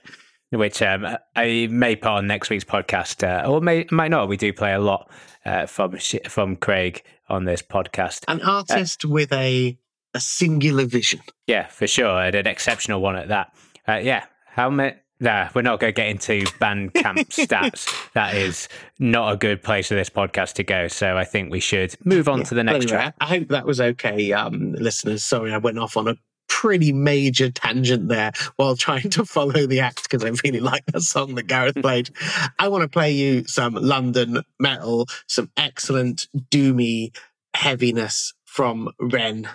Which 0.58 0.82
um, 0.82 1.08
I 1.36 1.68
may 1.70 1.95
put 1.95 2.10
on 2.10 2.28
next 2.28 2.49
week's 2.49 2.64
podcast, 2.64 3.24
uh, 3.28 3.47
or 3.47 3.62
may 3.62 3.86
might 3.91 4.10
not. 4.10 4.28
We 4.28 4.38
do 4.38 4.54
play 4.54 4.74
a 4.74 4.80
lot 4.80 5.10
uh, 5.45 5.66
from 5.66 5.97
from 6.28 6.56
Craig 6.56 7.04
on 7.30 7.45
this 7.45 7.62
podcast. 7.62 8.24
An 8.28 8.41
artist 8.41 9.06
with 9.06 9.32
a, 9.32 9.78
a 10.14 10.20
singular 10.20 10.86
vision. 10.86 11.22
Yeah, 11.47 11.68
for 11.68 11.88
sure, 11.88 12.22
and 12.22 12.36
an 12.36 12.47
exceptional 12.47 13.01
one 13.01 13.16
at 13.16 13.30
that. 13.30 13.54
Uh, 13.88 13.95
yeah, 13.95 14.26
how 14.47 14.70
many? 14.70 14.95
Nah, 15.20 15.47
we're 15.54 15.62
not 15.62 15.80
going 15.80 15.93
to 15.93 15.95
get 15.95 16.10
into 16.10 16.41
Bandcamp 16.60 16.91
stats. 17.30 18.12
That 18.14 18.36
is 18.36 18.68
not 18.99 19.34
a 19.34 19.38
good 19.38 19.64
place 19.64 19.88
for 19.88 19.93
this 19.93 20.10
podcast 20.10 20.54
to 20.56 20.64
go. 20.64 20.89
So 20.89 21.18
I 21.18 21.24
think 21.24 21.49
we 21.49 21.62
should 21.62 21.95
move 22.06 22.28
on 22.28 22.43
to 22.43 22.56
the 22.56 22.64
next 22.64 22.86
anyway, 22.86 22.97
track. 22.97 23.16
I 23.22 23.26
hope 23.28 23.47
that 23.49 23.66
was 23.66 23.80
okay, 23.80 24.34
um, 24.34 24.74
listeners. 24.74 25.24
Sorry, 25.24 25.54
I 25.54 25.60
went 25.60 25.80
off 25.80 25.95
on 25.95 26.10
a 26.10 26.16
pretty 26.54 26.93
major 26.93 27.49
tangent 27.49 28.10
there 28.10 28.32
while 28.58 28.76
trying 28.76 29.10
to 29.10 29.26
follow 29.26 29.66
the 29.66 29.80
act 29.80 30.04
because 30.04 30.24
I 30.24 30.30
really 30.43 30.60
like 30.60 30.86
that 30.86 31.01
song 31.01 31.34
that 31.36 31.47
Gareth 31.47 31.76
played. 31.82 32.12
I 32.60 32.68
want 32.68 32.84
to 32.84 32.88
play 32.88 33.12
you 33.12 33.43
some 33.45 33.74
London 33.74 34.43
metal, 34.60 35.08
some 35.28 35.49
excellent 35.58 36.28
doomy 36.51 37.14
heaviness 37.56 38.34
from 38.45 38.89
Wren. 38.99 39.49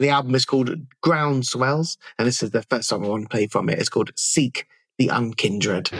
The 0.00 0.08
album 0.08 0.34
is 0.34 0.44
called 0.44 0.76
Groundswells, 1.04 1.96
and 2.18 2.26
this 2.26 2.42
is 2.42 2.50
the 2.50 2.62
first 2.62 2.88
song 2.88 3.04
I 3.04 3.08
want 3.08 3.22
to 3.22 3.28
play 3.28 3.46
from 3.46 3.68
it. 3.68 3.78
It's 3.78 3.88
called 3.88 4.10
Seek 4.16 4.66
the 4.98 5.08
Unkindred. 5.08 5.90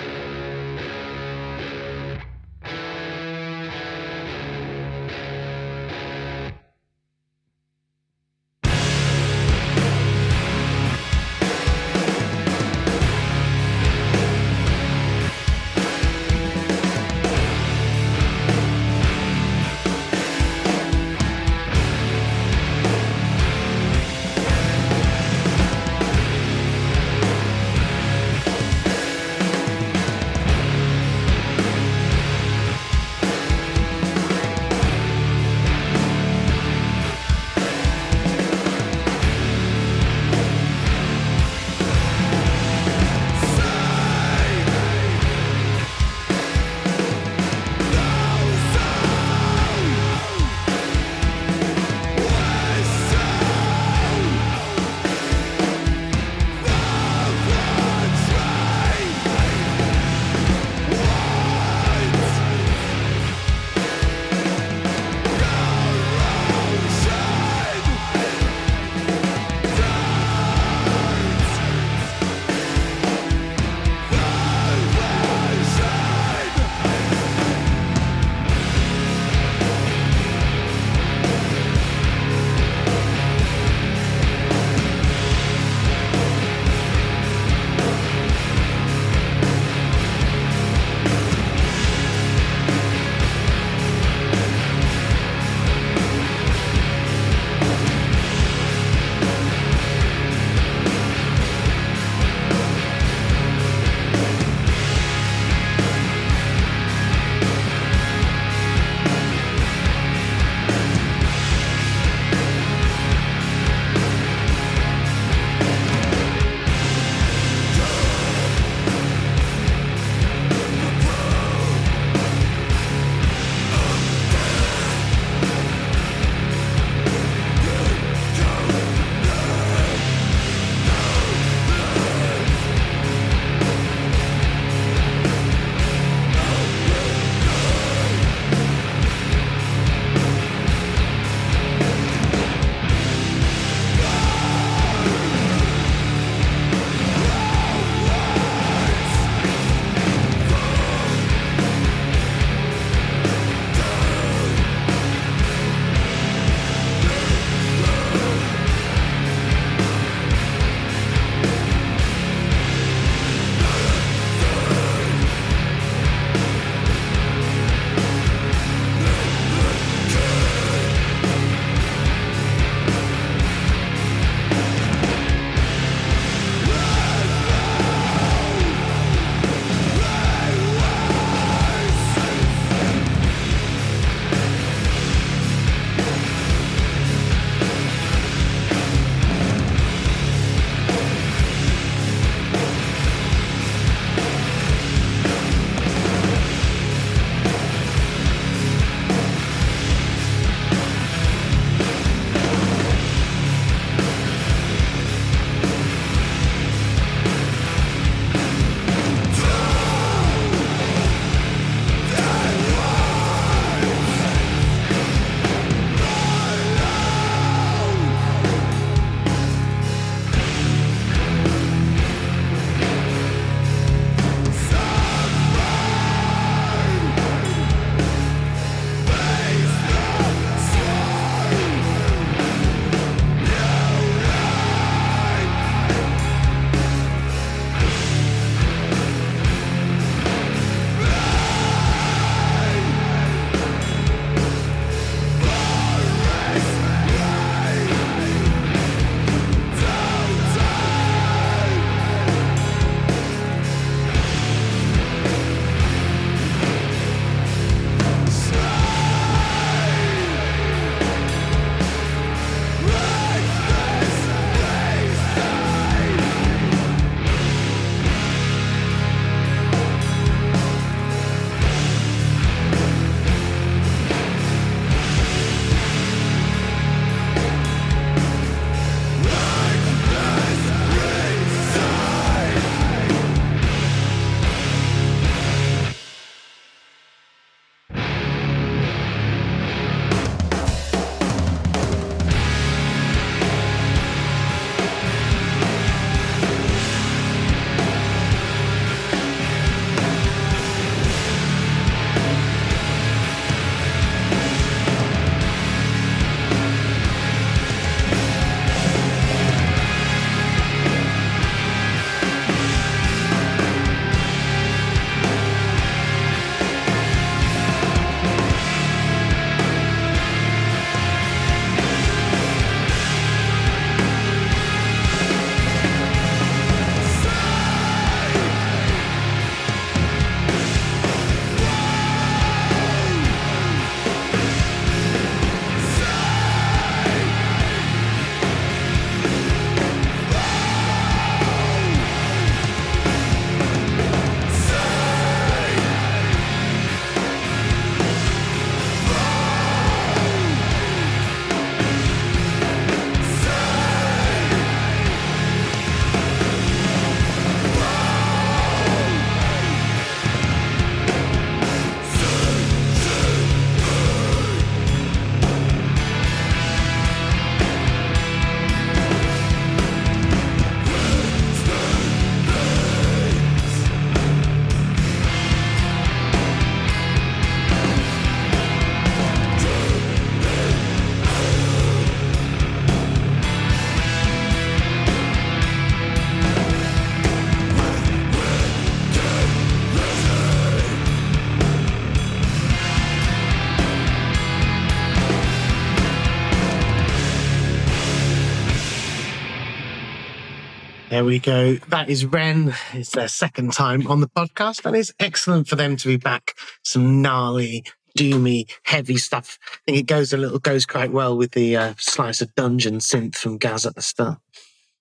There 401.22 401.28
we 401.28 401.38
go. 401.38 401.76
That 401.86 402.10
is 402.10 402.26
Wren. 402.26 402.74
It's 402.92 403.10
their 403.10 403.28
second 403.28 403.72
time 403.72 404.08
on 404.08 404.20
the 404.20 404.26
podcast, 404.26 404.84
and 404.84 404.96
it's 404.96 405.12
excellent 405.20 405.68
for 405.68 405.76
them 405.76 405.96
to 405.98 406.08
be 406.08 406.16
back. 406.16 406.56
Some 406.82 407.22
gnarly, 407.22 407.84
doomy, 408.18 408.68
heavy 408.82 409.18
stuff. 409.18 409.56
I 409.72 409.78
think 409.86 409.98
it 409.98 410.06
goes 410.06 410.32
a 410.32 410.36
little 410.36 410.58
goes 410.58 410.84
quite 410.84 411.12
well 411.12 411.36
with 411.36 411.52
the 411.52 411.76
uh, 411.76 411.94
slice 411.96 412.40
of 412.40 412.52
dungeon 412.56 412.98
synth 412.98 413.36
from 413.36 413.56
Gaz 413.56 413.86
at 413.86 413.94
the 413.94 414.02
start. 414.02 414.40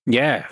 Yeah, 0.05 0.45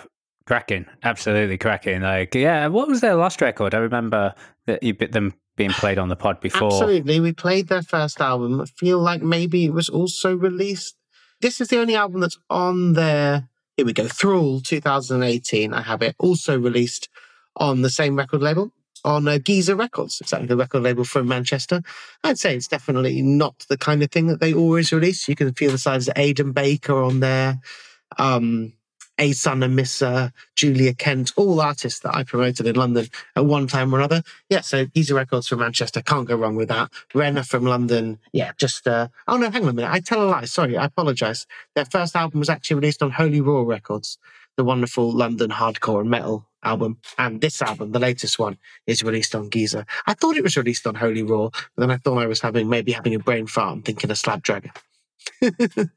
cracking, 0.44 0.86
absolutely 1.04 1.56
cracking. 1.56 2.02
Like, 2.02 2.34
yeah, 2.34 2.66
what 2.66 2.88
was 2.88 3.00
their 3.00 3.14
last 3.14 3.40
record? 3.40 3.72
I 3.72 3.78
remember 3.78 4.34
that 4.66 4.82
you 4.82 4.92
bit 4.92 5.12
them 5.12 5.34
being 5.56 5.70
played 5.70 5.98
on 5.98 6.08
the 6.08 6.16
pod 6.16 6.40
before. 6.40 6.72
Absolutely, 6.72 7.20
we 7.20 7.32
played 7.32 7.68
their 7.68 7.82
first 7.82 8.20
album. 8.20 8.60
I 8.60 8.64
feel 8.64 8.98
like 8.98 9.22
maybe 9.22 9.66
it 9.66 9.72
was 9.72 9.88
also 9.88 10.34
released. 10.34 10.96
This 11.40 11.60
is 11.60 11.68
the 11.68 11.78
only 11.78 11.94
album 11.94 12.22
that's 12.22 12.40
on 12.50 12.94
their. 12.94 13.46
Here 13.76 13.86
we 13.86 13.92
go. 13.92 14.08
Thrall 14.08 14.60
2018. 14.60 15.72
I 15.72 15.82
have 15.82 16.02
it 16.02 16.14
also 16.18 16.58
released 16.58 17.08
on 17.56 17.82
the 17.82 17.90
same 17.90 18.16
record 18.16 18.42
label 18.42 18.72
on 19.04 19.26
uh, 19.26 19.32
Gizeh 19.32 19.78
Records. 19.78 20.20
Actually 20.22 20.46
the 20.46 20.56
record 20.56 20.82
label 20.82 21.04
from 21.04 21.28
Manchester. 21.28 21.82
I'd 22.22 22.38
say 22.38 22.56
it's 22.56 22.68
definitely 22.68 23.22
not 23.22 23.64
the 23.68 23.78
kind 23.78 24.02
of 24.02 24.10
thing 24.10 24.26
that 24.26 24.40
they 24.40 24.52
always 24.52 24.92
release. 24.92 25.28
You 25.28 25.36
can 25.36 25.52
feel 25.54 25.70
the 25.70 25.78
sides 25.78 26.08
of 26.08 26.14
Aidan 26.16 26.52
Baker 26.52 27.00
on 27.00 27.20
there. 27.20 27.60
Um, 28.18 28.74
A-Sun 29.20 29.60
Amissa 29.60 30.10
uh, 30.10 30.28
Julia 30.56 30.94
Kent, 30.94 31.32
all 31.36 31.60
artists 31.60 32.00
that 32.00 32.16
I 32.16 32.24
promoted 32.24 32.66
in 32.66 32.74
London 32.74 33.06
at 33.36 33.44
one 33.44 33.66
time 33.66 33.94
or 33.94 33.98
another. 33.98 34.22
Yeah, 34.48 34.62
so 34.62 34.86
Gizeh 34.86 35.14
Records 35.14 35.46
from 35.46 35.60
Manchester, 35.60 36.00
can't 36.00 36.26
go 36.26 36.36
wrong 36.36 36.56
with 36.56 36.68
that. 36.68 36.90
Renner 37.14 37.42
from 37.42 37.64
London, 37.64 38.18
yeah, 38.32 38.52
just, 38.58 38.88
uh, 38.88 39.08
oh 39.28 39.36
no, 39.36 39.50
hang 39.50 39.64
on 39.64 39.68
a 39.68 39.72
minute, 39.74 39.92
I 39.92 40.00
tell 40.00 40.22
a 40.22 40.24
lie, 40.24 40.46
sorry, 40.46 40.76
I 40.76 40.86
apologise. 40.86 41.46
Their 41.74 41.84
first 41.84 42.16
album 42.16 42.40
was 42.40 42.48
actually 42.48 42.76
released 42.76 43.02
on 43.02 43.10
Holy 43.10 43.42
Roar 43.42 43.66
Records, 43.66 44.16
the 44.56 44.64
wonderful 44.64 45.12
London 45.12 45.50
hardcore 45.50 46.00
and 46.00 46.10
metal 46.10 46.46
album. 46.62 46.98
And 47.18 47.40
this 47.40 47.60
album, 47.60 47.92
the 47.92 47.98
latest 47.98 48.38
one, 48.38 48.56
is 48.86 49.02
released 49.02 49.34
on 49.34 49.50
Giza. 49.50 49.84
I 50.06 50.14
thought 50.14 50.36
it 50.36 50.42
was 50.42 50.56
released 50.56 50.86
on 50.86 50.94
Holy 50.94 51.22
Raw, 51.22 51.50
but 51.50 51.62
then 51.76 51.90
I 51.90 51.98
thought 51.98 52.18
I 52.18 52.26
was 52.26 52.40
having 52.40 52.68
maybe 52.68 52.92
having 52.92 53.14
a 53.14 53.18
brain 53.18 53.46
fart 53.46 53.74
and 53.74 53.84
thinking 53.84 54.10
of 54.10 54.16
Slabdragger. 54.16 54.70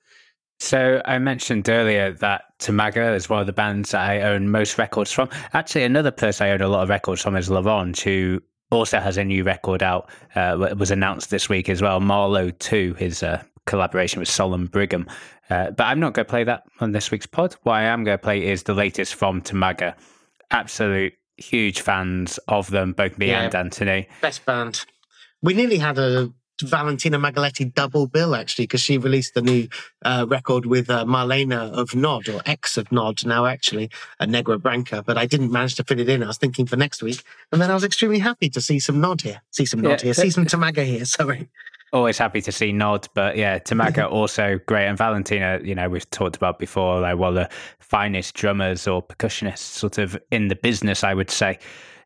So 0.63 1.01
I 1.03 1.19
mentioned 1.19 1.67
earlier 1.67 2.13
that 2.13 2.45
Tomaga 2.59 3.13
is 3.15 3.29
one 3.29 3.41
of 3.41 3.47
the 3.47 3.51
bands 3.53 3.91
that 3.91 4.09
I 4.09 4.21
own 4.21 4.49
most 4.49 4.77
records 4.77 5.11
from. 5.11 5.27
Actually, 5.51 5.83
another 5.83 6.09
person 6.09 6.47
I 6.47 6.51
own 6.51 6.61
a 6.61 6.69
lot 6.69 6.83
of 6.83 6.89
records 6.89 7.21
from 7.21 7.35
is 7.35 7.49
L'Orange, 7.49 7.99
who 8.01 8.39
also 8.71 8.99
has 9.01 9.17
a 9.17 9.25
new 9.25 9.43
record 9.43 9.83
out. 9.83 10.09
Uh, 10.35 10.73
was 10.77 10.89
announced 10.89 11.29
this 11.31 11.49
week 11.49 11.67
as 11.67 11.81
well. 11.81 11.99
Marlowe 11.99 12.49
2, 12.49 12.93
his 12.93 13.21
uh, 13.23 13.43
collaboration 13.65 14.19
with 14.21 14.29
Solemn 14.29 14.67
Brigham. 14.67 15.05
Uh, 15.49 15.71
but 15.71 15.83
I'm 15.83 15.99
not 15.99 16.13
going 16.13 16.25
to 16.25 16.29
play 16.29 16.45
that 16.45 16.63
on 16.79 16.93
this 16.93 17.11
week's 17.11 17.25
pod. 17.27 17.57
What 17.63 17.73
I 17.73 17.83
am 17.83 18.05
going 18.05 18.17
to 18.17 18.23
play 18.23 18.45
is 18.47 18.63
the 18.63 18.73
latest 18.73 19.15
from 19.15 19.41
Tomaga. 19.41 19.95
Absolute 20.49 21.11
huge 21.35 21.81
fans 21.81 22.37
of 22.47 22.69
them, 22.69 22.93
both 22.93 23.17
me 23.17 23.27
Yeah. 23.27 23.43
and 23.43 23.53
Anthony. 23.53 24.07
Best 24.21 24.45
band. 24.45 24.85
We 25.41 25.55
nearly 25.55 25.77
had 25.79 25.97
a 25.99 26.31
Valentina 26.63 27.19
Magaletti 27.19 27.73
double 27.73 28.07
bill 28.07 28.35
actually 28.35 28.65
because 28.65 28.81
she 28.81 28.97
released 28.97 29.33
the 29.35 29.41
new 29.41 29.67
uh, 30.03 30.25
record 30.27 30.65
with 30.65 30.89
uh, 30.89 31.05
Marlene 31.05 31.53
of 31.53 31.89
Gnod 31.91 32.33
or 32.33 32.41
ex 32.45 32.77
of 32.77 32.89
Gnod 32.89 33.25
now 33.25 33.45
actually 33.45 33.89
a 34.19 34.25
Negra 34.27 34.57
Branca, 34.57 35.03
but 35.05 35.17
I 35.17 35.25
didn't 35.25 35.51
manage 35.51 35.75
to 35.75 35.83
fit 35.83 35.99
it 35.99 36.09
in. 36.09 36.23
I 36.23 36.27
was 36.27 36.37
thinking 36.37 36.65
for 36.65 36.75
next 36.75 37.03
week, 37.03 37.23
and 37.51 37.61
then 37.61 37.69
I 37.69 37.73
was 37.73 37.83
extremely 37.83 38.19
happy 38.19 38.49
to 38.49 38.61
see 38.61 38.79
some 38.79 38.97
Gnod 39.01 39.21
here, 39.21 39.41
see 39.51 39.65
some 39.65 39.81
Gnod 39.81 39.99
Yeah. 39.99 40.05
here, 40.05 40.13
see 40.13 40.29
some 40.29 40.45
Tomaga 40.45 40.83
here. 40.85 41.05
Sorry. 41.17 41.49
always 41.91 42.17
happy 42.17 42.41
to 42.41 42.51
see 42.51 42.71
Gnod, 42.73 43.07
but 43.13 43.37
yeah, 43.37 43.59
Tomaga 43.59 44.09
also 44.19 44.59
great. 44.65 44.87
And 44.87 44.97
Valentina, 44.97 45.59
you 45.63 45.75
know, 45.75 45.87
we've 45.89 46.09
talked 46.09 46.35
about 46.35 46.57
before, 46.57 46.99
like 47.01 47.17
one 47.17 47.29
of 47.29 47.35
the 47.35 47.49
finest 47.79 48.33
drummers 48.33 48.87
or 48.87 49.03
percussionists 49.03 49.59
sort 49.59 49.97
of 49.99 50.17
in 50.31 50.47
the 50.47 50.55
business, 50.55 51.03
I 51.03 51.13
would 51.13 51.29
say. 51.29 51.59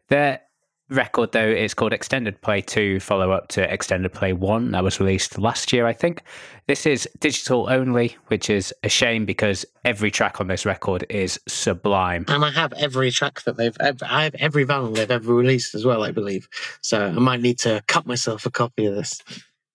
Their 0.10 0.42
record, 0.90 1.32
though, 1.32 1.48
is 1.48 1.74
called 1.74 1.94
Extended 1.94 2.42
Play 2.42 2.62
2, 2.62 3.00
follow 3.00 3.32
up 3.32 3.48
to 3.50 3.72
Extended 3.72 4.14
Play 4.14 4.34
1. 4.34 4.72
That 4.72 4.84
was 4.84 5.00
released 5.00 5.38
last 5.38 5.74
year, 5.74 5.86
I 5.86 5.94
think. 5.94 6.22
This 6.68 6.86
is 6.86 7.08
digital 7.20 7.70
only, 7.70 8.18
which 8.28 8.50
is 8.50 8.74
a 8.84 8.90
shame 8.90 9.26
because 9.26 9.66
every 9.86 10.12
track 10.12 10.40
on 10.42 10.48
this 10.48 10.66
record 10.66 11.06
is 11.10 11.40
sublime. 11.48 12.26
And 12.28 12.44
I 12.44 12.52
have 12.52 12.74
every 12.74 13.12
track 13.12 13.42
that 13.44 13.58
they've, 13.58 13.76
I 14.02 14.24
have 14.24 14.36
every 14.36 14.66
vinyl 14.66 14.96
they've 14.96 15.10
ever 15.10 15.34
released 15.34 15.76
as 15.76 15.86
well, 15.86 16.04
I 16.04 16.12
believe. 16.12 16.48
So 16.82 17.08
I 17.08 17.12
might 17.12 17.42
need 17.42 17.60
to 17.60 17.84
cut 17.88 18.06
myself 18.06 18.46
a 18.46 18.52
copy 18.52 18.86
of 18.86 18.96
this. 18.96 19.22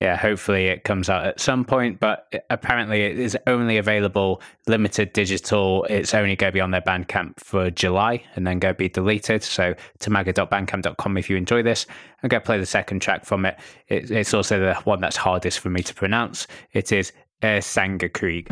Yeah, 0.03 0.16
hopefully 0.16 0.66
it 0.66 0.83
comes 0.83 1.09
out 1.09 1.24
at 1.24 1.39
some 1.39 1.65
point, 1.65 2.01
but 2.01 2.27
apparently 2.51 3.03
it 3.03 3.20
is 3.20 3.39
only 3.47 3.77
available 3.77 4.43
limited 4.66 5.12
digital. 5.12 5.85
It's 5.85 6.12
only 6.12 6.35
going 6.35 6.51
to 6.51 6.53
be 6.53 6.61
on 6.61 6.73
their 6.73 6.81
Bandcamp 6.81 7.39
for 7.39 7.70
July 7.70 8.24
and 8.35 8.45
then 8.45 8.59
to 8.59 8.74
be 8.74 8.89
deleted. 8.89 9.45
So 9.45 9.77
tomaga.bandcamp.com 10.01 11.16
if 11.19 11.31
you 11.31 11.37
enjoy 11.37 11.62
this. 11.62 11.87
I'm 12.20 12.29
going 12.29 12.41
to 12.41 12.45
play 12.45 12.59
the 12.59 12.66
second 12.66 12.99
track 12.99 13.24
from 13.24 13.47
it. 13.47 13.57
it 13.87 14.11
it's 14.11 14.35
also 14.35 14.59
the 14.59 14.74
one 14.83 15.01
that's 15.01 15.16
hardest 15.16 15.61
for 15.61 15.70
me 15.70 15.85
to 15.85 15.95
pronounce. 15.95 16.49
It 16.73 16.91
is 16.91 17.12
Er 17.45 17.61
Sanger 17.61 18.09
Krieg. 18.09 18.51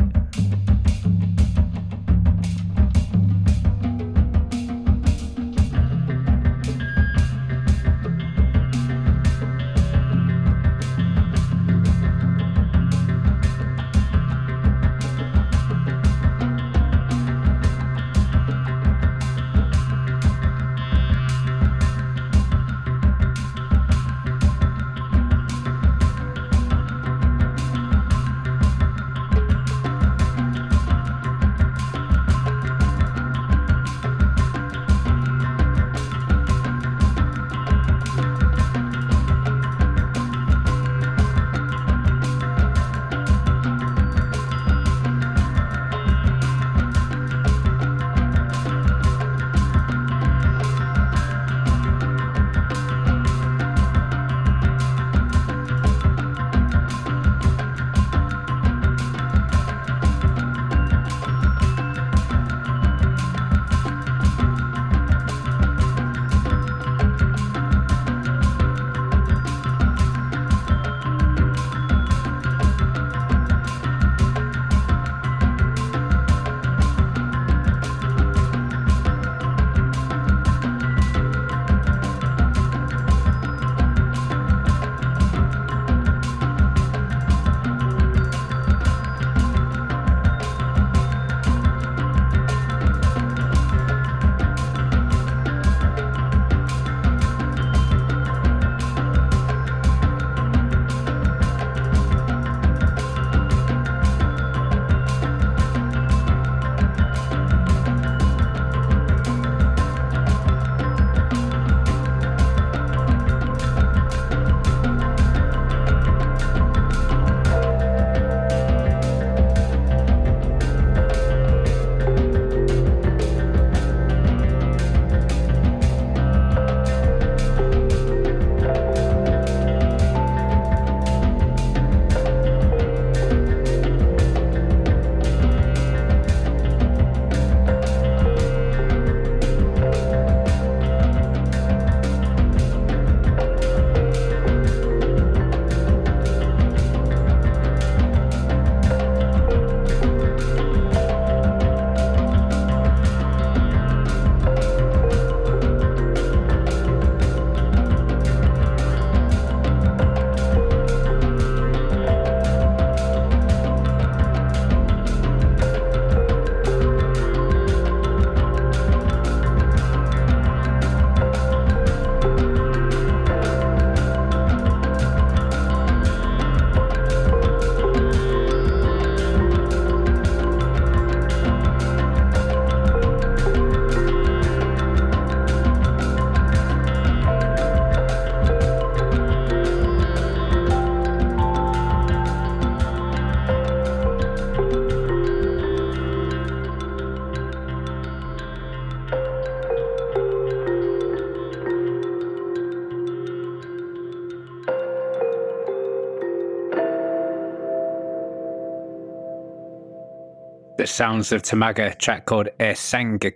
Sounds 210.91 211.31
of 211.31 211.41
Tomaga 211.41 211.97
track 211.97 212.25
called 212.25 212.49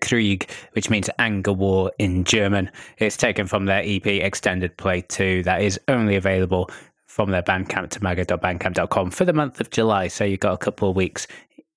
Krieg, 0.02 0.50
which 0.74 0.90
means 0.90 1.10
anger 1.20 1.54
war 1.54 1.92
in 1.98 2.26
German. 2.26 2.70
It's 2.98 3.16
taken 3.16 3.48
from 3.48 3.66
their 3.66 3.82
EP 3.84 4.06
Extended 4.06 4.76
Play 4.76 5.02
2 5.02 5.44
that 5.44 5.62
is 5.62 5.80
only 5.88 6.18
available 6.18 6.70
from 7.08 7.32
their 7.32 7.42
Bandcamp, 7.42 7.90
tomaga.bandcamp.com 7.90 9.12
for 9.12 9.24
the 9.24 9.32
month 9.32 9.62
of 9.62 9.70
July. 9.70 10.10
So 10.10 10.26
you've 10.26 10.42
got 10.42 10.54
a 10.54 10.58
couple 10.58 10.90
of 10.90 10.98
weeks 10.98 11.28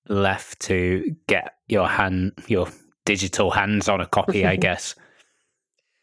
left 0.09 0.59
to 0.61 1.15
get 1.27 1.55
your 1.69 1.87
hand, 1.87 2.33
your 2.47 2.67
digital 3.05 3.49
hands 3.49 3.87
on 3.87 4.01
a 4.01 4.05
copy, 4.05 4.45
I 4.45 4.55
guess. 4.57 4.95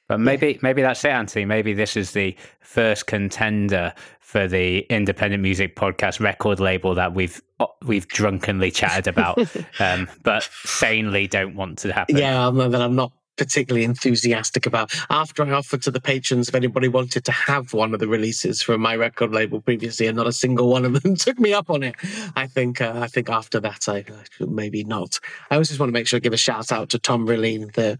But 0.09 0.21
maybe 0.21 0.59
maybe 0.63 0.83
that's 0.83 1.05
it, 1.05 1.11
Anthony. 1.11 1.45
Maybe 1.45 1.75
this 1.75 1.97
is 1.97 2.13
the 2.13 2.37
first 2.61 3.07
contender 3.07 3.93
for 4.21 4.47
the 4.47 4.81
independent 4.91 5.43
music 5.43 5.77
podcast 5.77 6.21
record 6.21 6.61
label 6.61 6.95
that 6.95 7.15
we've 7.15 7.41
we've 7.85 8.07
drunkenly 8.09 8.71
chatted 8.71 9.07
about, 9.07 9.39
um, 9.81 10.09
but 10.23 10.49
sanely 10.65 11.27
don't 11.27 11.55
want 11.55 11.79
to 11.79 11.93
happen. 11.93 12.17
Yeah, 12.17 12.49
I'm, 12.49 12.57
that 12.57 12.83
I'm 12.83 12.95
not 12.95 13.13
particularly 13.37 13.85
enthusiastic 13.85 14.67
about. 14.67 14.93
After 15.11 15.45
I 15.45 15.51
offered 15.53 15.83
to 15.83 15.91
the 15.91 16.01
patrons 16.01 16.49
if 16.49 16.55
anybody 16.55 16.89
wanted 16.89 17.25
to 17.25 17.33
have 17.33 17.73
one 17.73 17.95
of 17.95 18.01
the 18.01 18.09
releases 18.09 18.63
from 18.63 18.81
my 18.81 18.97
record 18.97 19.33
label 19.33 19.61
previously, 19.61 20.07
and 20.07 20.17
not 20.17 20.27
a 20.27 20.33
single 20.33 20.69
one 20.69 20.85
of 20.85 21.03
them 21.03 21.15
took 21.17 21.39
me 21.39 21.53
up 21.53 21.71
on 21.71 21.83
it. 21.83 21.95
I 22.35 22.47
think 22.47 22.81
uh, 22.81 22.95
I 22.97 23.07
think 23.07 23.31
after 23.31 23.61
that, 23.61 23.89
I 23.89 24.05
uh, 24.11 24.47
maybe 24.47 24.85
not. 24.85 25.19
I 25.51 25.55
always 25.55 25.69
just 25.69 25.81
want 25.81 25.89
to 25.89 25.95
make 25.95 26.07
sure 26.07 26.17
I 26.17 26.21
give 26.21 26.33
a 26.33 26.39
shout 26.39 26.73
out 26.73 26.91
to 26.91 26.99
Tom 26.99 27.27
Relleen, 27.27 27.73
the 27.75 27.99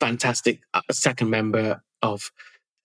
fantastic 0.00 0.60
uh, 0.74 0.80
second 0.90 1.30
member 1.30 1.82
of 2.02 2.30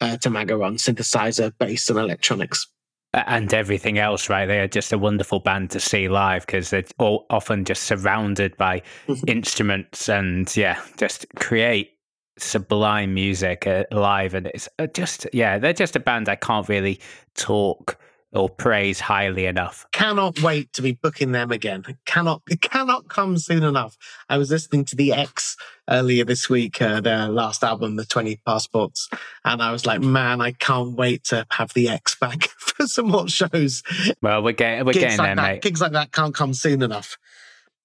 uh, 0.01 0.17
Tomaga 0.17 0.65
on 0.65 0.77
synthesizer, 0.77 1.51
bass, 1.59 1.89
and 1.89 1.99
electronics. 1.99 2.67
And 3.13 3.51
everything 3.53 3.97
else, 3.97 4.29
right? 4.29 4.45
They 4.45 4.59
are 4.59 4.67
just 4.67 4.93
a 4.93 4.97
wonderful 4.97 5.39
band 5.39 5.71
to 5.71 5.79
see 5.79 6.07
live 6.07 6.45
because 6.45 6.69
they're 6.69 6.83
all 6.99 7.25
often 7.31 7.65
just 7.65 7.83
surrounded 7.83 8.55
by 8.57 8.83
instruments 9.25 10.07
and, 10.09 10.55
yeah, 10.55 10.79
just 10.97 11.25
create 11.35 11.91
sublime 12.37 13.15
music 13.15 13.65
uh, 13.65 13.85
live. 13.91 14.35
And 14.35 14.47
it's 14.47 14.69
uh, 14.77 14.85
just, 14.87 15.25
yeah, 15.33 15.57
they're 15.57 15.73
just 15.73 15.95
a 15.95 15.99
band 15.99 16.29
I 16.29 16.35
can't 16.35 16.69
really 16.69 16.99
talk 17.33 17.97
or 18.31 18.49
praise 18.49 18.99
highly 18.99 19.45
enough. 19.45 19.85
Cannot 19.91 20.41
wait 20.41 20.71
to 20.73 20.81
be 20.81 20.91
booking 20.93 21.31
them 21.31 21.51
again. 21.51 21.83
Cannot 22.05 22.41
it 22.49 22.61
cannot 22.61 23.09
come 23.09 23.37
soon 23.37 23.63
enough. 23.63 23.97
I 24.29 24.37
was 24.37 24.51
listening 24.51 24.85
to 24.85 24.95
the 24.95 25.13
Ex 25.13 25.57
earlier 25.89 26.23
this 26.23 26.49
week, 26.49 26.81
uh, 26.81 27.01
their 27.01 27.27
last 27.27 27.63
album, 27.63 27.95
The 27.95 28.05
20 28.05 28.39
Passports, 28.45 29.09
and 29.43 29.61
I 29.61 29.71
was 29.71 29.85
like, 29.85 30.01
man, 30.01 30.41
I 30.41 30.51
can't 30.51 30.95
wait 30.95 31.23
to 31.25 31.45
have 31.51 31.73
the 31.73 31.89
Ex 31.89 32.15
back 32.15 32.43
for 32.57 32.85
some 32.85 33.07
more 33.07 33.27
shows. 33.27 33.81
Well, 34.21 34.43
we're 34.43 34.53
getting 34.53 34.85
we're 34.85 34.93
Gigs 34.93 35.03
getting 35.03 35.17
like 35.17 35.27
there, 35.27 35.35
that, 35.35 35.51
mate. 35.53 35.61
Gigs 35.61 35.81
like 35.81 35.93
that 35.93 36.11
can't 36.11 36.35
come 36.35 36.53
soon 36.53 36.81
enough. 36.81 37.17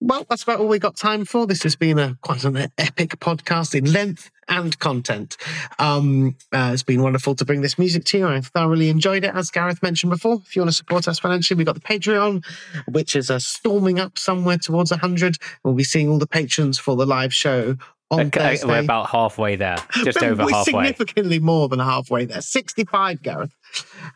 Well, 0.04 0.26
that's 0.28 0.42
about 0.42 0.60
all 0.60 0.68
we 0.68 0.78
got 0.78 0.96
time 0.96 1.24
for. 1.24 1.46
This 1.46 1.62
has 1.62 1.76
been 1.76 1.98
a 1.98 2.18
quite 2.20 2.44
an 2.44 2.70
epic 2.76 3.18
podcast 3.20 3.74
in 3.74 3.90
length 3.90 4.30
and 4.50 4.78
content. 4.78 5.38
Um, 5.78 6.36
uh, 6.52 6.72
it's 6.74 6.82
been 6.82 7.00
wonderful 7.00 7.34
to 7.36 7.44
bring 7.46 7.62
this 7.62 7.78
music 7.78 8.04
to 8.06 8.18
you. 8.18 8.28
I 8.28 8.42
thoroughly 8.42 8.90
enjoyed 8.90 9.24
it, 9.24 9.34
as 9.34 9.50
Gareth 9.50 9.82
mentioned 9.82 10.10
before. 10.10 10.42
If 10.44 10.54
you 10.54 10.60
want 10.60 10.72
to 10.72 10.76
support 10.76 11.08
us 11.08 11.18
financially, 11.18 11.56
we've 11.56 11.64
got 11.64 11.74
the 11.74 11.80
Patreon, 11.80 12.44
which 12.86 13.16
is 13.16 13.30
uh, 13.30 13.38
storming 13.38 13.98
up 13.98 14.18
somewhere 14.18 14.58
towards 14.58 14.90
100. 14.90 15.38
We'll 15.62 15.72
be 15.72 15.84
seeing 15.84 16.10
all 16.10 16.18
the 16.18 16.26
patrons 16.26 16.78
for 16.78 16.96
the 16.96 17.06
live 17.06 17.32
show 17.32 17.78
on 18.10 18.26
Okay, 18.26 18.58
we're 18.62 18.80
about 18.80 19.08
halfway 19.08 19.56
there, 19.56 19.78
just 20.04 20.20
We're- 20.20 20.32
over 20.32 20.42
halfway. 20.42 20.64
Significantly 20.64 21.38
more 21.38 21.70
than 21.70 21.78
halfway 21.78 22.26
there. 22.26 22.42
65, 22.42 23.22
Gareth. 23.22 23.56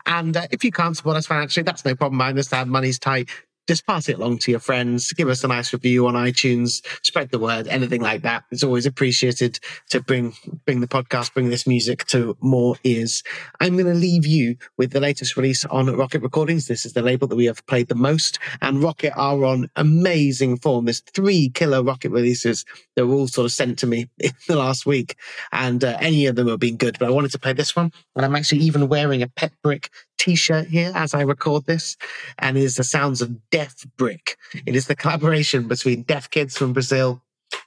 And 0.05 0.37
uh, 0.37 0.45
if 0.51 0.63
you 0.63 0.71
can't 0.71 0.95
support 0.95 1.17
us 1.17 1.25
financially, 1.25 1.63
that's 1.63 1.83
no 1.83 1.95
problem. 1.95 2.21
I 2.21 2.29
understand 2.29 2.69
money's 2.69 2.99
tight. 2.99 3.29
Just 3.69 3.85
pass 3.85 4.09
it 4.09 4.17
along 4.17 4.39
to 4.39 4.49
your 4.49 4.59
friends. 4.59 5.13
Give 5.13 5.29
us 5.29 5.43
a 5.43 5.47
nice 5.47 5.71
review 5.71 6.07
on 6.07 6.15
iTunes. 6.15 6.83
Spread 7.05 7.29
the 7.29 7.37
word. 7.37 7.67
Anything 7.67 8.01
like 8.01 8.23
that. 8.23 8.43
It's 8.49 8.63
always 8.63 8.87
appreciated 8.87 9.59
to 9.91 10.01
bring 10.01 10.33
bring 10.65 10.81
the 10.81 10.87
podcast, 10.87 11.35
bring 11.35 11.49
this 11.49 11.67
music 11.67 12.03
to 12.05 12.35
more 12.41 12.77
ears. 12.83 13.21
I'm 13.59 13.73
going 13.73 13.85
to 13.85 13.93
leave 13.93 14.25
you 14.25 14.55
with 14.79 14.91
the 14.91 14.99
latest 14.99 15.37
release 15.37 15.65
on 15.65 15.85
Rocket 15.95 16.23
Recordings. 16.23 16.67
This 16.67 16.83
is 16.83 16.93
the 16.93 17.03
label 17.03 17.27
that 17.27 17.35
we 17.35 17.45
have 17.45 17.63
played 17.67 17.89
the 17.89 17.93
most, 17.93 18.39
and 18.59 18.81
Rocket 18.81 19.13
are 19.15 19.45
on 19.45 19.69
amazing 19.75 20.57
form. 20.57 20.85
There's 20.85 21.01
three 21.01 21.49
killer 21.49 21.83
Rocket 21.83 22.09
releases 22.09 22.65
that 22.95 23.05
were 23.05 23.13
all 23.13 23.27
sort 23.27 23.45
of 23.45 23.51
sent 23.51 23.77
to 23.77 23.85
me 23.85 24.07
in 24.17 24.31
the 24.47 24.55
last 24.55 24.87
week, 24.87 25.15
and 25.51 25.83
uh, 25.83 25.95
any 26.01 26.25
of 26.25 26.35
them 26.35 26.47
have 26.47 26.59
been 26.59 26.77
good. 26.77 26.97
But 26.97 27.09
I 27.09 27.11
wanted 27.11 27.33
to 27.33 27.39
play 27.39 27.53
this 27.53 27.75
one, 27.75 27.91
and 28.15 28.25
I'm 28.25 28.35
actually 28.35 28.61
even 28.61 28.89
wearing 28.89 29.21
a 29.21 29.27
Pet 29.27 29.53
Brick 29.61 29.91
T-shirt 30.19 30.67
here 30.67 30.91
as 30.93 31.13
I 31.13 31.21
record 31.21 31.65
this, 31.65 31.97
and 32.37 32.57
is 32.57 32.75
the 32.75 32.83
sounds 32.83 33.21
of 33.21 33.49
Deaf 33.49 33.85
Brick. 33.97 34.37
It 34.65 34.75
is 34.75 34.87
the 34.87 34.95
collaboration 34.95 35.67
between 35.67 36.03
Deaf 36.03 36.29
Kids 36.29 36.57
from 36.57 36.73
Brazil 36.73 37.21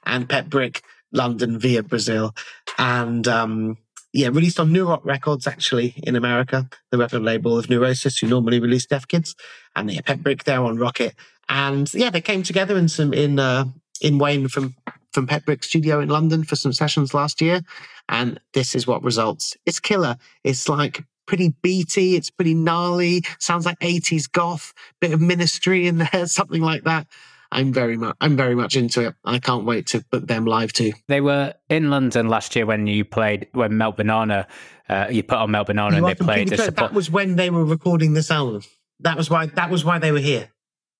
and 0.05 0.29
Pet 0.29 0.49
Brick 0.49 0.83
London 1.11 1.59
via 1.59 1.83
Brazil, 1.83 2.33
and 2.77 3.27
um, 3.27 3.77
yeah, 4.13 4.27
released 4.27 4.59
on 4.59 4.71
Neurot 4.71 5.03
Records 5.03 5.47
actually 5.47 5.95
in 6.03 6.15
America, 6.15 6.69
the 6.91 6.97
record 6.97 7.23
label 7.23 7.57
of 7.57 7.69
Neurosis, 7.69 8.17
who 8.17 8.27
normally 8.27 8.59
release 8.59 8.85
Deaf 8.85 9.07
Kids, 9.07 9.35
and 9.75 9.91
yeah, 9.91 10.01
Pet 10.01 10.23
Brick 10.23 10.43
there 10.43 10.63
on 10.63 10.77
Rocket, 10.77 11.15
and 11.49 11.91
yeah, 11.93 12.09
they 12.09 12.21
came 12.21 12.43
together 12.43 12.77
in 12.77 12.87
some 12.87 13.13
in 13.13 13.39
uh, 13.39 13.65
in 14.01 14.19
Wayne 14.19 14.47
from 14.47 14.75
from 15.11 15.27
Pet 15.27 15.45
Brick 15.45 15.63
Studio 15.63 15.99
in 15.99 16.09
London 16.09 16.43
for 16.43 16.55
some 16.55 16.73
sessions 16.73 17.13
last 17.13 17.41
year, 17.41 17.61
and 18.09 18.39
this 18.53 18.75
is 18.75 18.85
what 18.87 19.03
results. 19.03 19.57
It's 19.65 19.79
killer. 19.79 20.17
It's 20.43 20.69
like 20.69 21.03
pretty 21.25 21.53
beaty. 21.61 22.15
It's 22.15 22.29
pretty 22.29 22.53
gnarly. 22.53 23.23
Sounds 23.39 23.65
like 23.65 23.79
80s 23.79 24.31
goth. 24.31 24.73
Bit 24.99 25.13
of 25.13 25.21
ministry 25.21 25.87
in 25.87 25.97
there, 25.97 26.25
something 26.27 26.61
like 26.61 26.83
that. 26.83 27.07
I'm 27.53 27.71
very 27.71 27.97
much 27.97 28.15
I'm 28.19 28.35
very 28.35 28.55
much 28.55 28.75
into 28.75 29.07
it. 29.07 29.15
I 29.23 29.37
can't 29.37 29.63
wait 29.63 29.85
to 29.87 30.03
book 30.11 30.25
them 30.25 30.45
live 30.45 30.73
too. 30.73 30.91
They 31.07 31.21
were 31.21 31.53
in 31.69 31.89
London 31.91 32.27
last 32.27 32.55
year 32.55 32.65
when 32.65 32.87
you 32.87 33.05
played 33.05 33.47
when 33.53 33.77
Melt 33.77 33.97
Banana. 33.97 34.47
Uh, 34.89 35.07
you 35.09 35.23
put 35.23 35.37
on 35.37 35.51
Melt 35.51 35.67
Banana 35.67 35.95
You 35.95 36.05
and 36.05 36.07
they 36.07 36.23
played 36.23 36.47
correct. 36.49 36.63
support. 36.63 36.89
That 36.89 36.95
was 36.95 37.09
when 37.09 37.35
they 37.35 37.49
were 37.49 37.63
recording 37.63 38.13
this 38.13 38.31
album. 38.31 38.63
That 38.99 39.17
was 39.17 39.29
why 39.29 39.45
that 39.45 39.69
was 39.69 39.85
why 39.85 39.99
they 39.99 40.11
were 40.11 40.19
here. 40.19 40.49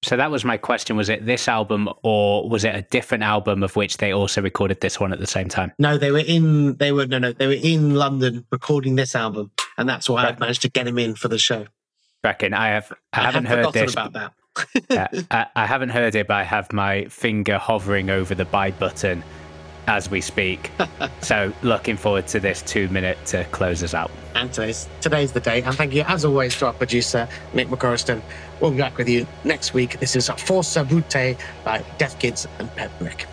So 0.03 0.17
that 0.17 0.29
was 0.29 0.45
my 0.45 0.57
question: 0.57 0.95
Was 0.95 1.09
it 1.09 1.25
this 1.25 1.47
album 1.47 1.89
or 2.03 2.47
was 2.47 2.63
it 2.63 2.75
a 2.75 2.81
different 2.83 3.23
album 3.23 3.63
of 3.63 3.75
which 3.75 3.97
they 3.97 4.11
also 4.11 4.41
recorded 4.41 4.81
this 4.81 4.99
one 4.99 5.11
at 5.11 5.19
the 5.19 5.27
same 5.27 5.49
time? 5.49 5.71
No, 5.79 5.97
they 5.97 6.11
were 6.11 6.19
in 6.19 6.75
they 6.75 6.91
were 6.91 7.07
no 7.07 7.17
no, 7.19 7.31
they 7.31 7.47
were 7.47 7.53
in 7.53 7.95
London 7.95 8.45
recording 8.51 8.95
this 8.95 9.15
album. 9.15 9.51
And 9.77 9.87
that's 9.87 10.09
why 10.09 10.27
I've 10.27 10.39
managed 10.39 10.61
to 10.63 10.69
get 10.69 10.87
him 10.87 10.97
in 10.99 11.15
for 11.15 11.27
the 11.27 11.37
show. 11.37 11.67
Reckon 12.23 12.53
I 12.53 12.69
have. 12.69 12.93
I, 13.11 13.21
I 13.21 13.23
haven't 13.23 13.45
had 13.45 13.65
heard 13.65 13.73
this. 13.73 13.93
about 13.93 14.13
that. 14.13 14.33
uh, 14.89 15.07
I, 15.31 15.45
I 15.55 15.65
haven't 15.65 15.89
heard 15.89 16.15
it, 16.15 16.27
but 16.27 16.35
I 16.35 16.43
have 16.43 16.71
my 16.71 17.05
finger 17.05 17.57
hovering 17.57 18.09
over 18.09 18.35
the 18.35 18.45
buy 18.45 18.71
button 18.71 19.23
as 19.87 20.09
we 20.09 20.21
speak. 20.21 20.71
so 21.21 21.51
looking 21.61 21.97
forward 21.97 22.27
to 22.27 22.39
this 22.39 22.61
two 22.61 22.87
minute 22.89 23.17
to 23.25 23.43
close 23.45 23.83
us 23.83 23.93
out. 23.93 24.11
And 24.35 24.51
today's 24.53 24.87
today's 25.01 25.31
the 25.31 25.39
day. 25.39 25.61
And 25.61 25.75
thank 25.75 25.93
you 25.93 26.03
as 26.03 26.25
always 26.25 26.57
to 26.59 26.67
our 26.67 26.73
producer, 26.73 27.27
Nick 27.53 27.67
McCorriston. 27.67 28.21
We'll 28.61 28.71
be 28.71 28.77
back 28.77 28.97
with 28.97 29.09
you 29.09 29.27
next 29.43 29.73
week. 29.73 29.99
This 29.99 30.15
is 30.15 30.29
Forza 30.29 30.83
Brute 30.83 31.37
by 31.63 31.83
Deaf 31.97 32.17
Kids 32.19 32.47
and 32.59 32.73
Pet 32.75 32.97
Brick. 32.99 33.25